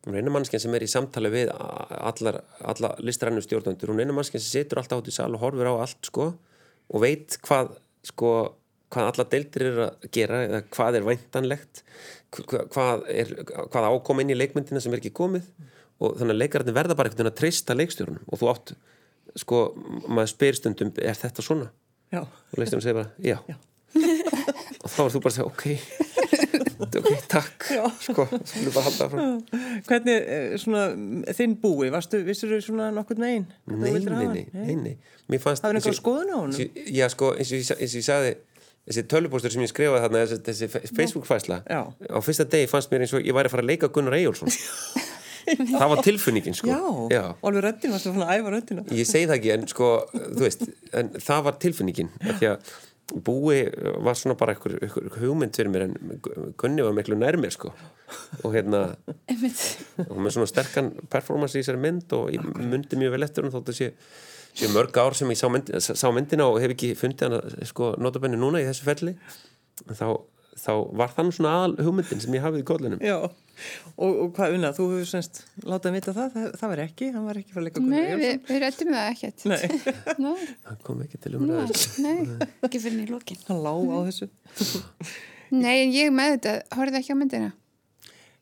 Hún 0.04 0.16
er 0.16 0.20
eina 0.20 0.34
manneskjan 0.34 0.64
sem 0.64 0.76
er 0.76 0.84
í 0.84 0.90
samtali 0.92 1.30
við 1.32 1.52
allar, 1.54 2.42
allar 2.60 3.00
listrænu 3.04 3.44
stjórnandur 3.44 3.92
hún 3.92 4.02
er 4.02 4.08
eina 4.08 4.16
manneskjan 4.16 4.44
sem 4.44 4.60
situr 4.60 4.82
alltaf 4.82 5.00
át 5.00 5.08
í 5.08 5.16
sal 5.16 5.30
og 5.32 5.40
horfir 5.44 5.70
á 5.72 5.74
allt 5.76 6.10
sko 6.10 6.28
og 6.34 7.04
veit 7.04 7.38
hvað 7.44 7.72
sko 8.04 8.34
hvað 8.94 9.10
alla 9.10 9.26
deildir 9.32 9.66
er 9.70 9.80
að 9.86 10.08
gera 10.14 10.42
eða 10.44 10.60
hvað 10.74 10.98
er 10.98 11.06
væntanlegt 11.08 11.82
hvað, 12.42 13.04
er, 13.12 13.30
hvað 13.70 13.88
ákom 13.90 14.20
inn 14.24 14.32
í 14.34 14.38
leikmyndina 14.38 14.80
sem 14.82 14.92
er 14.94 15.00
ekki 15.02 15.14
komið 15.14 15.46
og 16.02 16.16
þannig 16.18 16.34
að 16.34 16.40
leikararnir 16.42 16.74
verða 16.76 16.96
bara 16.98 17.12
veginn 17.12 17.30
að 17.30 17.36
treysta 17.38 17.76
leikstjórunum 17.78 18.24
og 18.26 18.40
þú 18.40 18.50
átt 18.50 18.74
sko, 19.40 19.60
maður 20.08 20.32
spyr 20.34 20.58
stundum 20.58 20.90
er 20.98 21.16
þetta 21.18 21.44
svona? 21.44 21.70
Já. 22.12 22.22
og 22.24 22.58
leikstjórun 22.60 22.84
segir 22.84 22.98
bara, 22.98 23.10
já, 23.22 23.38
Já. 23.48 23.56
og 24.84 24.90
þá 24.90 24.98
er 25.06 25.12
þú 25.14 25.22
bara 25.24 25.30
að 25.30 25.36
segja, 25.38 25.48
ok 25.50 25.64
ok, 26.94 27.08
takk 27.30 27.66
sko, 28.04 28.26
þú 28.30 28.72
bara 28.74 28.84
halda 28.88 29.08
frá 29.12 29.22
Hvernig, 29.88 30.16
eh, 30.36 30.56
svona, 30.60 30.84
þinn 31.38 31.54
búi, 31.62 31.88
varstu, 31.94 32.20
vissur 32.26 32.52
þú 32.54 32.60
svona 32.66 32.90
nokkurn 32.94 33.24
veginn? 33.24 33.46
nei, 33.70 33.94
nei, 34.02 34.26
nei, 34.34 34.74
nei, 34.82 34.96
nei 35.30 35.40
fannst 35.42 35.64
Það 35.64 35.70
og- 35.70 35.80
einhver 35.80 35.98
skoðun 35.98 36.34
á 36.34 36.38
og- 36.42 36.82
já, 36.98 37.06
sko, 37.14 37.32
eins 37.38 37.54
og 37.54 37.62
ég 37.62 37.70
og 37.78 37.96
ég 38.02 38.06
sagði 38.10 38.34
þessi 38.84 39.04
tölupóstur 39.10 39.54
sem 39.54 39.64
ég 39.64 39.72
skrifaði 39.72 40.04
þarna 40.04 40.22
þessi, 40.24 40.38
þessi 40.44 40.94
Facebook-fæsla 40.96 41.60
Já. 41.64 41.80
á 41.88 42.18
fyrsta 42.24 42.46
degi 42.52 42.70
fannst 42.70 42.92
mér 42.92 43.06
eins 43.06 43.14
og 43.16 43.24
ég 43.24 43.36
væri 43.36 43.48
að 43.50 43.56
fara 43.56 43.64
að 43.64 43.70
leika 43.72 43.92
Gunnar 43.94 44.16
Eyjólfsson. 44.18 44.52
Það 45.44 45.90
var 45.92 46.00
tilfinningin 46.04 46.56
sko. 46.56 46.72
Já, 47.12 47.22
alveg 47.44 47.64
röddin, 47.66 47.92
varstu 47.92 48.12
svona 48.14 48.30
að 48.32 48.40
æfa 48.40 48.52
röddina? 48.54 48.84
ég 48.96 49.08
segi 49.08 49.28
það 49.28 49.34
ekki 49.36 49.50
en 49.52 49.66
sko, 49.68 49.88
þú 50.14 50.40
veist 50.46 50.66
en 50.96 51.10
það 51.20 51.42
var 51.48 51.58
tilfinningin 51.64 52.12
af 52.24 52.38
því 52.40 52.48
að 52.54 52.70
búi 53.24 53.58
var 54.00 54.16
svona 54.16 54.36
bara 54.40 54.54
einhver, 54.54 54.78
einhver 54.80 55.20
hugmynd 55.20 55.56
fyrir 55.58 55.68
mér 55.72 55.84
en 55.90 56.54
Gunni 56.60 56.86
var 56.86 56.96
miklu 56.96 57.18
nær 57.20 57.36
mér 57.40 57.52
sko. 57.52 57.74
Og 58.42 58.54
hérna 58.56 58.86
og 60.08 60.16
með 60.16 60.36
svona 60.38 60.48
sterkan 60.48 60.92
performance 61.12 61.58
í 61.58 61.60
þessari 61.60 61.82
mynd 61.84 62.16
og 62.16 62.32
ég 62.32 62.48
myndi 62.60 62.96
mjög 63.00 63.16
vel 63.18 63.26
eftir 63.28 63.44
hún 63.44 63.52
þótt 63.52 63.74
að 63.74 63.78
sé, 63.82 63.90
sé 64.54 64.68
mörg 64.72 64.96
ár 65.02 65.16
sem 65.18 65.30
ég 65.34 65.38
sá, 65.40 65.48
mynd, 65.52 65.72
sá 65.82 66.06
myndina 66.14 66.46
og 66.50 66.60
hef 66.62 66.74
ekki 66.76 66.92
fundið 66.98 67.26
hana 67.28 67.66
sko 67.68 67.94
notabenni 67.98 68.38
núna 68.40 68.60
í 68.62 68.68
þessu 68.68 68.86
felli 68.86 69.14
en 69.88 69.98
þá, 69.98 70.06
þá 70.64 70.70
var 71.00 71.10
þannig 71.16 71.34
svona 71.38 71.54
aðal 71.58 71.88
hugmyndin 71.88 72.22
sem 72.22 72.36
ég 72.36 72.44
hafið 72.44 72.62
í 72.62 72.66
kollinum. 72.68 73.00
Já, 73.02 73.16
og, 73.24 74.10
og 74.22 74.28
hvað 74.36 74.54
unna, 74.58 74.70
þú 74.76 74.86
hefur 74.92 75.08
semst 75.10 75.40
látað 75.66 75.90
að 75.90 75.96
vita 75.98 76.14
það, 76.14 76.28
það, 76.36 76.46
það 76.60 76.72
var 76.74 76.82
ekki, 76.84 77.08
hann 77.16 77.26
var 77.26 77.40
ekki 77.40 77.54
fyrir 77.56 77.62
að 77.62 77.66
leika 77.68 77.82
Nei, 77.84 78.14
við, 78.22 78.36
við 78.48 78.62
rættum 78.62 78.92
það 78.94 79.10
ekkert. 79.10 79.44
Nei, 79.50 79.58
Nei, 80.28 80.46
það 80.68 80.78
kom 80.86 81.02
ekki 81.06 81.20
til 81.26 81.34
umræðu. 81.40 81.78
Nei, 82.06 82.14
Ekki 82.68 82.82
fyrir 82.86 83.02
í 83.02 83.08
lókin. 83.10 83.42
hann 83.50 83.62
lá 83.66 83.72
á 83.74 83.98
þessu. 84.10 84.30
nei, 85.64 85.74
en 85.82 85.94
ég 85.98 86.14
með 86.14 86.36
þetta 86.36 86.54
horfði 86.78 87.00
ekki 87.02 87.14
á 87.14 87.18
myndina. 87.18 87.50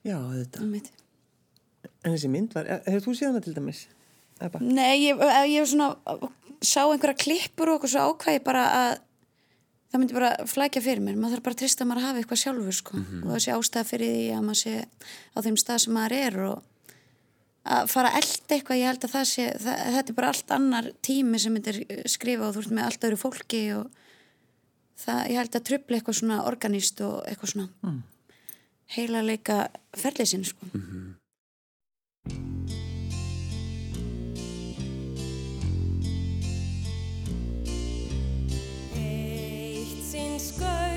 Já, 0.04 0.18
þetta. 0.18 0.68
En 2.02 2.12
þessi 2.16 2.28
mynd 2.32 2.54
var, 2.56 2.68
hefur 2.84 3.04
þú 3.08 3.16
séð 3.16 3.30
hana 3.32 3.42
til 3.44 3.56
dæmis? 3.56 3.84
Ebba? 4.48 4.62
Nei, 4.62 5.06
ég, 5.06 5.22
eh, 5.22 5.46
ég 5.54 5.68
svona 5.68 5.94
sá 6.62 6.82
einhverja 6.86 7.18
klippur 7.18 7.72
og 7.72 7.80
okkur 7.80 7.92
svo 7.92 8.12
ákvæði 8.12 8.42
bara 8.46 8.66
að 8.78 8.92
það 9.92 10.00
myndi 10.00 10.16
bara 10.16 10.32
flækja 10.48 10.82
fyrir 10.82 11.04
mér, 11.04 11.16
maður 11.20 11.36
þarf 11.36 11.46
bara 11.46 11.56
að 11.56 11.62
trista 11.62 11.84
að 11.84 11.88
maður 11.90 12.06
hafi 12.06 12.22
eitthvað 12.22 12.42
sjálfur 12.42 12.76
sko. 12.76 13.00
Og 13.22 13.32
þessi 13.34 13.54
ástæða 13.56 13.88
fyrir 13.90 14.12
því 14.12 14.28
að 14.32 14.44
maður 14.46 14.60
sé 14.62 14.74
á 15.36 15.38
þeim 15.44 15.58
stað 15.60 15.82
sem 15.84 15.96
maður 15.96 16.14
er 16.18 16.38
og 16.46 16.62
að 17.62 17.90
fara 17.92 18.10
að 18.10 18.16
elda 18.22 18.56
eitthvað, 18.56 18.80
ég 18.80 18.88
held 18.90 19.04
að 19.06 19.12
það 19.12 19.26
sé 19.30 19.48
það, 19.62 19.82
þetta 19.96 20.12
er 20.12 20.18
bara 20.18 20.30
allt 20.32 20.54
annar 20.56 20.88
tími 21.04 21.42
sem 21.42 21.54
myndir 21.54 21.82
skrifa 22.10 22.48
og 22.48 22.56
þú 22.56 22.64
ert 22.64 22.74
með 22.78 22.88
allt 22.88 23.06
öðru 23.08 23.20
fólki 23.20 23.62
og 23.76 23.84
það, 25.04 25.20
ég 25.30 25.40
held 25.42 25.58
að 25.58 25.66
trubla 25.68 25.98
eitthvað 25.98 26.18
svona 26.18 26.40
organist 26.48 27.04
og 27.06 27.18
eitthvað 27.28 27.52
svona 27.54 27.68
mm. 27.84 28.00
heila 28.96 29.26
leika 29.28 29.58
ferlið 29.94 30.32
sinn 30.32 30.48
sko. 30.48 30.72
Eitt 32.26 32.72
sinn 32.72 32.91
good 40.50 40.91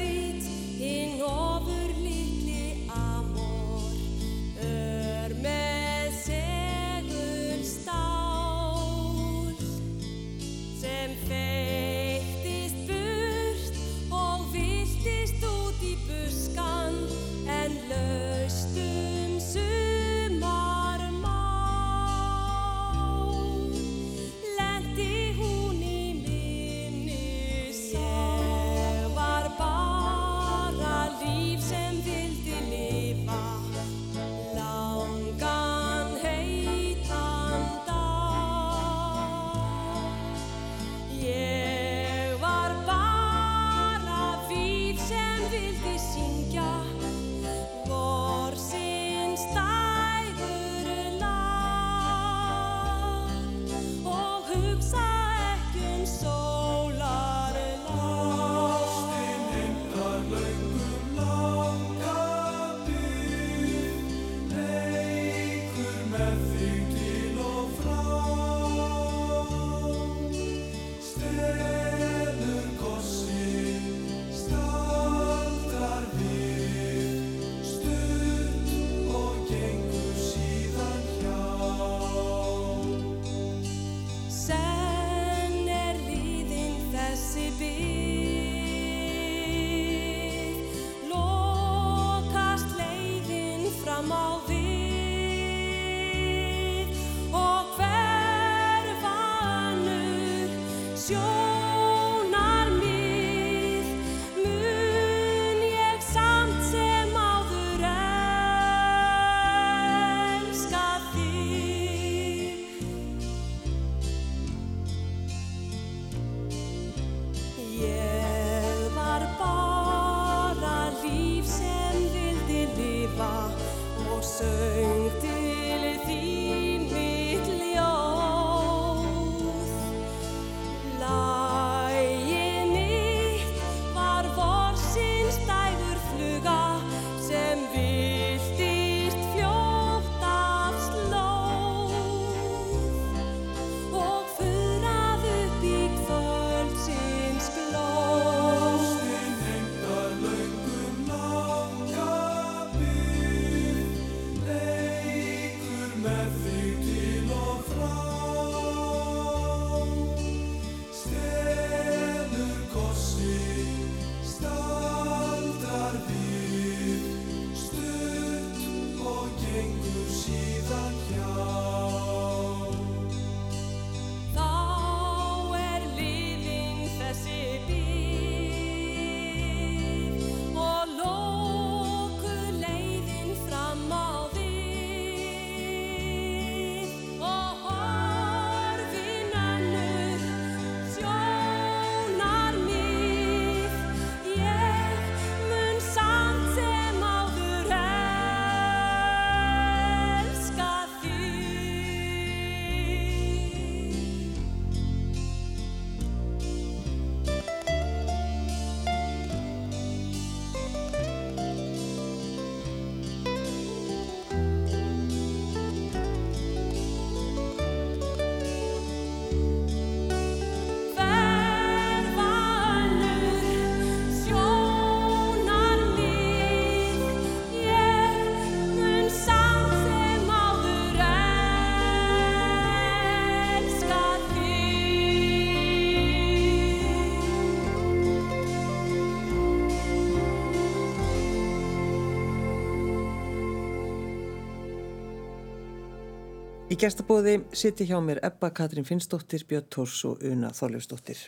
Í 246.75 246.77
gestabóði 246.81 247.37
siti 247.55 247.85
hjá 247.87 247.95
mér 248.03 248.19
Ebba 248.27 248.49
Katrín 248.51 248.83
Finnsdóttir, 248.83 249.45
Björn 249.47 249.67
Tórs 249.71 250.01
og 250.09 250.19
Una 250.27 250.49
Þorleifsdóttir. 250.51 251.21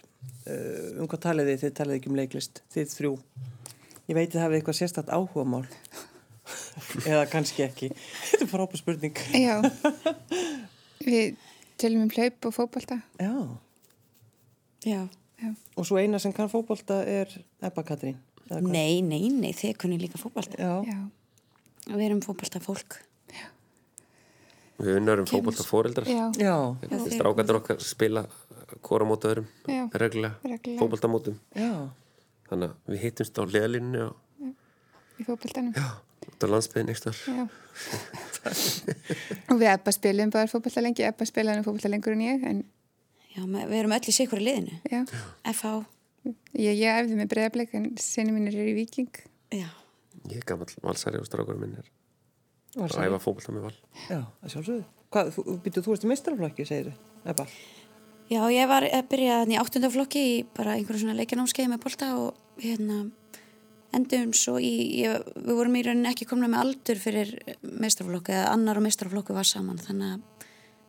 Uh, 0.43 0.97
um 0.99 1.07
hvað 1.07 1.21
talið 1.23 1.47
þið? 1.47 1.61
Þið 1.61 1.71
talið 1.77 1.95
ekki 1.95 2.09
um 2.11 2.17
leiklist, 2.19 2.59
þið 2.75 2.89
þrjú. 2.91 3.11
Ég 4.09 4.17
veit 4.17 4.33
þið 4.33 4.43
hafið 4.43 4.57
eitthvað 4.57 4.77
sérstætt 4.81 5.13
áhugamál. 5.15 5.61
Eða 7.13 7.23
kannski 7.31 7.63
ekki. 7.63 7.93
Þetta 7.93 8.43
er 8.43 8.51
frábær 8.51 8.81
spurning. 8.81 9.23
Já, 9.39 9.55
við 11.07 11.39
tölum 11.79 12.03
um 12.09 12.11
hlaup 12.17 12.51
og 12.51 12.57
fótbolta. 12.57 12.99
Já. 13.15 13.33
Já. 14.83 15.01
Og 15.79 15.87
svo 15.87 16.03
eina 16.03 16.19
sem 16.19 16.35
kann 16.35 16.51
fótbolta 16.51 17.05
er 17.07 17.31
Ebba 17.63 17.87
Katrín. 17.87 18.19
Nei, 18.51 18.99
nei, 18.99 19.29
nei, 19.31 19.53
þið 19.55 19.79
kunni 19.79 20.03
líka 20.03 20.19
fótbolta. 20.19 20.59
Já. 20.59 20.81
Já, 20.91 21.93
Við 21.93 22.09
erum 22.09 22.25
fótbolta 22.27 22.59
fólk. 22.59 23.05
Við 24.77 24.99
unnarum 24.99 25.25
fótbolta 25.25 25.63
fóreldrar 25.65 26.05
já, 26.09 26.27
Já. 26.37 26.55
Strákandur 27.09 27.57
okkar 27.63 27.79
spila 27.81 28.25
hvora 28.85 29.07
móta 29.09 29.31
öðrum 29.31 29.47
reglulega, 29.97 30.35
Já. 31.57 31.71
þannig 32.49 32.69
að 32.69 32.91
við 32.93 33.01
hittumst 33.07 33.39
á 33.39 33.43
leðalínu 33.47 34.03
og 34.05 34.51
í 35.17 35.25
fótboltanum. 35.25 35.73
já, 35.73 35.87
út 36.29 36.45
á 36.45 36.47
landsbyðin 36.51 36.91
ekstar 36.93 37.17
Já. 37.25 37.47
og 39.49 39.57
við 39.59 39.67
Ebba 39.71 39.93
spilum 39.95 40.31
bara 40.33 40.49
fótbolta 40.51 40.83
lengi, 40.83 41.05
Ebba 41.07 41.25
spilaði 41.27 41.65
fótbolta 41.65 41.89
lengur 41.91 42.13
en 42.17 42.25
ég, 42.27 42.45
en 42.47 42.63
Já, 43.37 43.43
við 43.45 43.75
erum 43.81 43.93
öll 43.93 44.07
í 44.09 44.13
sikkur 44.15 44.41
í 44.41 44.47
liðinu. 44.47 44.77
já, 44.89 45.03
FH, 45.53 45.73
ég, 46.57 46.73
ég 46.79 47.01
æfði 47.03 47.17
með 47.19 47.27
breyðablik 47.33 47.75
en 47.77 47.91
sinni 48.01 48.33
mínir 48.33 48.55
eru 48.57 48.71
í 48.71 48.77
Viking. 48.79 49.11
já. 49.53 49.67
ég 50.27 50.37
er 50.41 50.45
gammal 50.49 50.69
valsari 50.83 51.17
og 51.21 51.27
strákur 51.29 51.57
minn 51.61 51.75
er 51.77 51.85
að 52.85 53.07
æfa 53.07 53.19
fótbolta 53.23 53.55
með 53.55 53.67
val 53.67 53.75
Já, 54.07 54.21
það 54.21 54.53
sjálfsögðu. 54.53 54.85
Hvað, 55.13 55.33
þú, 55.35 55.43
þú 55.77 55.95
ert 55.95 56.05
í 56.05 56.11
mestrarflokki, 56.11 56.67
segir 56.67 56.89
þið, 56.89 57.03
Ebba? 57.33 57.47
Já, 58.27 58.41
ég 58.51 58.67
var 58.67 58.83
að 58.83 59.05
byrja 59.07 59.39
þannig 59.41 59.55
í 59.55 59.59
áttundaflokki 59.61 60.21
í 60.27 60.35
bara 60.57 60.75
einhverju 60.75 61.05
svona 61.05 61.15
leikjanámskeið 61.15 61.69
með 61.71 61.83
bolta 61.85 62.09
og 62.19 62.59
hérna 62.59 62.97
endum 63.95 64.33
svo 64.35 64.57
í, 64.59 64.73
ég, 64.99 65.23
við 65.37 65.55
vorum 65.55 65.77
í 65.79 65.83
rauninni 65.85 66.11
ekki 66.11 66.27
komna 66.27 66.49
með 66.51 66.63
aldur 66.65 66.99
fyrir 66.99 67.31
mestrarflokku 67.63 68.35
eða 68.35 68.51
annar 68.51 68.81
og 68.81 68.83
mestrarflokku 68.83 69.35
var 69.37 69.47
saman 69.47 69.79
þannig 69.79 70.17
að 70.17 70.47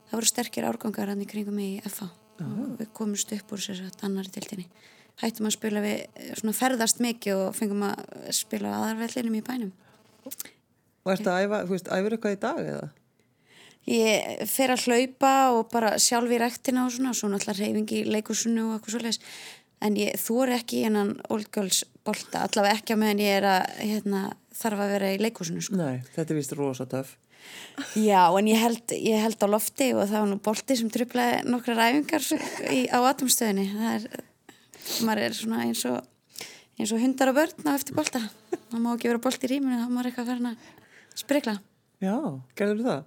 það 0.08 0.16
voru 0.16 0.30
sterkir 0.32 0.66
árgangar 0.66 1.12
hann 1.12 1.22
í 1.22 1.28
kringum 1.30 1.62
í 1.62 1.70
FA 1.86 2.10
og 2.42 2.76
við 2.80 2.90
komumst 2.96 3.32
upp 3.38 3.54
úr 3.54 3.62
sér 3.62 3.84
að 3.86 4.04
annari 4.06 4.34
tildinni. 4.34 4.66
Hættum 5.18 5.48
að 5.48 5.56
spila 5.56 5.82
við 5.82 6.26
svona 6.38 6.54
ferðast 6.54 7.00
mikið 7.02 7.40
og 7.40 7.56
fengum 7.58 7.86
að 7.88 8.02
spila 8.34 8.76
aðarvellinum 8.78 9.38
í 9.38 9.46
bænum. 9.46 9.72
Og 11.08 11.14
ertu 11.14 11.30
að 11.32 11.46
æfa, 11.46 11.60
þú 11.64 11.72
veist, 11.72 11.92
æfur 11.96 12.16
eitthvað 12.16 12.34
í 12.34 12.40
dag 12.42 12.58
eða? 12.74 12.88
Ég 13.88 14.42
fer 14.50 14.74
að 14.74 14.82
hlaupa 14.84 15.30
og 15.56 15.70
bara 15.72 15.94
sjálf 16.02 16.32
í 16.36 16.40
rektina 16.42 16.84
og 16.84 16.92
svona, 16.92 17.14
svo 17.16 17.30
náttúrulega 17.32 17.64
reyfingi 17.64 18.02
í 18.02 18.10
leikursunu 18.12 18.66
og 18.66 18.74
eitthvað 18.76 18.98
svoleiðis. 18.98 19.20
En 19.86 19.94
ég 19.96 20.18
þóri 20.20 20.56
ekki 20.58 20.82
innan 20.84 21.14
Old 21.32 21.48
Girls 21.54 21.84
bolta, 22.04 22.42
allavega 22.44 22.76
ekki 22.76 22.98
á 22.98 23.00
meðan 23.00 23.22
ég 23.22 23.38
er 23.38 23.46
að, 23.48 23.70
hérna, 23.78 24.22
þarf 24.58 24.82
að 24.84 24.92
vera 24.92 25.12
í 25.14 25.20
leikursunu, 25.22 25.62
sko. 25.64 25.78
Nei, 25.80 26.02
þetta 26.12 26.34
er 26.34 26.38
vist 26.40 26.54
rosa 26.58 26.86
töff. 26.90 27.14
Já, 27.96 28.26
en 28.26 28.48
ég 28.50 28.60
held, 28.60 28.92
ég 28.92 29.22
held 29.22 29.40
á 29.40 29.48
lofti 29.48 29.92
og 29.94 30.02
það 30.02 30.18
var 30.18 30.28
nú 30.34 30.38
bolti 30.44 30.76
sem 30.76 30.90
trublaði 30.92 31.38
nokkra 31.48 31.76
ræfingar 31.78 32.26
í, 32.74 32.80
á 32.92 32.98
atomstöðinni. 33.08 33.68
Það 33.72 33.94
er, 33.94 34.24
maður 35.06 35.22
er 35.28 35.38
svona 35.38 35.62
eins 35.64 35.84
og, 35.88 36.02
eins 36.76 36.92
og 36.92 37.00
hundar 37.00 37.32
og 37.32 37.38
börn 37.38 37.70
á 37.70 37.72
eftir 37.78 37.96
bolta. 37.96 38.20
Það 38.50 38.82
má 38.84 38.90
ekki 38.92 39.12
vera 39.12 39.22
bolti 39.28 39.48
í 39.48 39.52
rýminu, 39.54 39.78
þá 39.78 39.86
má 39.86 39.94
maður 39.94 40.10
eitthvað 40.10 40.34
sprikla. 41.18 41.58
Já, 42.02 42.14
gerður 42.58 42.84
það? 42.86 43.06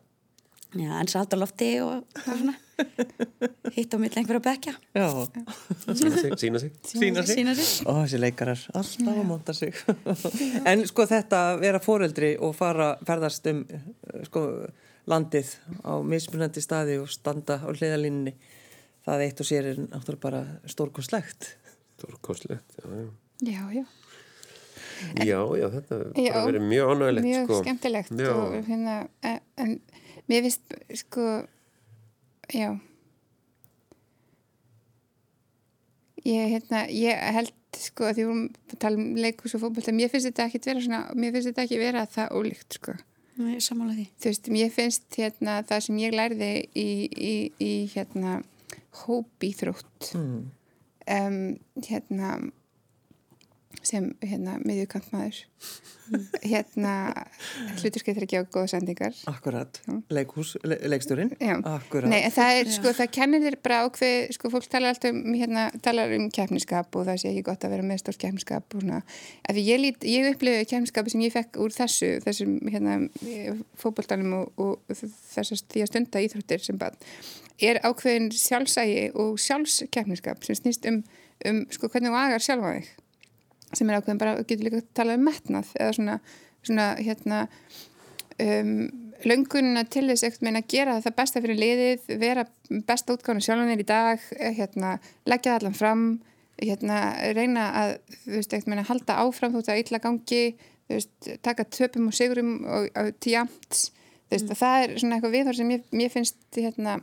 Já, 0.72 0.92
en 1.02 1.10
satt 1.12 1.34
á 1.36 1.38
lofti 1.40 1.72
og, 1.84 2.06
og 2.16 2.22
svona 2.24 2.54
hitt 3.76 3.92
á 3.92 3.98
milli 4.00 4.22
einhverja 4.22 4.44
bekja. 4.46 4.74
Já, 4.96 5.08
sína 5.84 6.12
sig, 6.16 6.36
sína 6.40 6.62
sig. 6.64 6.72
sína 7.28 7.56
sig. 7.56 7.84
Ó, 7.84 7.92
þessi 8.06 8.22
leikarar, 8.22 8.62
alltaf 8.72 9.12
að 9.12 9.28
monta 9.28 9.56
sig. 9.56 9.76
en 10.72 10.86
sko 10.88 11.06
þetta 11.10 11.42
að 11.52 11.64
vera 11.66 11.82
foreldri 11.84 12.32
og 12.40 12.56
fara, 12.56 12.94
ferðast 13.08 13.52
um 13.52 13.66
eh, 13.68 13.90
sko, 14.30 14.46
landið 15.12 15.52
á 15.84 15.94
mismunandi 16.08 16.64
staði 16.64 17.00
og 17.04 17.12
standa 17.12 17.60
á 17.60 17.68
hliðalínni, 17.68 18.38
það 19.08 19.26
eitt 19.28 19.44
og 19.44 19.52
sér 19.52 19.74
er 19.74 19.82
náttúrulega 19.84 20.24
bara 20.24 20.44
stórkoslegt. 20.72 21.52
Stórkostlegt, 21.98 22.80
já, 22.80 22.88
já. 22.96 23.10
Já, 23.42 23.64
já. 23.82 23.86
Já, 25.26 25.40
já, 25.60 25.68
þetta 25.76 25.98
hefur 25.98 26.22
Já, 26.26 26.34
verið 26.46 26.68
mjög 26.70 26.92
ánægilegt 26.96 27.26
Mjög 27.28 27.46
sko. 27.50 27.60
skemmtilegt 27.64 28.12
Já. 28.22 28.32
og 28.36 28.56
hérna, 28.70 28.96
en, 29.24 29.40
en 29.58 29.74
mér 30.30 30.46
finnst, 30.48 30.76
sko, 31.04 31.28
já, 32.54 32.70
Ég, 36.22 36.52
hérna, 36.54 36.84
ég 36.94 37.18
held 37.34 37.54
sko 37.82 38.06
að 38.06 38.18
því 38.20 38.22
við 38.22 38.28
vorum 38.30 38.42
að 38.76 38.76
tala 38.84 39.00
um 39.00 39.06
leikus 39.18 39.56
og 39.58 39.62
fótbolta, 39.64 39.94
mér 39.96 40.12
finnst 40.12 40.28
þetta 40.30 40.44
ekki 40.46 40.60
vera 40.68 40.84
svona, 40.86 41.00
mér 41.18 41.32
finnst 41.34 41.50
þetta 41.50 41.64
ekki 41.66 41.80
vera 41.82 42.04
það 42.14 42.36
ólíkt 42.38 42.78
sko. 42.78 42.94
Ég 43.42 43.64
sammála 43.66 43.96
því. 43.98 44.04
Þú 44.22 44.30
veist, 44.30 44.50
mér 44.54 44.70
finnst 44.76 45.18
hérna 45.18 45.56
það 45.66 45.82
sem 45.88 45.98
ég 46.04 46.14
lærði 46.14 46.50
í, 46.78 46.86
í, 47.10 47.34
í 47.58 47.72
hérna 47.96 48.36
hópíþrótt 49.02 50.12
Mm. 50.14 50.42
um, 51.16 51.40
hérna 51.88 52.30
sem 53.88 54.12
hérna 54.26 54.58
miðjukantmaður. 54.66 55.46
Hérna 56.52 56.94
hluturskið 57.80 58.18
þegar 58.18 58.26
að 58.26 58.32
gefa 58.32 58.48
góða 58.52 58.70
sendingar. 58.74 59.14
Akkurat, 59.30 59.78
leikhús, 60.12 60.56
le 60.68 60.76
leiksturinn 60.92 61.30
Já. 61.38 61.54
Akkurat. 61.70 62.10
Nei, 62.12 62.26
það 62.34 62.58
er, 62.58 62.72
sko, 62.76 62.92
það 62.98 63.12
kennir 63.16 63.44
þér 63.46 63.58
bara 63.64 63.78
ákveð, 63.86 64.34
sko, 64.36 64.52
fólk 64.52 64.68
talar 64.74 64.92
alltaf 64.92 65.14
um, 65.14 65.22
hérna, 65.38 65.68
talar 65.86 66.12
um 66.18 66.26
keppniskap 66.34 66.98
og 67.00 67.08
það 67.08 67.22
sé 67.22 67.32
ekki 67.32 67.46
gott 67.48 67.64
að 67.64 67.76
vera 67.78 67.88
með 67.88 68.02
stórt 68.04 68.20
keppniskap 68.26 68.76
og 68.76 68.84
svona, 68.84 69.00
af 69.46 69.56
því 69.56 69.64
ég 69.70 69.82
lít, 69.86 70.10
ég 70.10 70.28
upplifi 70.34 70.68
keppniskapi 70.74 71.14
sem 71.14 71.24
ég 71.24 71.36
fekk 71.38 71.62
úr 71.64 71.78
þessu, 71.78 72.12
þessum, 72.26 72.58
hérna, 72.74 72.98
fótboltanum 73.80 74.36
og, 74.42 74.52
og 74.60 75.00
þessast 75.32 75.70
því 75.72 75.86
að 75.86 75.94
stunda 75.94 76.26
íþróttir 76.26 76.66
sem 76.66 76.82
bara, 76.82 76.98
er 77.62 77.80
ákveðin 77.86 78.32
sjálfsægi 78.36 79.12
og 79.22 79.40
sjálfskeppniskap 79.40 80.44
sem 80.46 80.58
snýst 80.58 80.88
um, 80.90 81.04
um, 81.48 81.64
sko, 81.74 81.90
hvernig 81.92 82.12
þú 82.12 82.20
agar 82.20 82.44
sjálfa 82.44 82.74
þig, 82.78 82.92
sem 83.78 83.90
er 83.90 84.00
ákveðin 84.00 84.22
bara, 84.22 84.40
getur 84.44 84.68
líka 84.68 84.82
að 84.82 84.90
tala 84.98 85.16
um 85.18 85.24
metnað 85.26 85.72
eða 85.78 85.94
svona, 85.98 86.18
svona, 86.66 86.88
hérna, 87.00 87.40
um, 88.42 88.74
löngunina 89.28 89.84
til 89.92 90.08
þess 90.10 90.26
ekkert 90.28 90.46
meina 90.48 90.64
að 90.64 90.74
gera 90.74 90.98
það 91.04 91.18
besta 91.20 91.44
fyrir 91.44 91.62
liðið, 91.62 92.12
vera 92.22 92.46
besta 92.90 93.16
útgáðan 93.16 93.46
sjálfanir 93.46 93.84
í 93.84 93.88
dag, 93.88 94.28
hérna, 94.58 94.96
leggja 95.30 95.58
allan 95.58 95.78
fram, 95.78 96.06
hérna, 96.62 97.02
reyna 97.38 97.68
að, 97.84 97.96
þú 98.24 98.38
veist, 98.38 98.54
ekkert 98.54 98.72
meina 98.74 98.88
halda 98.90 99.20
áfram 99.24 99.56
þótt 99.56 99.74
að 99.74 99.84
illa 99.84 100.02
gangi, 100.04 100.44
þú 100.88 100.98
veist, 100.98 101.32
taka 101.46 101.68
töpum 101.78 102.10
og 102.10 102.18
sigurum 102.18 102.56
og, 102.66 102.90
og 102.98 103.12
tíamt, 103.24 103.84
þú 104.30 104.38
veist, 104.38 104.50
að 104.50 104.64
það 104.64 104.88
er 104.88 104.98
svona 104.98 105.20
eitthvað 105.20 105.38
viðhór 105.38 105.60
sem 105.60 105.76
ég, 105.76 105.86
mér 105.94 106.14
finnst, 106.14 106.42
hérna, 106.58 106.98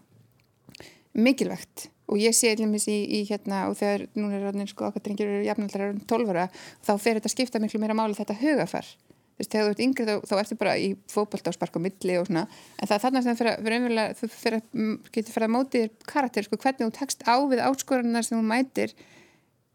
mikilvægt 1.19 1.89
og 2.09 2.21
ég 2.21 2.37
sé 2.37 2.55
allir 2.55 2.73
í, 2.89 2.99
í 3.19 3.21
hérna 3.29 3.67
og 3.69 3.77
þegar 3.81 4.07
núna 4.17 4.39
er 4.39 4.47
ráðin 4.47 4.71
sko 4.71 4.89
okkar 4.89 5.05
drengir 5.05 5.29
eru 5.29 5.45
jafnaldrar 5.47 5.93
um 5.95 6.01
12 6.09 6.33
ára 6.35 6.49
þá 6.87 6.93
fer 6.97 7.19
þetta 7.19 7.29
að 7.29 7.37
skipta 7.37 7.63
miklu 7.63 7.83
meira 7.83 7.97
máli 7.99 8.17
þetta 8.19 8.39
hugafar 8.41 8.89
þú 8.89 9.45
veist, 9.45 9.53
þegar 9.53 9.67
þú 9.67 9.75
ert 9.75 9.85
yngri 9.85 10.07
þá, 10.09 10.15
þá 10.27 10.35
ertu 10.41 10.59
bara 10.59 10.79
í 10.81 10.89
fótbolta 11.13 11.53
og 11.53 11.59
sparka 11.59 11.79
á 11.79 11.85
milli 11.85 12.17
og 12.19 12.27
svona 12.31 12.47
en 12.49 12.89
það 12.89 12.97
er 12.97 13.05
þarna 13.05 13.23
sem 13.27 13.39
þú 13.39 14.31
fyrir, 14.33 14.65
mm, 14.73 14.97
getur 15.13 15.37
fyrir 15.37 15.49
að 15.49 15.55
móti 15.55 15.85
þér 15.85 15.93
karakter 16.15 16.49
sko 16.49 16.59
hvernig 16.65 16.89
þú 16.89 16.97
tekst 16.99 17.23
á 17.29 17.37
við 17.45 17.63
áskoranar 17.69 18.27
sem 18.27 18.41
þú 18.41 18.49
mætir 18.49 18.97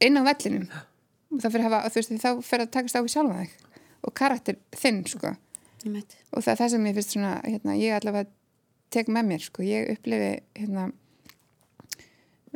inn 0.04 0.20
á 0.20 0.24
vellinum. 0.28 0.68
Og 1.34 1.42
það 1.42 1.56
fyrir 1.56 1.76
að 1.78 1.88
þá 2.22 2.30
að 2.60 2.72
takast 2.74 2.98
á 2.98 3.02
við 3.02 3.14
sjálfa 3.16 3.40
þig 3.42 3.54
og 4.04 4.16
karakter 4.20 4.60
þinn 4.76 5.04
sko. 5.08 5.34
Og 5.84 6.44
það 6.44 6.52
er 6.54 6.60
það 6.60 6.74
sem 6.74 6.88
ég 6.88 6.98
finnst 6.98 7.16
svona 7.16 7.34
hérna, 7.44 7.78
ég 7.80 7.96
allavega 7.98 8.30
tek 8.94 9.10
með 9.10 9.30
mér 9.32 9.44
sko. 9.44 9.64
ég 9.66 9.90
upplifi 9.96 10.34
hérna, 10.60 10.92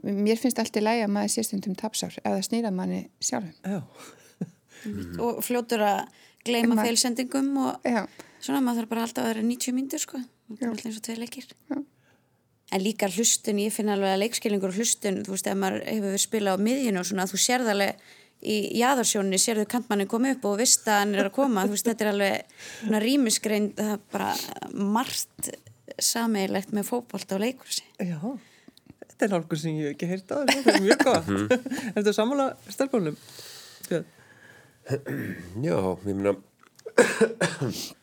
mér 0.03 0.37
finnst 0.41 0.59
allt 0.61 0.77
í 0.77 0.83
lægi 0.83 1.03
að 1.07 1.13
maður 1.15 1.33
sé 1.33 1.43
stundum 1.47 1.75
tapsár 1.79 2.15
það 2.23 2.41
snýra 2.45 2.71
manni 2.73 3.03
sjálfum 3.19 3.53
Já, 3.65 3.81
Og 5.19 5.39
fljótur 5.43 5.81
að 5.83 6.01
gleyma 6.45 6.75
Ma- 6.77 6.83
feilsendingum 6.85 7.47
og 7.65 7.87
Já, 7.87 8.03
svona 8.39 8.61
maður 8.63 8.83
þarf 8.85 8.91
bara 8.91 9.05
alltaf 9.07 9.23
að 9.25 9.31
vera 9.33 9.45
90 9.47 9.73
mínútur 9.75 10.03
sko. 10.03 10.19
Það 10.51 10.61
er 10.61 10.69
alltaf 10.71 10.85
eins 10.91 10.99
og 10.99 11.05
tvei 11.07 11.15
leikir. 11.17 11.47
Já. 11.71 11.79
En 12.77 12.83
líka 12.83 13.07
hlustun, 13.09 13.59
ég 13.63 13.73
finn 13.73 13.89
alveg 13.89 14.13
að 14.13 14.21
leikskilingur 14.21 14.71
og 14.73 14.77
hlustun, 14.77 15.21
þú 15.25 15.33
veist, 15.33 15.47
ef 15.49 15.57
maður 15.59 15.83
hefur 15.87 16.05
verið 16.11 16.23
spilað 16.23 16.59
á 16.59 16.65
miðjunu 16.67 16.99
og 17.01 17.07
svona, 17.09 17.25
þú 17.31 17.39
sérð 17.39 17.71
alveg 17.73 18.05
í 18.43 18.57
jáðarsjóninni, 18.81 19.39
sérðu 19.41 19.65
kantmannin 19.71 20.09
koma 20.11 20.33
upp 20.35 20.45
og 20.45 20.57
vist 20.61 20.85
að 20.87 20.99
hann 21.01 21.15
er 21.17 21.29
að 21.31 21.35
koma, 21.39 21.63
þú 21.65 21.73
veist, 21.73 21.87
þetta 21.89 22.05
er 22.05 22.11
alveg 22.11 22.59
svona 22.83 23.01
rýmisgreind, 23.07 23.73
það 23.79 23.93
er 23.95 24.03
bara 24.13 24.29
margt 24.93 25.49
sameigilegt 25.97 26.75
með 26.75 26.89
fótbolta 26.91 27.39
og 27.39 27.43
leikursi. 27.47 27.83
já 28.03 28.19
Þetta 29.18 29.26
er 29.26 29.32
nálgur 29.34 29.57
sem 29.57 29.74
ég 29.74 29.88
hef 29.88 29.95
ekki 29.95 30.07
heyrt 30.11 30.30
á 30.30 30.38
þetta 30.45 30.74
er 30.76 30.84
mjög 30.86 30.99
gott. 31.07 31.28
Er 31.95 31.97
þetta 31.97 32.13
sammála? 32.13 32.45
Björn? 33.88 34.05
Já, 35.65 35.78
ég 36.05 36.13
meina 36.13 36.36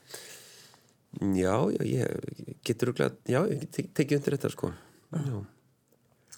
Já, 1.39 1.55
já, 1.71 1.83
ég 1.87 2.57
getur 2.67 2.91
rúglega, 2.91 3.15
já, 3.31 3.39
ég 3.47 3.62
tek- 3.71 3.93
tekið 3.95 4.19
undir 4.19 4.35
þetta 4.35 4.51
sko. 4.51 4.71
Já. 5.15 5.37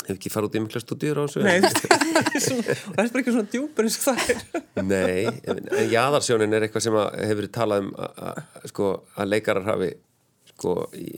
Hef 0.07 0.13
ekki 0.21 0.31
farið 0.31 0.51
út 0.51 0.57
í 0.59 0.61
mikla 0.63 0.81
stúdíur 0.85 1.19
á 1.19 1.25
þessu 1.25 1.41
Nei, 1.43 1.57
það 2.95 3.01
er 3.01 3.21
ekki 3.23 3.33
svona 3.33 3.49
djúpur 3.51 3.89
eins 3.89 3.97
og 3.99 4.05
það 4.05 4.19
er. 4.35 4.43
Nei, 4.93 5.25
en, 5.51 5.63
jaðarsjónin 5.91 6.53
er 6.55 6.67
eitthvað 6.69 6.85
sem 6.85 6.99
hefur 7.01 7.41
verið 7.41 7.53
talað 7.57 7.87
um 7.87 7.89
að, 8.05 8.43
sko, 8.71 8.91
að 9.17 9.33
leikarar 9.33 9.67
hafi 9.73 9.89
sko, 10.53 10.77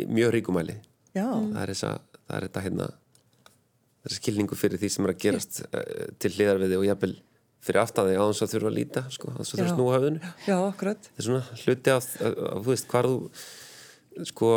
mjög 0.09 0.33
ríkumæli 0.39 0.79
Já, 1.19 1.27
það 1.27 1.61
er 1.67 1.73
þessa, 1.75 1.91
það 2.23 2.39
er 2.39 2.47
þetta 2.47 2.65
hérna 2.69 2.89
þessi 4.05 4.21
skilningu 4.21 4.59
fyrir 4.59 4.81
því 4.81 4.91
sem 4.95 5.07
er 5.07 5.15
að 5.15 5.23
gerast 5.25 5.63
uh, 5.69 5.87
til 6.23 6.33
hliðar 6.37 6.61
við 6.63 6.75
þig 6.75 6.83
og 6.83 6.89
jafnvel 6.89 7.15
fyrir 7.69 7.83
aftan 7.83 8.09
þig 8.09 8.21
á 8.21 8.25
þess 8.29 8.45
að 8.45 8.53
þurfa 8.55 8.71
að 8.71 8.77
líta 8.77 9.05
sko, 9.13 9.31
á 9.35 9.39
þess 9.41 9.55
að 9.55 9.63
að 9.65 9.73
snúa 9.73 9.95
akkurat. 10.69 11.09
Það 11.09 11.23
er 11.23 11.27
svona 11.27 11.63
hluti 11.63 11.95
af, 11.95 12.11
af, 12.23 12.37
þú 12.59 12.69
veist, 12.69 12.91
hvar 12.93 13.09
þú 13.09 14.27
sko, 14.29 14.51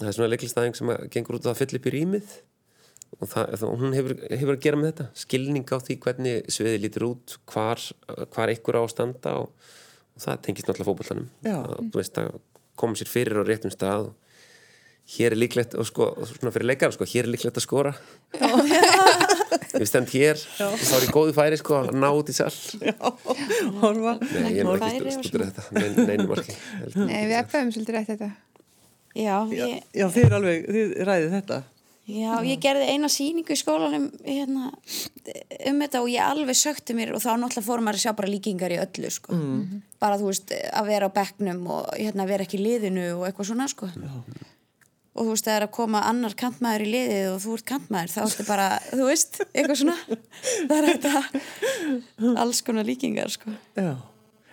það 0.00 0.08
er 0.10 0.16
svona 0.16 0.30
leiklistæðing 0.32 0.78
sem 0.78 0.92
að 0.92 1.04
gengur 1.14 1.38
út 1.38 1.48
á 1.48 1.52
að 1.52 1.60
fylla 1.60 1.80
upp 1.80 1.90
í 1.90 1.92
rýmið 1.94 2.32
og 3.18 3.28
það, 3.28 3.52
það, 3.60 3.66
hún 3.82 3.96
hefur, 3.96 4.16
hefur 4.30 4.56
að 4.56 4.64
gera 4.64 4.80
með 4.80 4.90
þetta. 4.90 5.06
Skilning 5.24 5.68
á 5.68 5.78
því 5.82 5.98
hvernig 6.04 6.50
sviði 6.56 6.82
lítur 6.84 7.06
út 7.10 7.36
hvar, 7.50 7.84
hvar 8.32 8.54
ykkur 8.54 8.80
á 8.80 8.82
að 8.82 8.92
standa 8.94 9.36
og, 9.42 9.70
og 10.16 10.24
það 10.24 10.42
tengist 10.46 10.70
náttúrulega 10.70 10.90
fótbollanum 10.90 11.30
Já. 11.44 11.56
að, 11.60 12.10
að 12.24 12.40
koma 12.80 12.96
sér 12.96 13.10
fyrir 13.10 13.40
á 13.40 13.44
réttum 13.44 13.74
stað 13.74 14.10
og 14.10 14.29
hér 15.16 15.34
er 15.34 15.40
líklegt 15.40 15.74
og 15.78 15.86
sko, 15.88 16.10
svona 16.28 16.52
fyrir 16.54 16.70
leikar 16.70 16.94
sko, 16.94 17.08
hér 17.08 17.26
er 17.26 17.32
líklegt 17.34 17.60
að 17.60 17.66
skora. 17.66 17.94
Ég 19.80 19.86
stend 19.86 20.10
hér 20.10 20.38
þá 20.58 20.64
er 20.66 21.04
ég 21.06 21.12
góðu 21.14 21.32
færi 21.34 21.56
sko 21.60 21.76
að 21.78 21.92
ná 21.94 22.08
út 22.10 22.30
í 22.30 22.34
sall. 22.34 22.54
Horfa. 23.80 24.16
Nei, 24.18 24.56
ég 24.56 24.64
er 24.64 24.80
Færi 24.82 24.98
ekki 24.98 25.12
og 25.12 25.26
stúdur 25.26 25.44
þetta. 25.46 25.66
Nein, 25.76 25.98
neinu 26.08 26.26
marki 26.30 26.56
Nei, 26.98 27.20
við 27.30 27.36
eflaðum 27.38 27.70
svolítið 27.76 27.96
rætt 27.96 28.10
þetta. 28.10 28.30
Já, 29.14 29.36
ég, 29.54 29.76
Já, 29.94 30.06
þið 30.10 30.24
er 30.26 30.34
alveg, 30.38 30.66
þið 30.74 30.96
ræðið 31.06 31.36
þetta. 31.36 31.60
Já, 32.10 32.30
ég 32.42 32.60
gerði 32.62 32.86
eina 32.90 33.08
sýningu 33.12 33.54
í 33.54 33.58
skólanum 33.58 34.06
hérna, 34.24 34.70
um 35.70 35.82
þetta 35.84 36.00
og 36.02 36.08
ég 36.10 36.24
alveg 36.24 36.58
sökti 36.58 36.96
mér 36.96 37.12
og 37.14 37.22
þá 37.22 37.28
náttúrulega 37.36 37.66
fórum 37.66 37.86
maður 37.86 38.00
að 38.00 38.04
sjá 38.06 38.14
bara 38.18 38.30
líkingar 38.32 38.74
í 38.74 38.78
öllu 38.82 39.10
sko. 39.14 39.38
bara 40.02 40.18
þú 40.18 40.30
veist 40.30 40.50
að 40.50 40.90
vera 40.90 41.10
á 41.10 41.16
bekknum 41.20 41.60
og 41.70 41.92
hérna, 41.94 42.26
vera 42.26 42.46
ekki 42.46 42.58
í 42.58 42.64
liðinu 42.64 43.06
og 43.18 43.28
eitthvað 43.28 43.50
svona 43.52 43.68
sko. 43.70 43.90
Og 45.20 45.26
þú 45.26 45.34
veist 45.34 45.48
það 45.48 45.56
er 45.58 45.66
að 45.66 45.72
koma 45.76 46.00
annar 46.08 46.36
kantmaður 46.40 46.86
í 46.86 46.92
liðið 46.94 47.26
og 47.34 47.40
þú 47.44 47.56
ert 47.58 47.66
kantmaður 47.68 48.14
þá 48.14 48.20
ertu 48.24 48.46
bara, 48.48 48.68
þú 48.88 49.08
veist, 49.10 49.40
eitthvað 49.50 49.80
svona. 49.82 49.96
Það 50.70 50.76
er 50.78 50.88
þetta 50.88 52.32
alls 52.40 52.62
konar 52.64 52.88
líkingar 52.88 53.34
sko. 53.34 53.52
Já. 53.76 53.92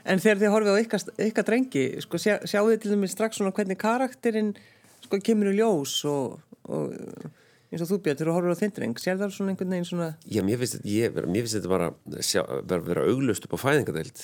En 0.07 0.24
þegar 0.24 0.41
þið 0.41 0.53
horfið 0.53 0.76
á 0.76 0.82
ykkar, 0.84 1.05
ykkar 1.28 1.47
drengi 1.47 1.86
sko, 2.03 2.20
sjá, 2.20 2.36
sjáu 2.47 2.68
þið 2.70 2.82
til 2.84 2.91
dæmis 2.93 3.15
strax 3.15 3.39
svona 3.39 3.55
hvernig 3.55 3.80
karakterinn 3.80 4.53
sko, 5.03 5.20
kemur 5.24 5.51
í 5.51 5.57
ljós 5.57 5.97
og, 6.07 6.38
og 6.68 6.93
eins 7.68 7.84
og 7.84 7.89
þú 7.89 7.99
Björn, 8.05 8.20
þegar 8.20 8.32
þú 8.32 8.36
horfið 8.38 8.55
á 8.55 8.61
þinn 8.61 8.76
dreng 8.78 9.01
sér 9.03 9.18
það 9.20 9.34
svona 9.36 9.53
einhvern 9.53 9.74
veginn 9.76 9.88
svona 9.89 10.09
Já, 10.24 10.41
mér 10.47 10.61
finnst 10.61 10.78
þetta, 10.78 10.91
ég, 10.93 11.18
mér 11.28 11.43
finnst 11.43 11.57
þetta 11.57 11.72
bara 11.74 11.89
vera, 12.07 12.80
vera 12.88 13.07
auglust 13.11 13.47
upp 13.47 13.57
á 13.59 13.63
fæðingadeild 13.65 14.24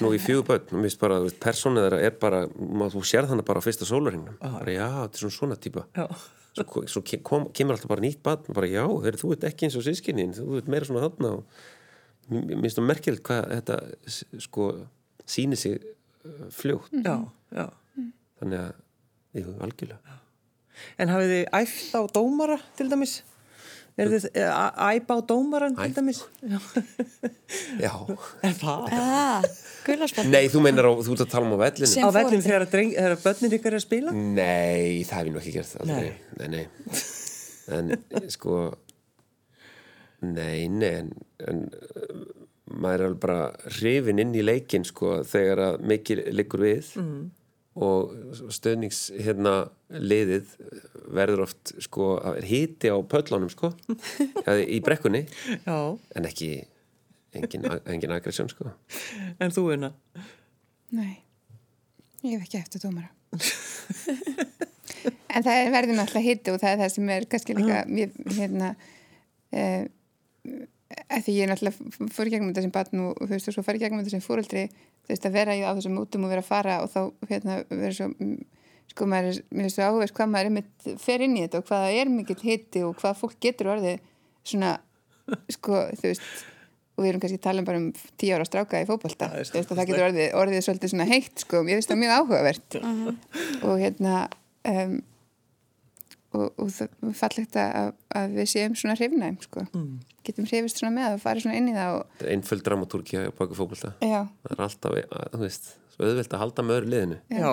nú 0.00 0.10
í 0.14 0.20
fjögur 0.22 0.46
börn, 0.48 0.68
mér 0.76 0.88
finnst 0.88 1.00
bara 1.02 1.18
þú 1.20 1.28
veist, 1.28 1.40
persónið 1.42 1.86
þeirra 1.86 2.00
er 2.06 2.14
bara, 2.22 2.42
maður, 2.56 2.94
þú 2.94 3.02
sér 3.10 3.28
þannig 3.30 3.48
bara 3.48 3.62
á 3.62 3.66
fyrsta 3.66 3.88
sólarhingnum, 3.88 4.38
bara 4.40 4.76
já, 4.76 4.86
þetta 4.86 5.18
er 5.18 5.24
svona 5.24 5.36
svona 5.38 5.58
típa. 5.66 5.86
Svo, 6.50 6.84
svo 6.90 7.02
kom, 7.26 7.48
kemur 7.54 7.76
alltaf 7.76 7.90
bara 7.90 8.04
nýtt 8.04 8.22
barn, 8.26 8.46
bara 8.54 8.70
já, 8.70 8.84
þeir, 9.04 9.18
þú 9.20 9.34
ert 9.36 9.46
ekki 9.50 9.68
eins 9.68 9.78
og 9.78 9.86
sískinnin 9.86 10.34
þú 10.36 10.58
ert 10.58 10.70
meira 10.72 10.88
svona 10.88 11.04
þarna 11.06 11.34
og 11.38 11.60
mér 12.30 12.62
finnst 12.64 12.80
það 12.80 12.88
merkilegt 12.88 13.26
hvað 13.26 13.52
þetta 13.56 13.78
sko 14.46 14.70
sýnir 15.30 15.60
sig 15.60 15.78
uh, 15.78 16.46
fljótt, 16.54 16.94
já, 17.04 17.16
já. 17.54 17.66
Þannig 18.40 18.62
að 18.64 19.40
jú, 19.40 19.54
algjörlega. 19.62 20.18
En 21.00 21.12
hafið 21.12 21.34
þið 21.34 21.42
æft 21.60 21.96
á 21.96 22.00
dómara 22.14 22.56
til 22.78 22.88
dæmis? 22.90 23.20
Er 24.00 24.10
þið 24.12 24.26
eh, 24.32 24.60
æpa 24.96 25.16
á 25.16 25.20
dómaran 25.28 25.74
til 25.76 25.94
dæmis? 25.96 26.22
Já. 26.40 26.58
Já, 27.84 27.92
Er 28.46 28.54
það? 28.60 28.86
ah, 28.96 29.48
Guðlarspall 29.86 30.28
nei, 30.32 30.44
þú 30.52 30.62
meinar 30.64 30.88
á, 30.88 30.92
þú 31.04 31.16
ert 31.16 31.24
að 31.26 31.32
tala 31.34 31.48
um 31.48 31.56
á 31.56 31.60
vellinu 31.66 31.90
Sem 31.90 32.04
Á 32.04 32.08
foreldri. 32.08 32.40
þegar, 32.46 32.66
þegar 32.70 33.16
að 33.16 33.24
börnin 33.26 33.56
ykkar 33.58 33.72
er 33.74 33.78
að 33.80 33.84
spila? 33.86 34.14
Nei, 34.16 35.02
það 35.08 35.16
hef 35.18 35.26
ég 35.30 35.34
nú 35.34 35.42
ekki 35.42 35.54
gert 35.56 35.76
aldrei. 35.84 36.12
Nei, 36.40 36.48
nei, 36.54 36.64
En 37.70 38.30
sko 38.32 38.60
Nei, 40.20 40.68
nei 40.68 40.92
En, 41.00 41.12
en 41.48 41.64
maður 42.70 43.00
er 43.00 43.06
alveg 43.08 43.20
bara 43.24 43.38
hrifin 43.80 44.20
inn 44.22 44.34
í 44.36 44.42
leikin 44.46 44.84
sko 44.86 45.20
þegar 45.26 45.62
að 45.64 45.78
mikið 45.90 46.20
liggur 46.38 46.62
við 46.62 46.90
mm. 47.00 47.22
Og 47.78 48.10
stöðnings 48.50 49.12
hérna 49.14 49.70
liðið 49.94 50.56
verður 51.14 51.44
oft 51.46 51.72
sko 51.82 52.16
er 52.32 52.46
hiti 52.46 52.90
á 52.90 52.98
pöllunum 52.98 53.50
sko 53.52 53.70
í 54.74 54.80
brekkunni. 54.84 55.22
Já, 55.64 55.78
en 56.18 56.28
ekki 56.28 56.50
engin, 57.36 57.66
engin 57.86 58.16
aggressjón 58.16 58.50
sko. 58.50 58.72
En 59.38 59.54
þú 59.54 59.68
unna. 59.76 59.92
Nei, 60.96 61.22
ég 62.24 62.34
hef 62.34 62.48
ekki 62.48 62.60
eftir 62.60 62.82
dómara. 62.82 63.10
en 65.34 65.46
það 65.46 65.54
er 65.54 65.72
verður 65.74 65.98
náttúrulega 66.00 66.26
hitti 66.26 66.52
og 66.52 66.60
það 66.62 66.72
er 66.72 66.82
það 66.82 66.92
sem 66.96 67.14
er 67.14 67.22
kannski 67.30 67.56
líka, 67.58 67.78
ég, 67.94 68.18
hérna, 68.34 68.68
uh, 69.54 69.84
því 70.90 71.34
ég 71.36 71.50
náttúrulega 71.50 72.08
fór 72.14 72.28
í 72.28 72.32
gegnum 72.32 72.50
þetta 72.50 72.64
sem 72.66 72.74
batn 72.74 73.02
og 73.04 73.20
þú 73.20 73.30
veist, 73.34 73.50
og 73.50 73.56
svo 73.56 73.64
í 73.74 73.80
gegnum 73.82 74.00
þetta 74.02 74.14
sem 74.16 74.24
fóreldri, 74.24 74.64
þú 75.04 75.12
veist, 75.12 75.26
að 75.28 75.36
vera 75.38 75.56
í 75.56 75.62
á 75.62 75.70
þessum 75.70 75.98
útum 76.02 76.26
og 76.26 76.32
vera 76.32 76.44
að 76.44 76.50
fara 76.50 76.78
og 76.84 76.90
þá, 76.90 77.00
hérna, 77.30 77.58
vera 77.70 77.92
svo, 77.96 78.08
sko, 78.90 79.08
maður 79.10 79.30
er, 79.30 79.42
mér 79.54 79.68
er 79.68 79.74
svo 79.74 79.86
áhugast 79.86 80.16
hvað 80.16 80.32
maður 80.34 80.50
er 80.50 80.56
með, 80.58 80.94
fer 81.02 81.26
inn 81.26 81.36
í 81.38 81.44
þetta 81.44 81.60
og 81.60 81.68
hvað 81.68 81.84
það 81.86 81.98
er 82.00 82.14
mikill 82.14 82.40
hitti 82.42 82.84
og 82.86 82.96
hvað 82.98 83.20
fólk 83.22 83.36
getur 83.46 83.70
orðið 83.76 84.00
svona, 84.50 84.72
sko, 85.56 85.84
þú 86.00 86.08
veist, 86.08 86.26
og 87.00 87.04
við 87.04 87.12
erum 87.12 87.22
kannski 87.22 87.38
að 87.38 87.46
tala 87.46 87.62
um 87.62 87.68
bara 87.70 87.80
um 87.80 87.86
tíu 88.20 88.34
ára 88.36 88.44
stráka 88.48 88.82
í 88.82 88.88
fótbolta 88.88 89.30
Það 89.30 89.38
er 89.40 89.48
Þú 89.48 89.56
veist, 89.56 89.70
og 89.70 89.78
það 89.78 89.90
getur 89.90 90.06
orðið, 90.08 90.26
orðið 90.42 90.64
svolítið 90.66 90.92
svona 90.92 91.06
heitt 91.08 91.44
sko, 91.46 91.62
ég 91.64 91.78
finnst 91.78 91.92
það 91.92 92.00
mjög 92.02 92.16
áhugavert. 92.18 92.76
Og 93.64 93.76
hérna 93.80 94.16
um, 94.68 94.98
og, 96.36 96.46
og 96.54 96.70
það 96.74 96.86
er 97.10 97.18
fallegt 97.18 97.58
að, 97.58 97.92
að 98.20 98.38
við 98.38 98.48
séum 98.52 98.78
svona 98.78 98.96
hrifnæm 98.98 99.38
sko. 99.44 99.66
getum 100.26 100.46
hrifist 100.46 100.80
svona 100.80 100.94
með 100.94 101.16
og 101.16 101.22
farið 101.24 101.46
svona 101.46 101.58
inn 101.58 101.70
í 101.72 101.76
það 101.76 101.98
og, 101.98 102.16
er 102.20 102.32
einföld 102.34 102.64
dramatúrkja 102.66 103.26
á 103.26 103.30
baku 103.34 103.56
fókbalta 103.58 103.94
já, 104.04 104.20
það 104.44 104.56
er 104.56 104.64
alltaf, 104.66 104.98
að, 105.00 105.30
þú 105.34 105.42
veist 105.42 105.70
svo 106.00 106.08
auðvelt 106.08 106.34
að 106.34 106.42
halda 106.44 106.64
með 106.64 106.78
öðru 106.78 106.90
liðinu. 106.94 107.18
Já, 107.28 107.50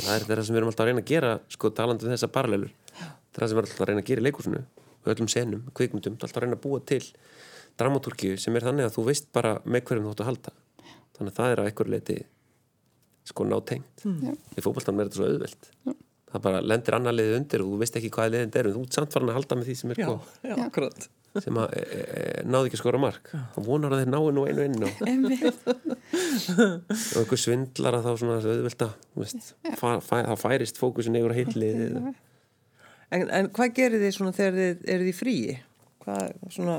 það 0.00 0.14
er 0.14 0.24
það 0.26 0.46
sem 0.46 0.54
við 0.54 0.60
erum 0.60 0.70
alltaf 0.70 0.84
að 0.84 0.88
reyna 0.90 1.02
að 1.04 1.10
gera 1.10 1.32
sko 1.54 1.70
talandi 1.78 2.06
um 2.06 2.14
þessa 2.14 2.30
paralelur. 2.34 2.72
Það 2.94 3.04
er 3.04 3.44
það 3.44 3.50
sem 3.50 3.54
við 3.54 3.60
erum 3.60 3.68
alltaf 3.68 3.84
að 3.84 3.90
reyna 3.90 4.02
að 4.02 4.08
gera 4.10 4.22
í 4.22 4.26
leikursinu 4.26 4.62
öllum 5.04 5.28
senum, 5.28 5.64
kvikmyndum, 5.76 6.16
alltaf 6.16 6.40
að 6.40 6.46
reyna 6.46 6.58
að 6.58 6.64
búa 6.64 6.80
til 6.88 7.02
dramatúrkju 7.78 8.38
sem 8.40 8.56
er 8.56 8.66
þannig 8.66 8.88
að 8.88 8.96
þú 8.96 9.04
veist 9.10 9.28
bara 9.36 9.56
með 9.66 9.84
hverjum 9.90 10.08
þú 10.08 10.14
ætti 10.14 10.24
að 10.24 10.30
halda. 10.30 10.54
Þannig 11.18 11.34
að 11.34 11.38
það 11.38 11.52
er 11.52 11.62
að 11.62 11.70
einhver 11.70 11.92
leiti 11.92 12.18
sko 13.28 13.46
nátengt. 13.48 14.04
Mm. 14.08 14.34
í 14.56 14.64
fókbaltanum 14.64 15.04
er 15.04 15.10
þetta 15.10 15.20
svo 15.20 15.28
auðvelt 15.30 15.70
það 16.34 16.46
bara 16.46 16.62
lendir 16.64 16.96
annar 16.98 17.14
liðið 17.14 17.36
undir 17.40 17.64
og 17.64 17.72
þú 17.72 17.82
veist 17.82 17.98
ekki 18.00 18.14
hvað 18.14 18.32
liðið 18.34 18.56
er 18.60 18.68
en 18.68 18.74
þú 18.74 18.86
ert 18.86 18.96
samt 18.98 19.14
farin 19.14 19.30
að 19.30 19.38
halda 19.38 19.58
með 19.60 19.68
því 19.70 19.76
sem 19.80 19.92
er 19.94 20.00
já, 20.02 20.08
já, 20.50 20.56
sem 21.42 21.58
að 21.58 21.72
e, 21.74 21.82
e, 21.82 22.42
náði 22.46 22.68
ekki 22.68 22.78
að 22.78 22.82
skora 22.82 23.00
mark. 23.02 23.30
Og 23.58 23.66
vonar 23.66 23.94
að 23.94 24.04
þeir 24.04 24.10
náu 24.12 24.26
nú 24.34 24.44
einu 24.46 24.66
inn 24.68 24.86
og, 24.86 24.92
og 27.14 27.18
einhver 27.22 27.40
svindlar 27.40 27.98
að 27.98 28.06
þá 28.06 28.12
svona 28.20 28.36
auðvelt 28.38 28.84
að 28.86 28.92
þú 29.00 29.24
veist, 29.24 29.50
fa, 29.80 29.94
fa, 30.04 30.20
þá 30.28 30.34
færist 30.44 30.78
fókusin 30.78 31.18
yfir 31.18 31.34
að 31.34 31.40
heitlið 31.40 31.80
En, 33.14 33.28
en 33.30 33.46
hvað 33.54 33.74
gerir 33.76 34.02
þið 34.02 34.14
svona 34.16 34.34
þegar 34.34 34.56
þið 34.58 34.86
eruð 34.94 35.08
í 35.10 35.14
fríi? 35.14 35.56
Hvað 36.02 36.22
svona, 36.54 36.76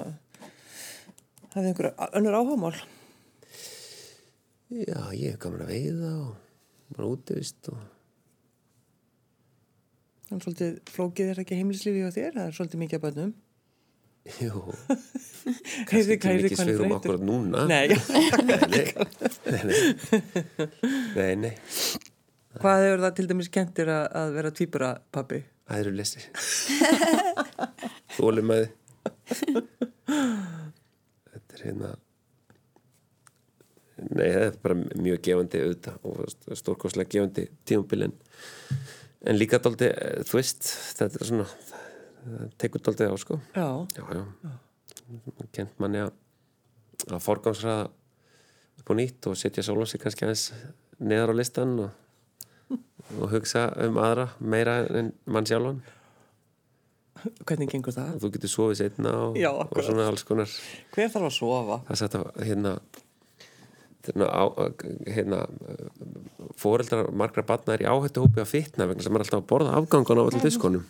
hafið 1.53 1.69
einhver 1.69 1.91
önnur 2.17 2.37
áhagamál? 2.39 2.73
Já, 4.73 4.99
ég 5.15 5.35
hef 5.35 5.39
gaman 5.45 5.63
að 5.63 5.71
veiða 5.71 6.11
og 6.25 6.95
bara 6.95 7.11
útivist 7.13 7.69
og 7.71 7.77
En 10.33 10.41
svolítið 10.41 10.77
flókið 10.89 11.31
er 11.33 11.41
ekki 11.43 11.57
heimilislífi 11.59 12.01
á 12.01 12.09
þér, 12.13 12.31
það 12.37 12.45
er 12.47 12.55
svolítið 12.57 12.81
mikið 12.81 12.97
að 12.97 13.03
bönnum. 13.05 13.33
jú, 14.41 14.61
Kæri, 15.89 15.91
kannski 15.91 16.15
ekki 16.15 16.31
mikið 16.39 16.61
svegrum 16.63 16.95
akkurat 16.95 17.25
núna. 17.25 17.65
Nei, 17.69 17.85
nei, 21.13 21.33
nei, 21.43 21.53
hvað 22.57 22.85
hefur 22.87 23.03
það 23.05 23.13
til 23.19 23.27
dæmis 23.29 23.51
kentir 23.53 23.91
að, 23.93 24.05
að 24.17 24.33
vera 24.39 24.53
tvíbura 24.57 24.89
pappi? 25.13 25.43
Það 25.65 25.81
eru 25.81 25.93
lesir 25.97 26.25
Þólum 28.15 28.49
með 28.51 28.65
Þetta 30.05 31.57
er 31.57 31.63
hérna 31.63 31.93
Nei, 33.95 34.27
það 34.27 34.43
er 34.43 34.59
bara 34.61 34.77
mjög 34.77 35.21
gefandi 35.25 35.63
auðvitað 35.63 36.09
og 36.09 36.57
stórkostlega 36.59 37.13
gefandi 37.15 37.47
tímabilin 37.65 38.13
en 39.25 39.39
líka 39.39 39.59
dálítið, 39.59 39.91
eh, 39.91 40.21
þú 40.27 40.39
veist 40.39 40.69
þetta 40.99 41.21
er 41.21 41.31
svona 41.31 41.47
tekur 42.61 42.81
dálítið 42.81 43.13
á 43.13 43.17
sko. 43.21 43.39
Já, 43.55 43.67
já, 43.97 44.03
já, 44.13 44.53
kent 45.53 45.75
manni 45.81 46.01
að 46.05 46.13
að 47.11 47.21
forgámsraða 47.25 47.89
upp 48.79 48.91
á 48.91 48.93
nýtt 48.97 49.29
og 49.29 49.37
setja 49.39 49.63
sjálf 49.65 49.89
sig 49.89 50.01
kannski 50.01 50.25
aðeins 50.25 50.45
neðar 50.99 51.33
á 51.33 51.39
listan 51.39 51.75
og, 51.85 52.79
og 53.19 53.27
hugsa 53.33 53.67
um 53.85 53.99
aðra 54.01 54.29
meira 54.39 54.79
en 54.87 55.11
mann 55.25 55.47
sjálfan. 55.47 55.83
Hvernig 57.45 57.71
gengur 57.71 57.95
það? 57.95 58.15
og 58.15 58.23
þú 58.23 58.31
getur 58.35 58.51
sofið 58.53 58.79
setna 58.83 59.13
og, 59.25 59.39
og 59.65 59.79
svona 59.81 60.07
alls 60.11 60.25
konar. 60.27 60.51
Hver 60.93 61.09
þarf 61.13 61.29
að 61.29 61.35
sofa? 61.39 61.79
það 61.87 61.95
er 61.95 62.01
sagt 62.01 62.17
að 62.19 62.27
hérna 62.45 62.73
hérna, 64.07 64.27
hérna 65.15 65.39
fóreldrar 66.59 67.09
margra 67.15 67.43
batna 67.47 67.75
er 67.75 67.85
í 67.85 67.89
áhættu 67.89 68.23
hópi 68.23 68.43
að 68.43 68.51
fitna 68.51 68.87
vegna 68.89 69.05
sem 69.05 69.17
er 69.17 69.25
alltaf 69.25 69.41
að 69.41 69.47
borða 69.49 69.75
afgangan 69.79 70.21
á 70.21 70.23
öllum 70.25 70.43
diskonum 70.43 70.85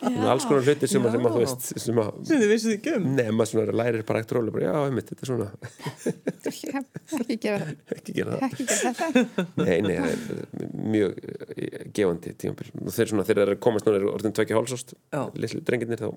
Svona 0.00 0.30
alls 0.32 0.46
konar 0.48 0.64
hluti 0.66 0.88
sem, 0.90 1.04
að, 1.06 1.14
sem 1.14 1.26
að 1.28 1.34
þú 1.36 1.40
veist 1.42 1.66
sem 1.84 2.00
að 2.00 2.94
um? 2.96 3.08
nema 3.18 3.46
svona 3.48 3.74
lærir 3.76 4.04
bara 4.08 4.22
ekkert 4.22 4.36
róli 4.38 4.54
bara 4.54 4.66
já, 4.66 4.72
einmitt, 4.88 5.10
þetta 5.12 5.26
er 5.26 5.30
svona. 5.30 5.48
Ekki 7.20 7.36
gera 7.44 7.60
það. 7.60 7.74
Ekki 7.96 8.14
gera 8.16 8.38
það. 8.40 8.46
Ekki 8.48 8.66
gera 8.70 8.92
þetta. 8.98 9.44
Nei, 9.60 9.76
nei, 9.84 9.94
það 10.00 10.14
er 10.14 10.72
mjög 10.94 11.20
eh, 11.28 11.84
gefandi 11.98 12.34
tímabil. 12.40 12.70
Og 12.80 12.96
þeir 12.96 13.12
svona, 13.12 13.26
þeir 13.28 13.42
eru 13.44 13.56
að 13.56 13.62
komast 13.68 13.88
núna 13.88 14.00
eru 14.00 14.12
orðin 14.14 14.36
tvekja 14.36 14.58
hálsóst 14.58 14.96
litlu 15.36 15.62
drengirnir 15.68 16.00
þá 16.00 16.08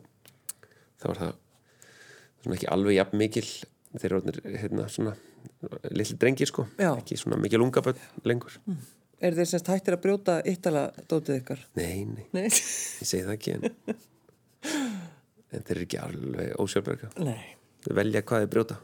þá 1.03 1.09
er 1.11 1.21
það 1.21 1.33
svona 2.43 2.57
ekki 2.57 2.71
alveg 2.71 2.97
jafn 2.99 3.19
mikil 3.19 3.47
þeir 4.01 4.09
eru 4.09 4.19
orðin 4.21 4.59
hérna 4.63 4.87
svona 4.91 5.13
litlu 5.93 6.17
drengir 6.21 6.49
sko, 6.49 6.65
Já. 6.79 6.91
ekki 6.97 7.17
svona 7.19 7.39
mikil 7.41 7.61
ungaböld 7.65 7.99
lengur 8.27 8.59
Er 9.23 9.35
þeir 9.37 9.47
semst 9.47 9.69
hættir 9.71 9.95
að 9.95 10.01
brjóta 10.03 10.39
yttala 10.49 10.87
dótið 11.07 11.37
ykkar? 11.39 11.61
Nei, 11.79 12.03
nei, 12.09 12.25
Nei. 12.35 12.47
ég 12.49 13.07
segi 13.07 13.23
það 13.23 13.35
ekki 13.37 13.53
en, 13.55 13.61
en 15.53 15.63
þeir 15.63 15.77
eru 15.77 15.85
ekki 15.87 16.01
alveg 16.03 16.57
ósjálfberga 16.59 17.11
Nei. 17.23 17.37
þeir 17.85 17.99
velja 18.01 18.23
hvað 18.27 18.43
þeir 18.43 18.51
brjóta 18.57 18.79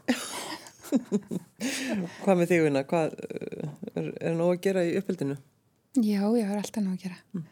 Hvað 2.24 2.38
með 2.40 2.50
þig, 2.50 2.62
Vinna? 2.64 2.82
Hvað 2.88 3.12
uh, 3.14 3.68
er, 3.94 4.08
er 4.30 4.36
nóg 4.38 4.56
að 4.56 4.62
gera 4.64 4.82
í 4.86 4.94
uppeldinu? 4.98 5.36
Já, 5.98 6.22
ég 6.38 6.48
har 6.48 6.58
alltaf 6.60 6.82
ná 6.84 6.92
að 6.92 7.04
gera. 7.04 7.42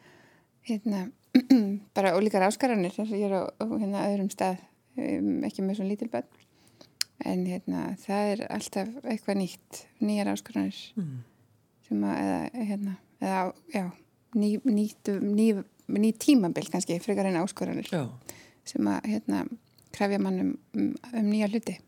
Hérna, 0.68 1.04
bara 1.96 2.14
ólíkar 2.18 2.46
áskaranir, 2.48 2.94
ég 2.98 3.24
er 3.28 3.34
á, 3.34 3.42
á 3.46 3.64
hérna, 3.66 4.04
öðrum 4.08 4.30
stað, 4.32 4.60
um, 4.98 5.30
ekki 5.48 5.64
með 5.66 5.78
svona 5.80 5.92
lítil 5.92 6.10
bönn. 6.12 6.26
En 7.26 7.46
hérna, 7.48 7.96
það 7.98 8.32
er 8.32 8.42
alltaf 8.54 8.90
eitthvað 9.02 9.40
nýtt, 9.40 9.80
nýjar 9.98 10.30
áskaranir 10.30 10.76
sem 11.88 12.04
að, 12.06 12.18
eða, 12.22 12.66
hérna, 12.68 12.92
eða, 13.18 13.40
já, 13.74 13.84
ný, 14.38 14.50
nýtt, 14.62 15.10
ný, 15.24 15.48
ný 15.98 16.12
tímabil 16.14 16.68
kannski, 16.70 17.00
frekar 17.02 17.26
en 17.26 17.40
áskaranir 17.40 17.88
Já. 17.90 18.04
sem 18.68 18.86
að, 18.86 19.08
hérna, 19.08 19.42
krefja 19.96 20.20
mann 20.22 20.40
um, 20.44 20.52
um, 20.76 20.92
um 21.10 21.30
nýja 21.32 21.48
hluti 21.50 21.78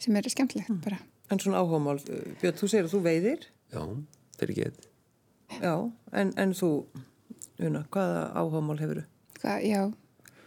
sem 0.00 0.16
er 0.16 0.28
skemmtilegt 0.30 0.72
bara. 0.84 1.00
En 1.32 1.40
svona 1.42 1.60
áhagamál, 1.60 1.98
uh, 2.06 2.24
Björn, 2.40 2.56
þú 2.56 2.70
segir 2.70 2.86
að 2.86 2.94
þú 2.94 3.02
veiðir? 3.04 3.46
Já, 3.74 3.82
ekki 4.40 4.66
eitt 4.68 4.88
Já. 5.60 5.74
En, 6.12 6.32
en 6.38 6.52
þú, 6.56 6.70
Una, 7.56 7.86
hvaða 7.88 8.24
áhagamál 8.36 8.76
hefur 8.82 8.98
þú? 9.00 9.04
Hvað, 9.40 9.62
já, 9.64 9.80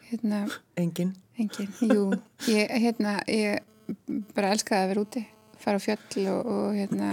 hérna, 0.10 0.42
Engin. 0.78 1.16
Engin, 1.40 1.70
jú, 1.80 2.10
ég, 2.52 2.72
hérna, 2.84 3.18
ég 3.32 3.64
bara 4.36 4.52
elskaði 4.54 4.84
að 4.84 4.90
vera 4.92 5.04
úti, 5.06 5.22
fara 5.62 5.80
á 5.80 5.84
fjöll 5.84 6.26
og, 6.34 6.50
og 6.52 6.76
hérna, 6.76 7.12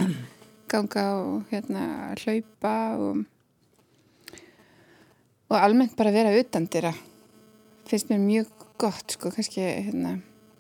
ganga 0.70 1.04
og 1.22 1.52
hérna, 1.52 1.84
hlaupa 2.24 2.74
og, 2.98 3.20
og 5.46 5.58
almennt 5.60 5.94
bara 5.98 6.14
vera 6.14 6.34
utan 6.36 6.66
dýra. 6.70 6.90
Finnst 7.86 8.10
mér 8.10 8.22
mjög 8.24 8.50
gott, 8.82 9.14
sko, 9.14 9.30
kannski, 9.30 9.62
hérna, 9.62 10.16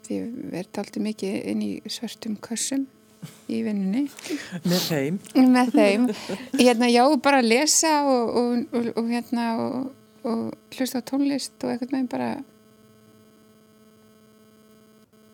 því 0.06 0.20
verði 0.54 0.82
alltaf 0.84 1.02
mikið 1.02 1.40
inn 1.50 1.64
í 1.66 1.72
svörtum 1.90 2.36
kössum 2.38 2.86
í 3.50 3.58
vinnunni 3.66 4.04
Með 4.62 4.82
þeim. 4.86 5.16
með 5.50 5.72
þeim. 5.74 6.04
Hérna, 6.60 6.86
já, 6.92 7.02
bara 7.24 7.42
lesa 7.42 7.96
og, 8.06 8.68
og, 8.94 9.08
hérna, 9.10 9.46
og, 9.64 9.88
og 10.22 10.76
hlusta 10.76 11.02
á 11.02 11.08
tónlist 11.10 11.58
og 11.66 11.72
eitthvað 11.74 11.96
með 11.96 12.12
bara 12.14 12.28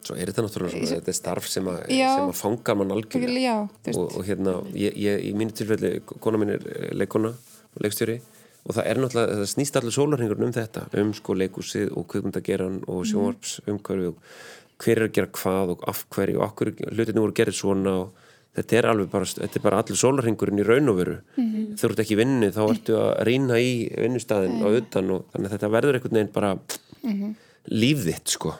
Svo 0.02 0.16
er 0.18 0.26
þetta 0.32 0.42
náttúrulega 0.46 0.72
svona, 0.74 0.90
þetta 0.98 1.12
er 1.12 1.18
starf 1.18 1.46
sem 1.46 1.68
að, 1.70 1.76
sem 1.86 2.30
að 2.32 2.38
fanga 2.40 2.74
mann 2.74 2.90
algjörlega. 2.90 3.56
Og, 3.94 4.16
og 4.18 4.24
hérna, 4.26 4.54
ég, 4.74 4.96
ég, 4.98 5.20
í 5.28 5.32
mínu 5.38 5.54
tilfelli 5.54 5.92
kona 6.20 6.40
mín 6.42 6.54
er 6.56 6.64
eh, 6.72 6.88
leikona 6.98 7.30
og 7.32 7.84
leikstjóri. 7.84 8.16
Og 8.66 8.74
það 8.76 8.88
er 8.90 8.98
náttúrulega, 9.02 9.36
það 9.42 9.52
snýst 9.52 9.78
allir 9.78 9.94
sólarhingurinn 9.94 10.48
um 10.48 10.52
þetta, 10.54 10.82
um 11.02 11.12
sko 11.14 11.34
leikúsið 11.38 11.92
og 11.98 12.08
kvikmyndageran 12.10 12.80
og 12.90 13.04
sjónvarps 13.10 13.60
umhverfi 13.70 14.10
og 14.10 14.18
hver 14.82 14.98
er 14.98 15.06
að 15.06 15.14
gera 15.14 15.30
hvað 15.38 15.72
og 15.76 15.86
af 15.90 16.04
hverju 16.10 16.40
og 16.40 16.44
okkur 16.48 16.72
hlutinu 16.90 17.22
voru 17.22 17.34
gerðið 17.38 17.58
svona 17.60 17.94
og 18.02 18.18
þetta 18.58 18.76
er 18.80 18.88
alveg 18.90 19.10
bara, 19.12 19.24
þetta 19.30 19.58
er 19.60 19.64
bara 19.64 19.78
allir 19.82 19.98
sólarhingurinn 20.02 20.58
í 20.62 20.66
raun 20.66 20.90
og 20.90 20.98
veru. 20.98 21.16
Mhm. 21.38 21.76
þú 21.78 21.88
ert 21.90 22.02
ekki 22.02 22.18
vinnu 22.18 22.50
þá 22.52 22.60
ertu 22.66 22.96
að 22.98 23.12
rýna 23.30 23.58
í 23.62 23.70
vinnustæðin 23.94 24.58
á 24.62 24.68
utan 24.78 25.10
og 25.14 25.24
þannig 25.32 25.46
að 25.48 25.54
þetta 25.56 25.70
verður 25.78 25.98
einhvern 25.98 26.18
veginn 26.18 26.32
bara 26.34 26.50
Mhm. 27.02 27.30
líf 27.32 27.51
þitt 27.70 28.34
sko. 28.34 28.54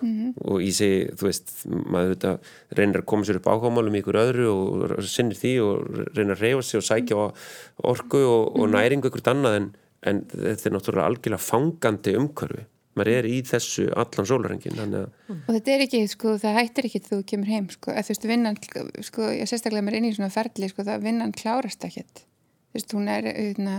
Og 0.46 0.62
ég 0.62 0.74
segi, 0.76 1.04
þú 1.18 1.28
veist 1.28 1.54
maður 1.68 2.12
þetta 2.14 2.32
reynir 2.78 3.02
að 3.02 3.08
koma 3.12 3.24
sér 3.26 3.40
upp 3.40 3.48
áhugamálum 3.50 3.94
í 3.96 4.02
ykkur 4.02 4.18
öðru 4.22 4.48
og 4.52 4.98
sinnir 5.04 5.38
því 5.38 5.54
og 5.64 6.02
reynir 6.16 6.36
að 6.36 6.44
reyfa 6.44 6.62
sig 6.62 6.78
og 6.78 6.86
sækja 6.86 7.16
á 7.18 7.26
orku 7.92 8.20
og, 8.22 8.52
og 8.56 8.68
næringu 8.70 9.10
ykkur 9.10 9.24
annað 9.32 9.58
en, 9.58 9.70
en 10.06 10.22
þetta 10.30 10.68
er 10.68 10.76
náttúrulega 10.76 11.08
algjörlega 11.10 11.42
fangandi 11.42 12.14
umhverfi. 12.18 12.66
Maður 12.92 13.08
er 13.16 13.24
í 13.24 13.38
þessu 13.48 13.86
allan 13.96 14.26
sólarhingin 14.28 14.76
þannig 14.76 15.06
að 15.06 15.30
og 15.32 15.54
þetta 15.54 15.72
er 15.72 15.84
ekki, 15.86 16.00
sko, 16.12 16.34
það 16.42 16.58
hættir 16.58 16.88
ekki 16.90 17.00
þú 17.06 17.20
kemur 17.30 17.48
heim, 17.48 17.68
sko, 17.72 17.88
að 17.94 18.04
þú 18.04 18.12
veist, 18.12 18.26
vinnan 18.28 18.58
sko, 19.08 19.30
ég 19.32 19.48
sérstaklega 19.48 19.86
mér 19.86 19.96
inn 19.96 20.08
í 20.10 20.12
svona 20.12 20.28
ferli, 20.34 20.68
sko, 20.68 20.84
það 20.84 21.06
vinnan 21.06 21.32
klárast 21.32 21.86
ekkert. 21.88 22.26
Þú 22.68 22.76
veist, 22.76 22.92
hún 22.92 23.08
er, 23.08 23.30
hérna, 23.32 23.78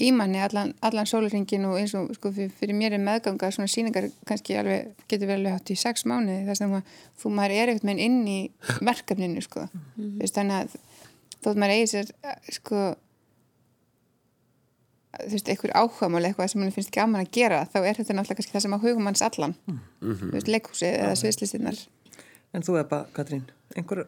í 0.00 0.10
manni 0.14 0.38
allan, 0.44 0.74
allan 0.86 1.06
sólarringin 1.10 1.64
og 1.68 1.76
eins 1.80 1.94
og 1.98 2.12
sko, 2.14 2.30
fyrir, 2.34 2.52
fyrir 2.54 2.76
mér 2.78 2.94
er 2.96 3.02
meðganga 3.02 3.50
svona 3.54 3.68
síningar 3.72 4.06
kannski 4.28 4.56
alveg, 4.60 4.92
getur 5.10 5.26
vel 5.30 5.38
alveg 5.40 5.56
hátt 5.56 5.72
í 5.74 5.76
sex 5.80 6.04
mánuði 6.06 6.44
þess 6.46 6.64
að 6.66 6.78
þú 7.22 7.32
maður 7.34 7.56
er 7.58 7.72
eitthvað 7.74 7.90
með 7.90 8.02
inn 8.06 8.20
í 8.30 8.38
verkefninu, 8.90 9.42
sko. 9.44 9.66
Þú 9.98 10.12
veist, 10.22 10.38
þannig 10.38 10.62
að 10.62 10.78
þótt 11.42 11.60
maður 11.62 11.74
eigi 11.76 11.90
sér 11.94 12.12
sko 12.58 12.82
þú 15.18 15.30
veist, 15.32 15.48
einhver 15.50 15.72
áhugamál 15.74 16.24
eitthvað 16.28 16.50
sem 16.52 16.60
mann 16.62 16.74
finnst 16.74 16.92
gaman 16.94 17.24
að 17.24 17.30
gera, 17.34 17.62
þá 17.72 17.78
er 17.82 17.98
þetta 17.98 18.14
náttúrulega 18.18 18.38
kannski 18.38 18.54
það 18.54 18.64
sem 18.66 18.76
á 18.76 18.84
hugum 18.84 19.08
hans 19.10 19.22
allan. 19.26 19.54
Þú 20.02 20.32
veist, 20.36 20.50
leikhúsið 20.52 20.92
eða 21.02 21.14
sviðslistinnar 21.22 21.80
En 22.56 22.62
þú 22.64 22.78
er 22.80 22.86
bara, 22.88 23.04
Katrín, 23.12 23.42
einhver, 23.76 24.06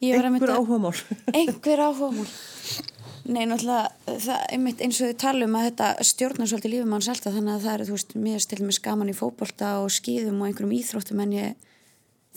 einhver 0.00 0.48
að- 0.48 0.60
áhugamál. 0.62 0.94
einhver 1.36 1.82
áhugamál 1.84 2.28
Nei, 3.28 3.42
náttúrulega, 3.44 3.90
það 4.24 4.44
einmitt 4.54 4.78
eins 4.80 4.98
og 5.04 5.10
þau 5.10 5.16
tala 5.20 5.44
um 5.44 5.56
að 5.58 5.66
þetta 5.66 5.88
stjórnar 6.08 6.48
svolítið 6.48 6.72
lífum 6.72 6.94
hans 6.96 7.08
alltaf 7.12 7.34
þannig 7.34 7.58
að 7.58 7.66
það 7.66 7.74
er, 7.74 7.82
þú 7.84 7.96
veist, 7.98 8.14
mér 8.24 8.40
stil 8.40 8.60
með 8.62 8.76
skaman 8.78 9.10
í 9.12 9.16
fótbolta 9.18 9.72
og 9.82 9.92
skýðum 9.92 10.38
og 10.40 10.48
einhverjum 10.48 10.72
íþróttum 10.78 11.20
en 11.26 11.34
ég 11.36 11.66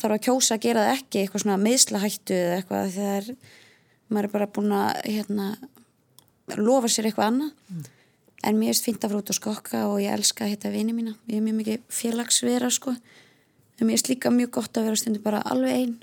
þarf 0.02 0.18
að 0.18 0.26
kjósa 0.28 0.58
að 0.58 0.66
gera 0.66 0.84
það 0.84 0.98
ekki 0.98 1.22
eitthvað 1.22 1.46
svona 1.46 1.58
meðslahættu 1.62 2.36
eða 2.42 2.58
eitthvað 2.58 2.92
þegar 2.98 3.32
maður 4.12 4.28
er 4.28 4.36
bara 4.36 4.50
búin 4.58 4.76
að 4.82 4.92
hérna, 5.08 5.48
lofa 6.60 6.92
sér 6.92 7.08
eitthvað 7.08 7.32
annað. 7.32 7.90
En 8.42 8.58
mér 8.60 8.74
erst 8.74 8.90
fínt 8.90 9.04
að 9.06 9.14
fara 9.14 9.24
út 9.24 9.32
og 9.32 9.38
skokka 9.38 9.88
og 9.88 9.98
ég 10.02 10.18
elska 10.18 10.44
að 10.44 10.56
hitta 10.58 10.76
vini 10.76 10.96
mína. 10.98 11.16
Ég 11.30 11.40
er 11.40 11.46
mjög 11.46 11.60
mikið 11.62 11.84
félagsvera 11.94 12.72
sko. 12.74 12.98
En 13.80 13.88
mér 13.88 13.96
erst 13.96 14.12
líka 14.12 14.34
mjög 14.34 14.58
gott 14.58 14.76
að 14.76 14.90
vera 14.90 15.00
stundu 15.00 15.24
bara 15.24 15.44
alveg 15.46 15.78
einn 15.78 16.00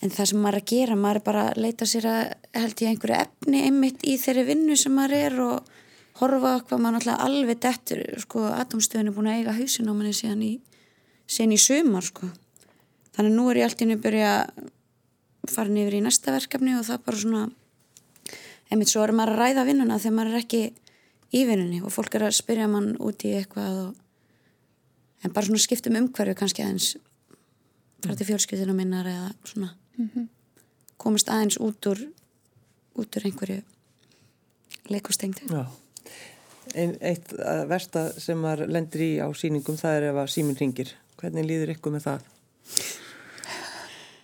En 0.00 0.08
það 0.08 0.30
sem 0.30 0.40
maður 0.40 0.56
er 0.56 0.62
að 0.62 0.70
gera, 0.70 0.96
maður 0.96 1.18
er 1.18 1.24
bara 1.26 1.42
að 1.50 1.58
leita 1.60 1.86
sér 1.88 2.06
að 2.08 2.20
held 2.56 2.82
ég 2.82 2.90
einhverju 2.94 3.16
efni 3.20 3.62
einmitt 3.66 4.04
í 4.08 4.16
þeirri 4.20 4.46
vinnu 4.48 4.76
sem 4.80 4.94
maður 4.96 5.16
er 5.18 5.40
og 5.44 5.72
horfa 6.20 6.52
hvað 6.64 6.80
maður 6.80 6.94
náttúrulega 6.96 7.26
alveg 7.26 7.58
dettur, 7.60 8.00
sko, 8.24 8.44
atomstöðin 8.48 9.10
er 9.10 9.16
búin 9.16 9.28
að 9.28 9.40
eiga 9.40 9.56
hausin 9.58 9.88
á 9.88 9.92
manni 9.92 10.12
síðan 10.16 10.44
í, 10.46 10.52
síðan 11.28 11.52
í 11.56 11.58
sumar, 11.60 12.06
sko. 12.06 12.28
Þannig 13.16 13.34
nú 13.36 13.48
er 13.50 13.60
ég 13.60 13.68
alltaf 13.68 13.84
inn 13.84 13.96
að 13.96 14.04
byrja 14.06 14.30
að 14.40 15.52
fara 15.52 15.74
nýfur 15.74 15.98
í 15.98 16.02
næsta 16.06 16.34
verkefni 16.36 16.76
og 16.78 16.86
það 16.88 17.04
bara 17.08 17.20
svona, 17.24 17.42
einmitt 18.70 18.92
svo 18.92 19.04
er 19.04 19.12
maður 19.16 19.34
að 19.36 19.42
ræða 19.44 19.66
vinnuna 19.68 20.00
þegar 20.00 20.16
maður 20.16 20.32
er 20.32 20.44
ekki 20.44 20.62
í 21.36 21.44
vinnunni 21.48 21.82
og 21.84 21.92
fólk 21.92 22.16
er 22.16 22.26
að 22.30 22.38
spyrja 22.38 22.70
mann 22.72 22.94
út 22.96 23.26
í 23.28 23.34
eitthvað 23.36 23.82
og, 23.84 23.92
en 25.20 25.36
bara 25.36 25.50
svona 25.50 25.60
skiptum 25.60 26.00
umhverju 26.00 26.38
kannski 26.40 26.64
aðeins. 26.64 26.94
Fara 28.00 28.16
til 28.16 28.30
fjölskyldinu 28.30 28.72
minnar 28.72 29.08
eða 29.08 29.28
svona 29.44 29.74
komast 31.00 31.30
aðeins 31.32 31.58
út 31.60 31.86
úr 31.90 32.02
út 33.00 33.16
úr 33.16 33.28
einhverju 33.30 33.62
leikustengdu 34.90 35.48
Já. 35.50 35.64
Ein, 36.74 36.94
eitt 37.02 37.32
að 37.34 37.64
versta 37.70 38.02
sem 38.22 38.38
maður 38.38 38.70
lendir 38.70 39.02
í 39.02 39.12
á 39.18 39.26
síningum 39.34 39.78
það 39.80 39.96
er 39.96 40.04
ef 40.12 40.18
að 40.22 40.28
síminn 40.30 40.58
ringir. 40.58 40.92
Hvernig 41.18 41.48
líður 41.48 41.72
ykkur 41.74 41.94
með 41.96 42.04
það? 42.04 42.28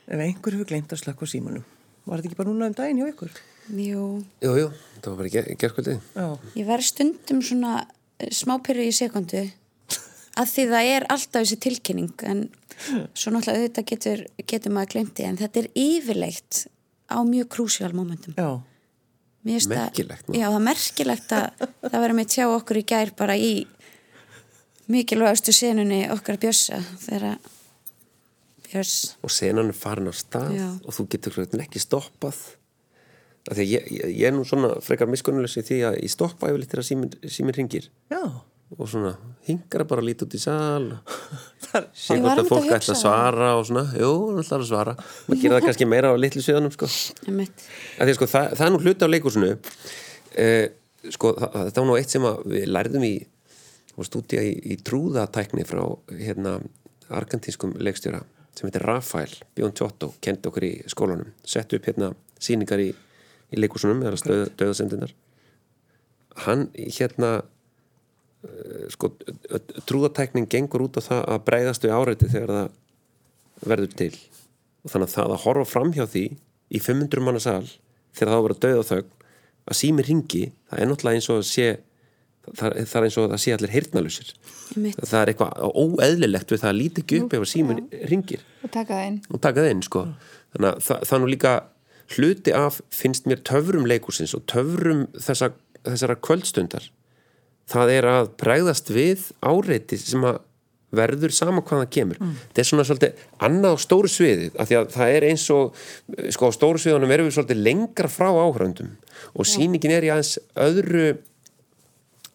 Ef 0.07 0.21
einhver 0.23 0.55
hefur 0.55 0.69
glemt 0.71 0.95
að 0.95 1.01
slökka 1.03 1.27
á 1.27 1.33
símanum. 1.33 1.65
Var 2.07 2.21
þetta 2.21 2.31
ekki 2.31 2.39
bara 2.39 2.53
núna 2.53 2.69
um 2.71 2.77
daginn 2.79 3.01
hjá 3.03 3.09
ykkur? 3.11 3.33
Jú, 3.67 4.03
jú, 4.45 4.53
jú, 4.55 4.67
það 5.03 5.09
var 5.11 5.17
bara 5.19 5.31
ger, 5.33 5.47
gerkvöldið 5.59 5.97
Já. 6.15 6.27
ég 6.55 6.67
verð 6.69 6.87
stundum 6.87 7.41
svona 7.43 7.73
eh, 7.83 8.31
smápyrru 8.31 8.85
í 8.87 8.93
sekundu 8.95 9.43
að 10.37 10.53
því 10.53 10.65
það 10.73 10.93
er 10.93 11.07
alltaf 11.15 11.43
þessi 11.43 11.59
tilkynning 11.67 12.25
en 12.31 12.47
svo 13.17 13.33
náttúrulega 13.33 13.63
auðvitað 13.63 13.89
getur, 13.91 14.25
getur 14.45 14.75
maður 14.75 14.95
glemti 14.95 15.27
en 15.27 15.39
þetta 15.41 15.63
er 15.63 15.69
yfirleitt 15.81 16.67
á 17.09 17.19
mjög 17.27 17.51
krúsjál 17.57 17.93
momentum 17.97 18.37
Já. 18.37 18.51
Merkilegt, 19.47 20.27
nú. 20.27 20.35
Já, 20.35 20.49
það 20.49 20.57
er 20.59 20.65
merkilegt 20.67 21.33
að 21.37 21.67
það 21.91 22.01
verður 22.03 22.17
með 22.19 22.31
tjá 22.35 22.45
okkur 22.51 22.81
í 22.81 22.87
gær 22.91 23.13
bara 23.19 23.37
í 23.39 23.53
mikilvægastu 24.91 25.55
senunni 25.55 26.01
okkar 26.15 26.39
bjössa 26.43 26.81
þegar 27.05 27.39
björs 28.67 28.97
og 29.23 29.33
senan 29.33 29.71
er 29.71 29.79
farin 29.79 30.11
á 30.11 30.15
stað 30.15 30.57
Já. 30.59 30.69
og 30.83 30.97
þú 30.99 31.07
getur 31.15 31.41
ekki 31.47 31.83
stoppað 31.83 32.43
af 33.47 33.55
því 33.55 33.63
að 33.63 33.71
ég, 33.71 33.89
ég, 33.95 34.13
ég 34.19 34.29
er 34.29 34.35
nú 34.35 34.43
svona 34.47 34.75
frekar 34.83 35.11
miskunnulegs 35.11 35.57
í 35.61 35.65
því 35.67 35.81
að 35.93 35.99
ég 36.03 36.13
stoppa 36.13 36.51
yfirleitt 36.51 36.75
þegar 36.75 36.89
síminn 36.91 37.33
símin 37.37 37.57
ringir 37.57 37.89
Já. 38.11 38.23
Og 38.75 38.89
svona 38.91 39.13
hingar 39.47 39.85
bara 39.87 40.03
líta 40.03 40.27
út 40.27 40.35
í 40.35 40.41
sal. 40.43 40.89
Sé 41.95 42.17
hvort 42.19 42.41
að 42.41 42.49
fólk 42.51 42.67
ætla 42.67 42.79
að 42.79 42.89
það. 42.89 43.01
svara 43.03 43.51
og 43.59 43.67
svona, 43.69 43.85
jú, 43.95 44.11
það 44.33 44.41
ætla 44.43 44.59
að 44.59 44.71
svara. 44.71 44.95
Maður 45.27 45.43
gerir 45.43 45.55
það 45.57 45.65
kannski 45.69 45.89
meira 45.89 46.11
á 46.11 46.15
litlu 46.19 46.43
sviðanum 46.43 46.75
sko. 46.75 46.89
Sko, 46.91 48.29
það, 48.33 48.57
það 48.59 48.65
er 48.67 48.73
nú 48.75 48.81
hluti 48.83 49.07
á 49.07 49.13
leikursinu 49.13 49.51
eh, 50.35 50.65
sko, 51.15 51.35
það, 51.39 51.59
það 51.61 51.81
var 51.81 51.89
nú 51.91 51.99
eitt 52.01 52.15
sem 52.15 52.31
við 52.55 52.67
lærðum 52.73 53.07
í 53.07 53.15
stúdía 54.07 54.43
í, 54.45 54.57
í 54.75 54.79
trúðatækni 54.85 55.65
frá 55.69 55.85
hérna 56.11 56.59
argentískum 57.17 57.77
leikstjóra 57.81 58.25
sem 58.57 58.67
heitir 58.67 58.85
Rafael 58.85 59.31
Bjón 59.57 59.77
Tjóttó, 59.77 60.11
kendi 60.25 60.51
okkur 60.51 60.67
í 60.67 60.73
skólanum. 60.91 61.31
Settu 61.47 61.79
upp 61.79 61.87
hérna 61.89 62.11
síningar 62.43 62.83
í, 62.83 62.91
í 62.91 63.61
leikursunum 63.63 64.03
eða 64.05 64.21
stöð, 64.21 64.43
döðasendinnar 64.59 65.15
hann 66.45 66.69
hérna 66.77 67.31
sko 68.93 69.11
trúðatækning 69.89 70.49
gengur 70.53 70.87
út 70.87 70.99
á 70.99 71.03
það 71.07 71.23
að 71.35 71.45
breyðast 71.49 71.87
við 71.87 71.97
áreiti 71.97 72.31
þegar 72.33 72.53
það 72.57 73.67
verður 73.67 73.97
til. 74.01 74.13
Og 74.85 74.93
þannig 74.93 75.09
að 75.09 75.17
það 75.17 75.35
að 75.35 75.45
horfa 75.47 75.69
fram 75.71 75.93
hjá 75.97 76.05
því 76.07 76.25
í 76.71 76.83
500 76.83 77.27
manna 77.27 77.43
sal 77.43 77.65
þegar 78.17 78.33
það 78.33 78.37
á 78.37 78.41
að 78.41 78.47
vera 78.47 78.61
döð 78.65 78.81
og 78.81 78.89
þögn 78.91 79.13
að 79.67 79.79
sími 79.81 80.07
ringi, 80.07 80.45
það 80.71 80.83
er 80.83 80.91
náttúrulega 80.91 81.19
eins 81.19 81.31
og 81.33 81.41
að 81.41 81.49
sé 81.49 81.67
það, 82.55 82.77
það 82.87 82.99
er 83.01 83.07
eins 83.09 83.19
og 83.19 83.33
að 83.35 83.43
sé 83.43 83.55
allir 83.57 83.75
Einmitt. 84.75 84.99
það 84.99 85.21
er 85.21 85.31
eitthvað 85.31 85.79
óeðlilegt 85.79 86.53
við 86.53 86.63
það 86.63 86.71
að 86.73 86.79
líti 86.81 87.03
ekki 87.03 87.21
upp 87.23 87.35
ef 87.37 87.45
að 87.45 87.51
símin 87.53 87.83
ringir 88.11 88.45
og 88.63 88.73
taka 88.75 88.99
það 88.99 89.07
inn. 89.07 89.19
Taka 89.39 89.63
það 89.63 89.71
inn 89.71 89.83
sko. 89.87 90.03
Þannig 90.55 90.69
að 90.71 90.81
það, 90.87 91.05
það 91.11 91.23
nú 91.23 91.31
líka 91.31 91.53
hluti 92.17 92.55
af 92.57 92.81
finnst 92.95 93.29
mér 93.31 93.43
töfrum 93.47 93.87
leikursins 93.91 94.35
og 94.39 94.45
töfrum 94.51 95.05
þessa, 95.15 95.51
þessara 95.87 96.19
kvöldstundar 96.23 96.89
það 97.71 97.95
er 97.97 98.11
að 98.11 98.29
bregðast 98.41 98.93
við 98.95 99.31
áreiti 99.45 99.99
sem 100.01 100.27
að 100.27 100.43
verður 100.97 101.33
sama 101.35 101.63
hvað 101.67 101.83
það 101.83 101.91
kemur. 101.97 102.21
Þetta 102.21 102.63
er 102.63 102.69
svona 102.69 102.85
svolítið 102.87 103.25
annað 103.47 103.75
á 103.75 103.79
stóru 103.83 104.11
sviðið 104.11 104.55
af 104.57 104.69
því 104.69 104.77
að 104.79 104.93
það 104.95 105.15
er 105.17 105.27
eins 105.31 105.47
og 105.53 105.81
sko 106.37 106.51
á 106.51 106.57
stóru 106.57 106.81
sviðunum 106.81 107.15
erum 107.17 107.29
við 107.29 107.37
svolítið 107.37 107.63
lengra 107.67 108.11
frá 108.13 108.29
áhröndum 108.31 108.93
og 109.35 109.51
sýningin 109.51 109.97
er 109.97 110.07
í 110.07 110.13
aðeins 110.15 110.37
öðru 110.55 111.09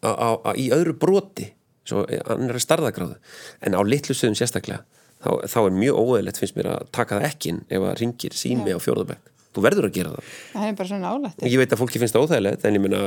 á, 0.03 0.11
á, 0.11 0.29
á, 0.45 0.51
í 0.59 0.67
öðru 0.75 0.97
broti 0.99 1.47
svo 1.87 2.03
annara 2.29 2.61
starðagráðu 2.61 3.17
en 3.65 3.77
á 3.77 3.81
litlu 3.87 4.13
sviðum 4.17 4.37
sérstaklega 4.37 4.83
þá, 5.23 5.31
þá 5.47 5.59
er 5.63 5.77
mjög 5.79 6.01
óeðlegt 6.03 6.41
finnst 6.41 6.57
mér 6.59 6.73
að 6.75 6.89
taka 6.93 7.17
það 7.17 7.27
ekki 7.31 7.55
ef 7.69 7.87
að 7.87 7.97
ringir 8.01 8.37
sími 8.37 8.75
á 8.75 8.79
fjórðabæk 8.83 9.30
þú 9.51 9.63
verður 9.65 9.87
að 9.87 9.95
gera 9.97 10.11
það. 10.13 10.27
Það 10.53 10.67
er 10.67 10.75
bara 10.79 10.89
svona 10.91 11.11
álætt 11.11 11.45
ég 11.51 11.61
veit 11.61 11.73
að 11.75 11.81
fólki 11.81 12.01
finnst 12.01 12.15
það 12.15 12.25
óþægilegt 12.25 12.65
en 12.67 12.77
ég 12.77 12.83
meina, 12.85 12.99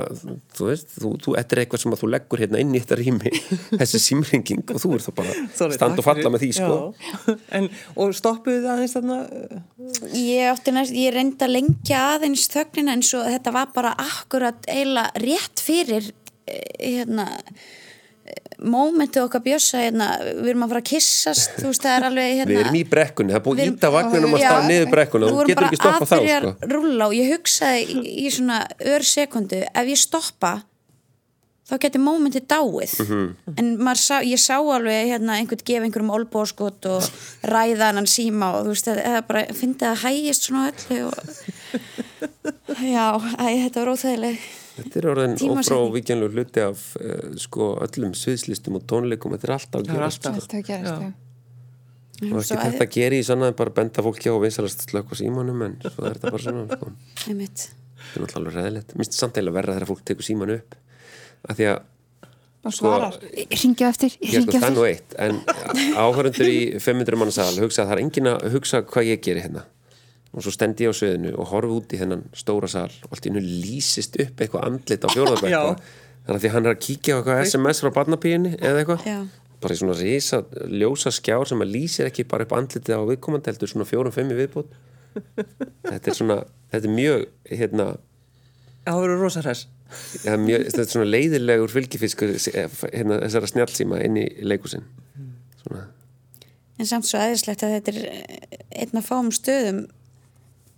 þú 0.58 0.68
veist, 0.68 0.90
þú, 0.92 1.12
þú 1.24 1.36
þetta 1.38 1.56
er 1.56 1.62
eitthvað 1.62 1.82
sem 1.84 1.94
að 1.96 2.02
þú 2.02 2.10
leggur 2.14 2.42
hérna 2.44 2.62
inn 2.64 2.74
í 2.74 2.82
þetta 2.82 2.98
rými 3.00 3.32
þessi 3.80 4.00
símringing 4.04 4.64
og 4.74 4.82
þú 4.82 4.90
er 4.96 5.04
það 5.06 5.16
bara 5.20 5.36
Sorry, 5.56 5.78
stand 5.78 6.02
og 6.02 6.08
falla 6.08 6.32
með 6.34 6.44
því 6.44 6.50
sko. 6.58 6.74
Já. 6.74 7.38
En, 7.56 7.68
og 8.00 8.12
stoppuðu 8.16 8.64
það 8.64 8.72
aðeins 8.74 8.96
þarna? 8.96 9.18
Ég 10.18 10.50
átti 10.50 10.74
næst, 10.74 10.96
ég 10.98 11.14
reyndi 11.14 11.46
að 11.46 11.54
lengja 11.54 12.02
aðeins 12.14 12.48
þögnina 12.52 12.96
en 12.96 13.04
svo 13.06 13.22
þetta 13.24 13.54
var 13.54 13.72
bara 13.74 13.94
akkurat 14.00 14.68
eiginlega 14.68 15.24
rétt 15.24 15.62
fyrir 15.64 16.10
eh, 16.50 16.98
hérna 16.98 17.28
mómentið 18.62 19.22
okkar 19.26 19.42
bjössa 19.44 19.80
hérna, 19.84 20.08
við 20.42 20.50
erum 20.52 20.62
að 20.66 20.74
fara 20.74 20.82
að 20.84 20.88
kissast 20.90 21.56
veist 21.64 21.82
það 21.86 21.96
er 21.98 22.06
alveg 22.10 22.36
hérna 22.38 22.50
við 22.52 22.60
erum 22.64 22.78
í 22.78 22.84
brekkunni, 22.94 23.32
það 23.34 23.40
er 23.40 23.44
búið 23.46 23.56
Við 23.56 23.64
að 23.64 23.66
erum- 23.66 23.78
íta 23.78 23.90
vagninum 23.96 24.34
að 24.38 24.44
staða 24.44 24.68
niður 24.68 24.92
brekkuna 24.94 25.26
Við 25.26 25.34
þú 25.34 25.46
getur 25.48 25.66
ekki 25.68 25.80
bara 25.82 25.94
stoppað 25.94 26.08
þá 26.08 26.16
aðbyrja 26.18 26.38
sko. 26.40 26.52
að 26.68 26.76
rúlla 26.76 27.08
og 27.10 27.14
ég 27.18 27.32
hugsaði 27.34 27.82
í, 27.84 27.98
í 28.24 28.30
svona 28.36 28.60
ör 28.94 29.02
sekundu 29.14 29.60
ef 29.74 29.90
ég 29.94 30.00
stoppa 30.04 30.52
þá 31.64 31.78
geti 31.80 31.96
mómenti 31.96 32.42
dáið. 32.44 32.90
En 33.56 33.68
maður 33.80 34.00
sá, 34.02 34.16
ég 34.20 34.36
sá 34.42 34.58
alveg 34.60 35.06
hérna, 35.08 35.38
einhvern 35.40 35.62
gefa 35.64 35.86
einhverjum 35.86 36.10
olbóskot 36.12 36.84
og 36.92 37.06
ræða 37.48 37.88
hann 37.96 38.04
síma 38.04 38.50
og 38.58 38.66
þú 38.66 38.74
veist 38.74 38.90
eða 38.92 39.22
bara 39.24 39.46
fyndi 39.56 39.86
að 39.88 40.02
hægist 40.04 40.44
svona 40.50 40.66
öllu 40.74 41.06
og 41.08 41.16
já, 42.84 43.06
æ, 43.40 43.46
þetta 43.64 43.80
var 43.80 43.92
óþægileg 43.94 44.36
Þetta 44.74 44.98
er 45.00 45.06
orðin 45.12 45.34
ófrávíkjanlega 45.54 46.34
hluti 46.34 46.62
af 46.64 46.80
uh, 46.98 47.34
sko 47.38 47.68
öllum 47.84 48.14
sviðslistum 48.18 48.78
og 48.80 48.86
tónleikum 48.90 49.34
þetta 49.36 49.46
er 49.48 49.54
alltaf 49.58 49.78
að 49.80 49.86
Það 49.86 49.92
er 49.92 50.00
gera 50.00 50.08
alltaf. 50.10 50.34
Að 50.34 50.66
gerast, 50.70 51.04
Já. 51.04 52.28
og 52.30 52.40
ekki 52.40 52.58
þetta 52.64 52.84
að 52.88 52.92
gera 52.98 53.16
í 53.18 53.24
sann 53.26 53.42
að 53.46 53.54
bara 53.60 53.74
benda 53.78 54.04
fólki 54.06 54.30
á 54.30 54.34
og 54.34 54.42
vinsalast 54.44 54.84
slökk 54.88 55.10
á 55.10 55.14
símanum 55.18 55.62
en 55.66 55.74
svo 55.84 56.04
er 56.08 56.14
þetta 56.18 56.30
bara 56.34 56.42
svona 56.44 56.66
sko. 56.74 56.92
þetta 57.22 57.66
er 58.14 58.22
náttúrulega 58.24 58.38
alveg 58.42 58.54
ræðilegt 58.58 58.94
minnst 58.98 59.18
samt 59.18 59.38
eiginlega 59.38 59.56
verra 59.60 59.74
þegar 59.78 59.90
fólk 59.90 60.04
tekur 60.10 60.26
síman 60.28 60.54
upp 60.58 60.78
af 61.50 61.58
því 61.58 61.68
að 61.72 61.82
Og 62.64 62.72
Sko, 62.72 62.88
svarar. 62.88 63.16
Ringja 63.60 63.88
eftir, 63.92 64.14
ég 64.24 64.30
sko 64.30 64.38
ringja 64.40 64.60
það 64.62 64.70
er 64.70 64.72
nú 64.72 64.84
eftir. 64.88 64.94
eitt 64.94 65.16
en 65.20 65.98
áhörundur 66.00 66.48
í 66.48 66.60
500 66.80 67.18
manna 67.20 67.34
sal 67.36 67.50
hugsa 67.60 67.82
að 67.82 67.90
það 67.90 67.92
er 67.98 68.00
engin 68.06 68.28
að 68.30 68.46
hugsa 68.54 68.80
hvað 68.88 69.08
ég 69.10 69.20
geri 69.26 69.42
hérna 69.44 69.66
og 70.34 70.42
svo 70.44 70.52
stendi 70.54 70.84
ég 70.86 70.90
á 70.90 70.98
sviðinu 70.98 71.32
og 71.38 71.46
horfi 71.52 71.72
út 71.78 71.94
í 71.94 72.00
þennan 72.00 72.24
stóra 72.34 72.68
sal 72.70 72.88
og 73.06 73.12
allt 73.14 73.26
í 73.26 73.30
hennu 73.32 73.42
lýsist 73.44 74.18
upp 74.22 74.40
eitthvað 74.42 74.66
andlit 74.68 75.04
á 75.06 75.08
Já. 75.08 75.14
fjórðabæk 75.14 75.54
þannig 76.24 76.34
að 76.38 76.42
því 76.44 76.52
hann 76.54 76.66
er 76.68 76.74
að 76.74 76.82
kíkja 76.88 77.14
á 77.14 77.16
eitthvað 77.20 77.42
SMS 77.46 77.82
frá 77.84 77.90
barnapíinni 77.98 78.54
eða 78.58 78.80
eitthvað 78.82 79.06
Já. 79.06 79.18
bara 79.64 79.76
í 79.76 79.80
svona 79.80 79.96
risa, 79.98 80.40
ljósa 80.72 81.12
skjár 81.14 81.46
sem 81.48 81.62
að 81.64 81.72
lýsir 81.76 82.08
ekki 82.10 82.26
bara 82.28 82.44
upp 82.48 82.56
andlitið 82.58 82.98
á 82.98 83.02
viðkomandi 83.12 83.52
heldur 83.52 83.70
svona 83.70 83.86
fjórum, 83.88 84.12
fimm 84.16 84.32
í 84.34 84.38
viðbútt 84.40 84.74
þetta 85.86 86.10
er 86.10 86.18
svona, 86.18 86.38
þetta 86.74 86.88
er 86.90 86.94
mjög 86.98 87.26
hérna, 87.54 87.88
Það 88.84 88.98
voru 89.00 89.14
rosa 89.22 89.40
hress. 89.40 89.62
ja, 90.26 90.34
mjög, 90.36 90.64
þetta 90.68 90.82
er 90.82 90.88
svona 90.90 91.06
leiðilegur 91.08 91.70
fylgifiskur 91.72 92.32
hérna, 92.34 93.20
þessara 93.22 93.48
snjálsíma 93.52 94.00
inn 94.04 94.18
í 94.20 94.24
leikusin 94.44 94.82
svona, 95.62 95.84
en 96.80 96.88
samt 96.90 97.06
svo 97.08 97.20
aðeinslegt 97.22 97.62
að 97.64 97.76
þetta 97.78 97.94
er 97.94 98.00
eh, 98.10 98.58
einn 98.82 98.98
af 99.00 99.06
fáum 99.08 99.30
stöðum 99.32 99.84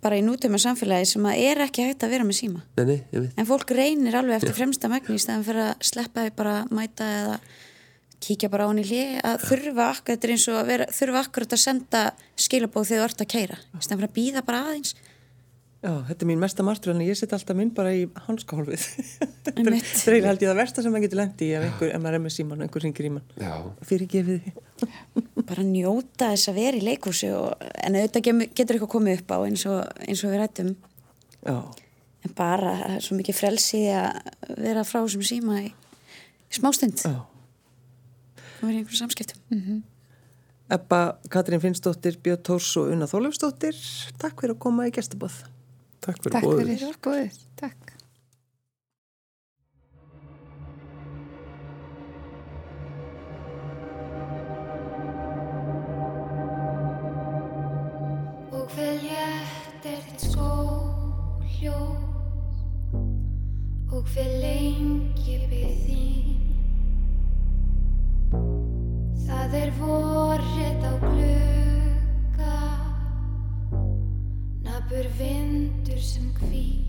bara 0.07 0.17
í 0.17 0.25
nútíma 0.25 0.59
samfélagi 0.61 1.11
sem 1.13 1.29
að 1.29 1.45
er 1.51 1.63
ekki 1.67 1.87
hægt 1.89 2.07
að 2.07 2.15
vera 2.15 2.27
með 2.27 2.39
síma. 2.41 2.65
Nei, 2.79 2.97
nei, 3.11 3.29
en 3.35 3.49
fólk 3.49 3.75
reynir 3.75 4.17
alveg 4.17 4.39
eftir 4.39 4.57
fremsta 4.57 4.91
megni 4.91 5.19
í 5.19 5.23
staðan 5.23 5.47
fyrir 5.47 5.65
að 5.67 5.87
sleppa 5.91 6.25
því 6.25 6.35
bara 6.39 6.59
að 6.63 6.75
mæta 6.79 7.09
eða 7.21 7.39
kíkja 8.23 8.49
bara 8.49 8.65
á 8.65 8.69
hann 8.71 8.81
í 8.81 8.85
hlið 8.87 9.19
að 9.27 9.43
þurfa 9.45 9.89
akkur, 9.91 10.15
þetta 10.15 10.31
eins 10.33 10.47
og 10.49 10.57
að 10.57 10.71
vera, 10.71 10.87
þurfa 10.99 11.21
akkurat 11.21 11.53
að 11.53 11.61
senda 11.61 12.01
skilabóð 12.39 12.89
þegar 12.89 13.03
þú 13.03 13.09
ert 13.11 13.23
að 13.23 13.31
keira 13.33 13.59
í 13.61 13.83
staðan 13.83 14.01
fyrir 14.01 14.09
að 14.09 14.17
býða 14.17 14.43
bara 14.47 14.61
aðeins 14.65 14.95
Já, 15.77 15.91
þetta 16.07 16.25
er 16.25 16.29
mín 16.31 16.39
mesta 16.41 16.63
martur 16.65 16.89
en 16.95 17.01
ég 17.05 17.17
set 17.19 17.33
alltaf 17.37 17.55
minn 17.57 17.69
bara 17.77 17.91
í 17.93 18.07
hanskahólfið. 18.25 18.85
Þetta 19.45 19.51
er 19.53 19.67
eiginlega 19.77 20.31
held 20.31 20.41
ég 20.41 20.49
það 20.49 20.57
versta 20.57 20.83
sem 20.83 20.91
maður 20.91 21.03
getur 21.05 21.19
lendi 21.21 21.45
í 21.45 21.51
ef, 21.53 21.65
einhver, 21.67 21.91
ef 21.93 22.01
maður 22.01 22.17
er 22.17 22.23
með 22.23 22.33
síman 22.33 22.63
einhver 22.65 22.83
ringir 22.83 23.07
í 23.07 23.11
mann. 23.13 23.27
já, 23.37 23.51
Fyrir 23.85 24.09
gefið 24.09 24.39
því. 24.47 24.53
bara 25.51 25.65
njóta 25.67 26.31
þess 26.33 26.49
að 26.51 26.57
vera 26.59 26.79
í 26.79 26.85
leikhúsi 26.87 27.29
og, 27.37 27.61
en 27.85 27.97
auðvitað 27.99 28.25
getur 28.57 28.79
eitthvað 28.79 28.91
komið 28.95 29.21
upp 29.21 29.33
á 29.33 29.37
eins 29.45 29.65
og, 29.69 29.77
eins 30.07 30.23
og 30.25 30.33
við 30.33 30.41
rættum 30.41 30.71
Já, 31.45 31.57
en 32.25 32.33
bara 32.41 32.73
það 32.81 32.95
er 32.97 33.05
svo 33.05 33.17
mikið 33.21 33.37
frelsi 33.37 33.81
í 33.85 33.91
að 33.93 34.57
vera 34.65 34.83
frá 34.89 34.97
þessum 35.03 35.25
síma 35.29 35.59
í, 35.61 35.69
í 36.49 36.57
smástund 36.57 37.05
já. 37.05 37.13
og 37.21 38.65
vera 38.65 38.73
í 38.73 38.81
einhverjum 38.81 39.03
samskiptum 39.05 39.77
Ebba, 40.73 41.03
Katrín 41.31 41.61
Finnsdóttir, 41.63 42.17
Björn 42.19 42.41
Tórs 42.43 42.73
og 42.81 42.89
Unna 42.91 43.07
Þólefsdóttir, 43.07 43.77
takk 44.19 44.41
fyrir 44.41 44.57
að 44.57 44.63
koma 44.65 44.89
í 44.89 44.91
gestabóð. 44.91 45.37
Takk 46.05 46.21
fyrir 46.23 46.33
Takk 46.37 46.47
boðið. 46.47 46.73
fyrir 46.77 46.99
bóðið. 47.07 47.39
Takk. 47.63 47.93
Og 58.51 58.65
hver 58.73 58.93
létt 59.03 59.85
er 59.85 59.99
þitt 60.05 60.23
skóljós 60.31 62.05
Og 63.93 64.03
hver 64.13 64.31
lengi 64.41 65.37
byrð 65.51 65.83
þín 65.85 66.35
Það 69.27 69.57
er 69.61 69.71
vorrið 69.79 70.87
á 70.87 70.93
sem 76.01 76.33
hví 76.39 76.86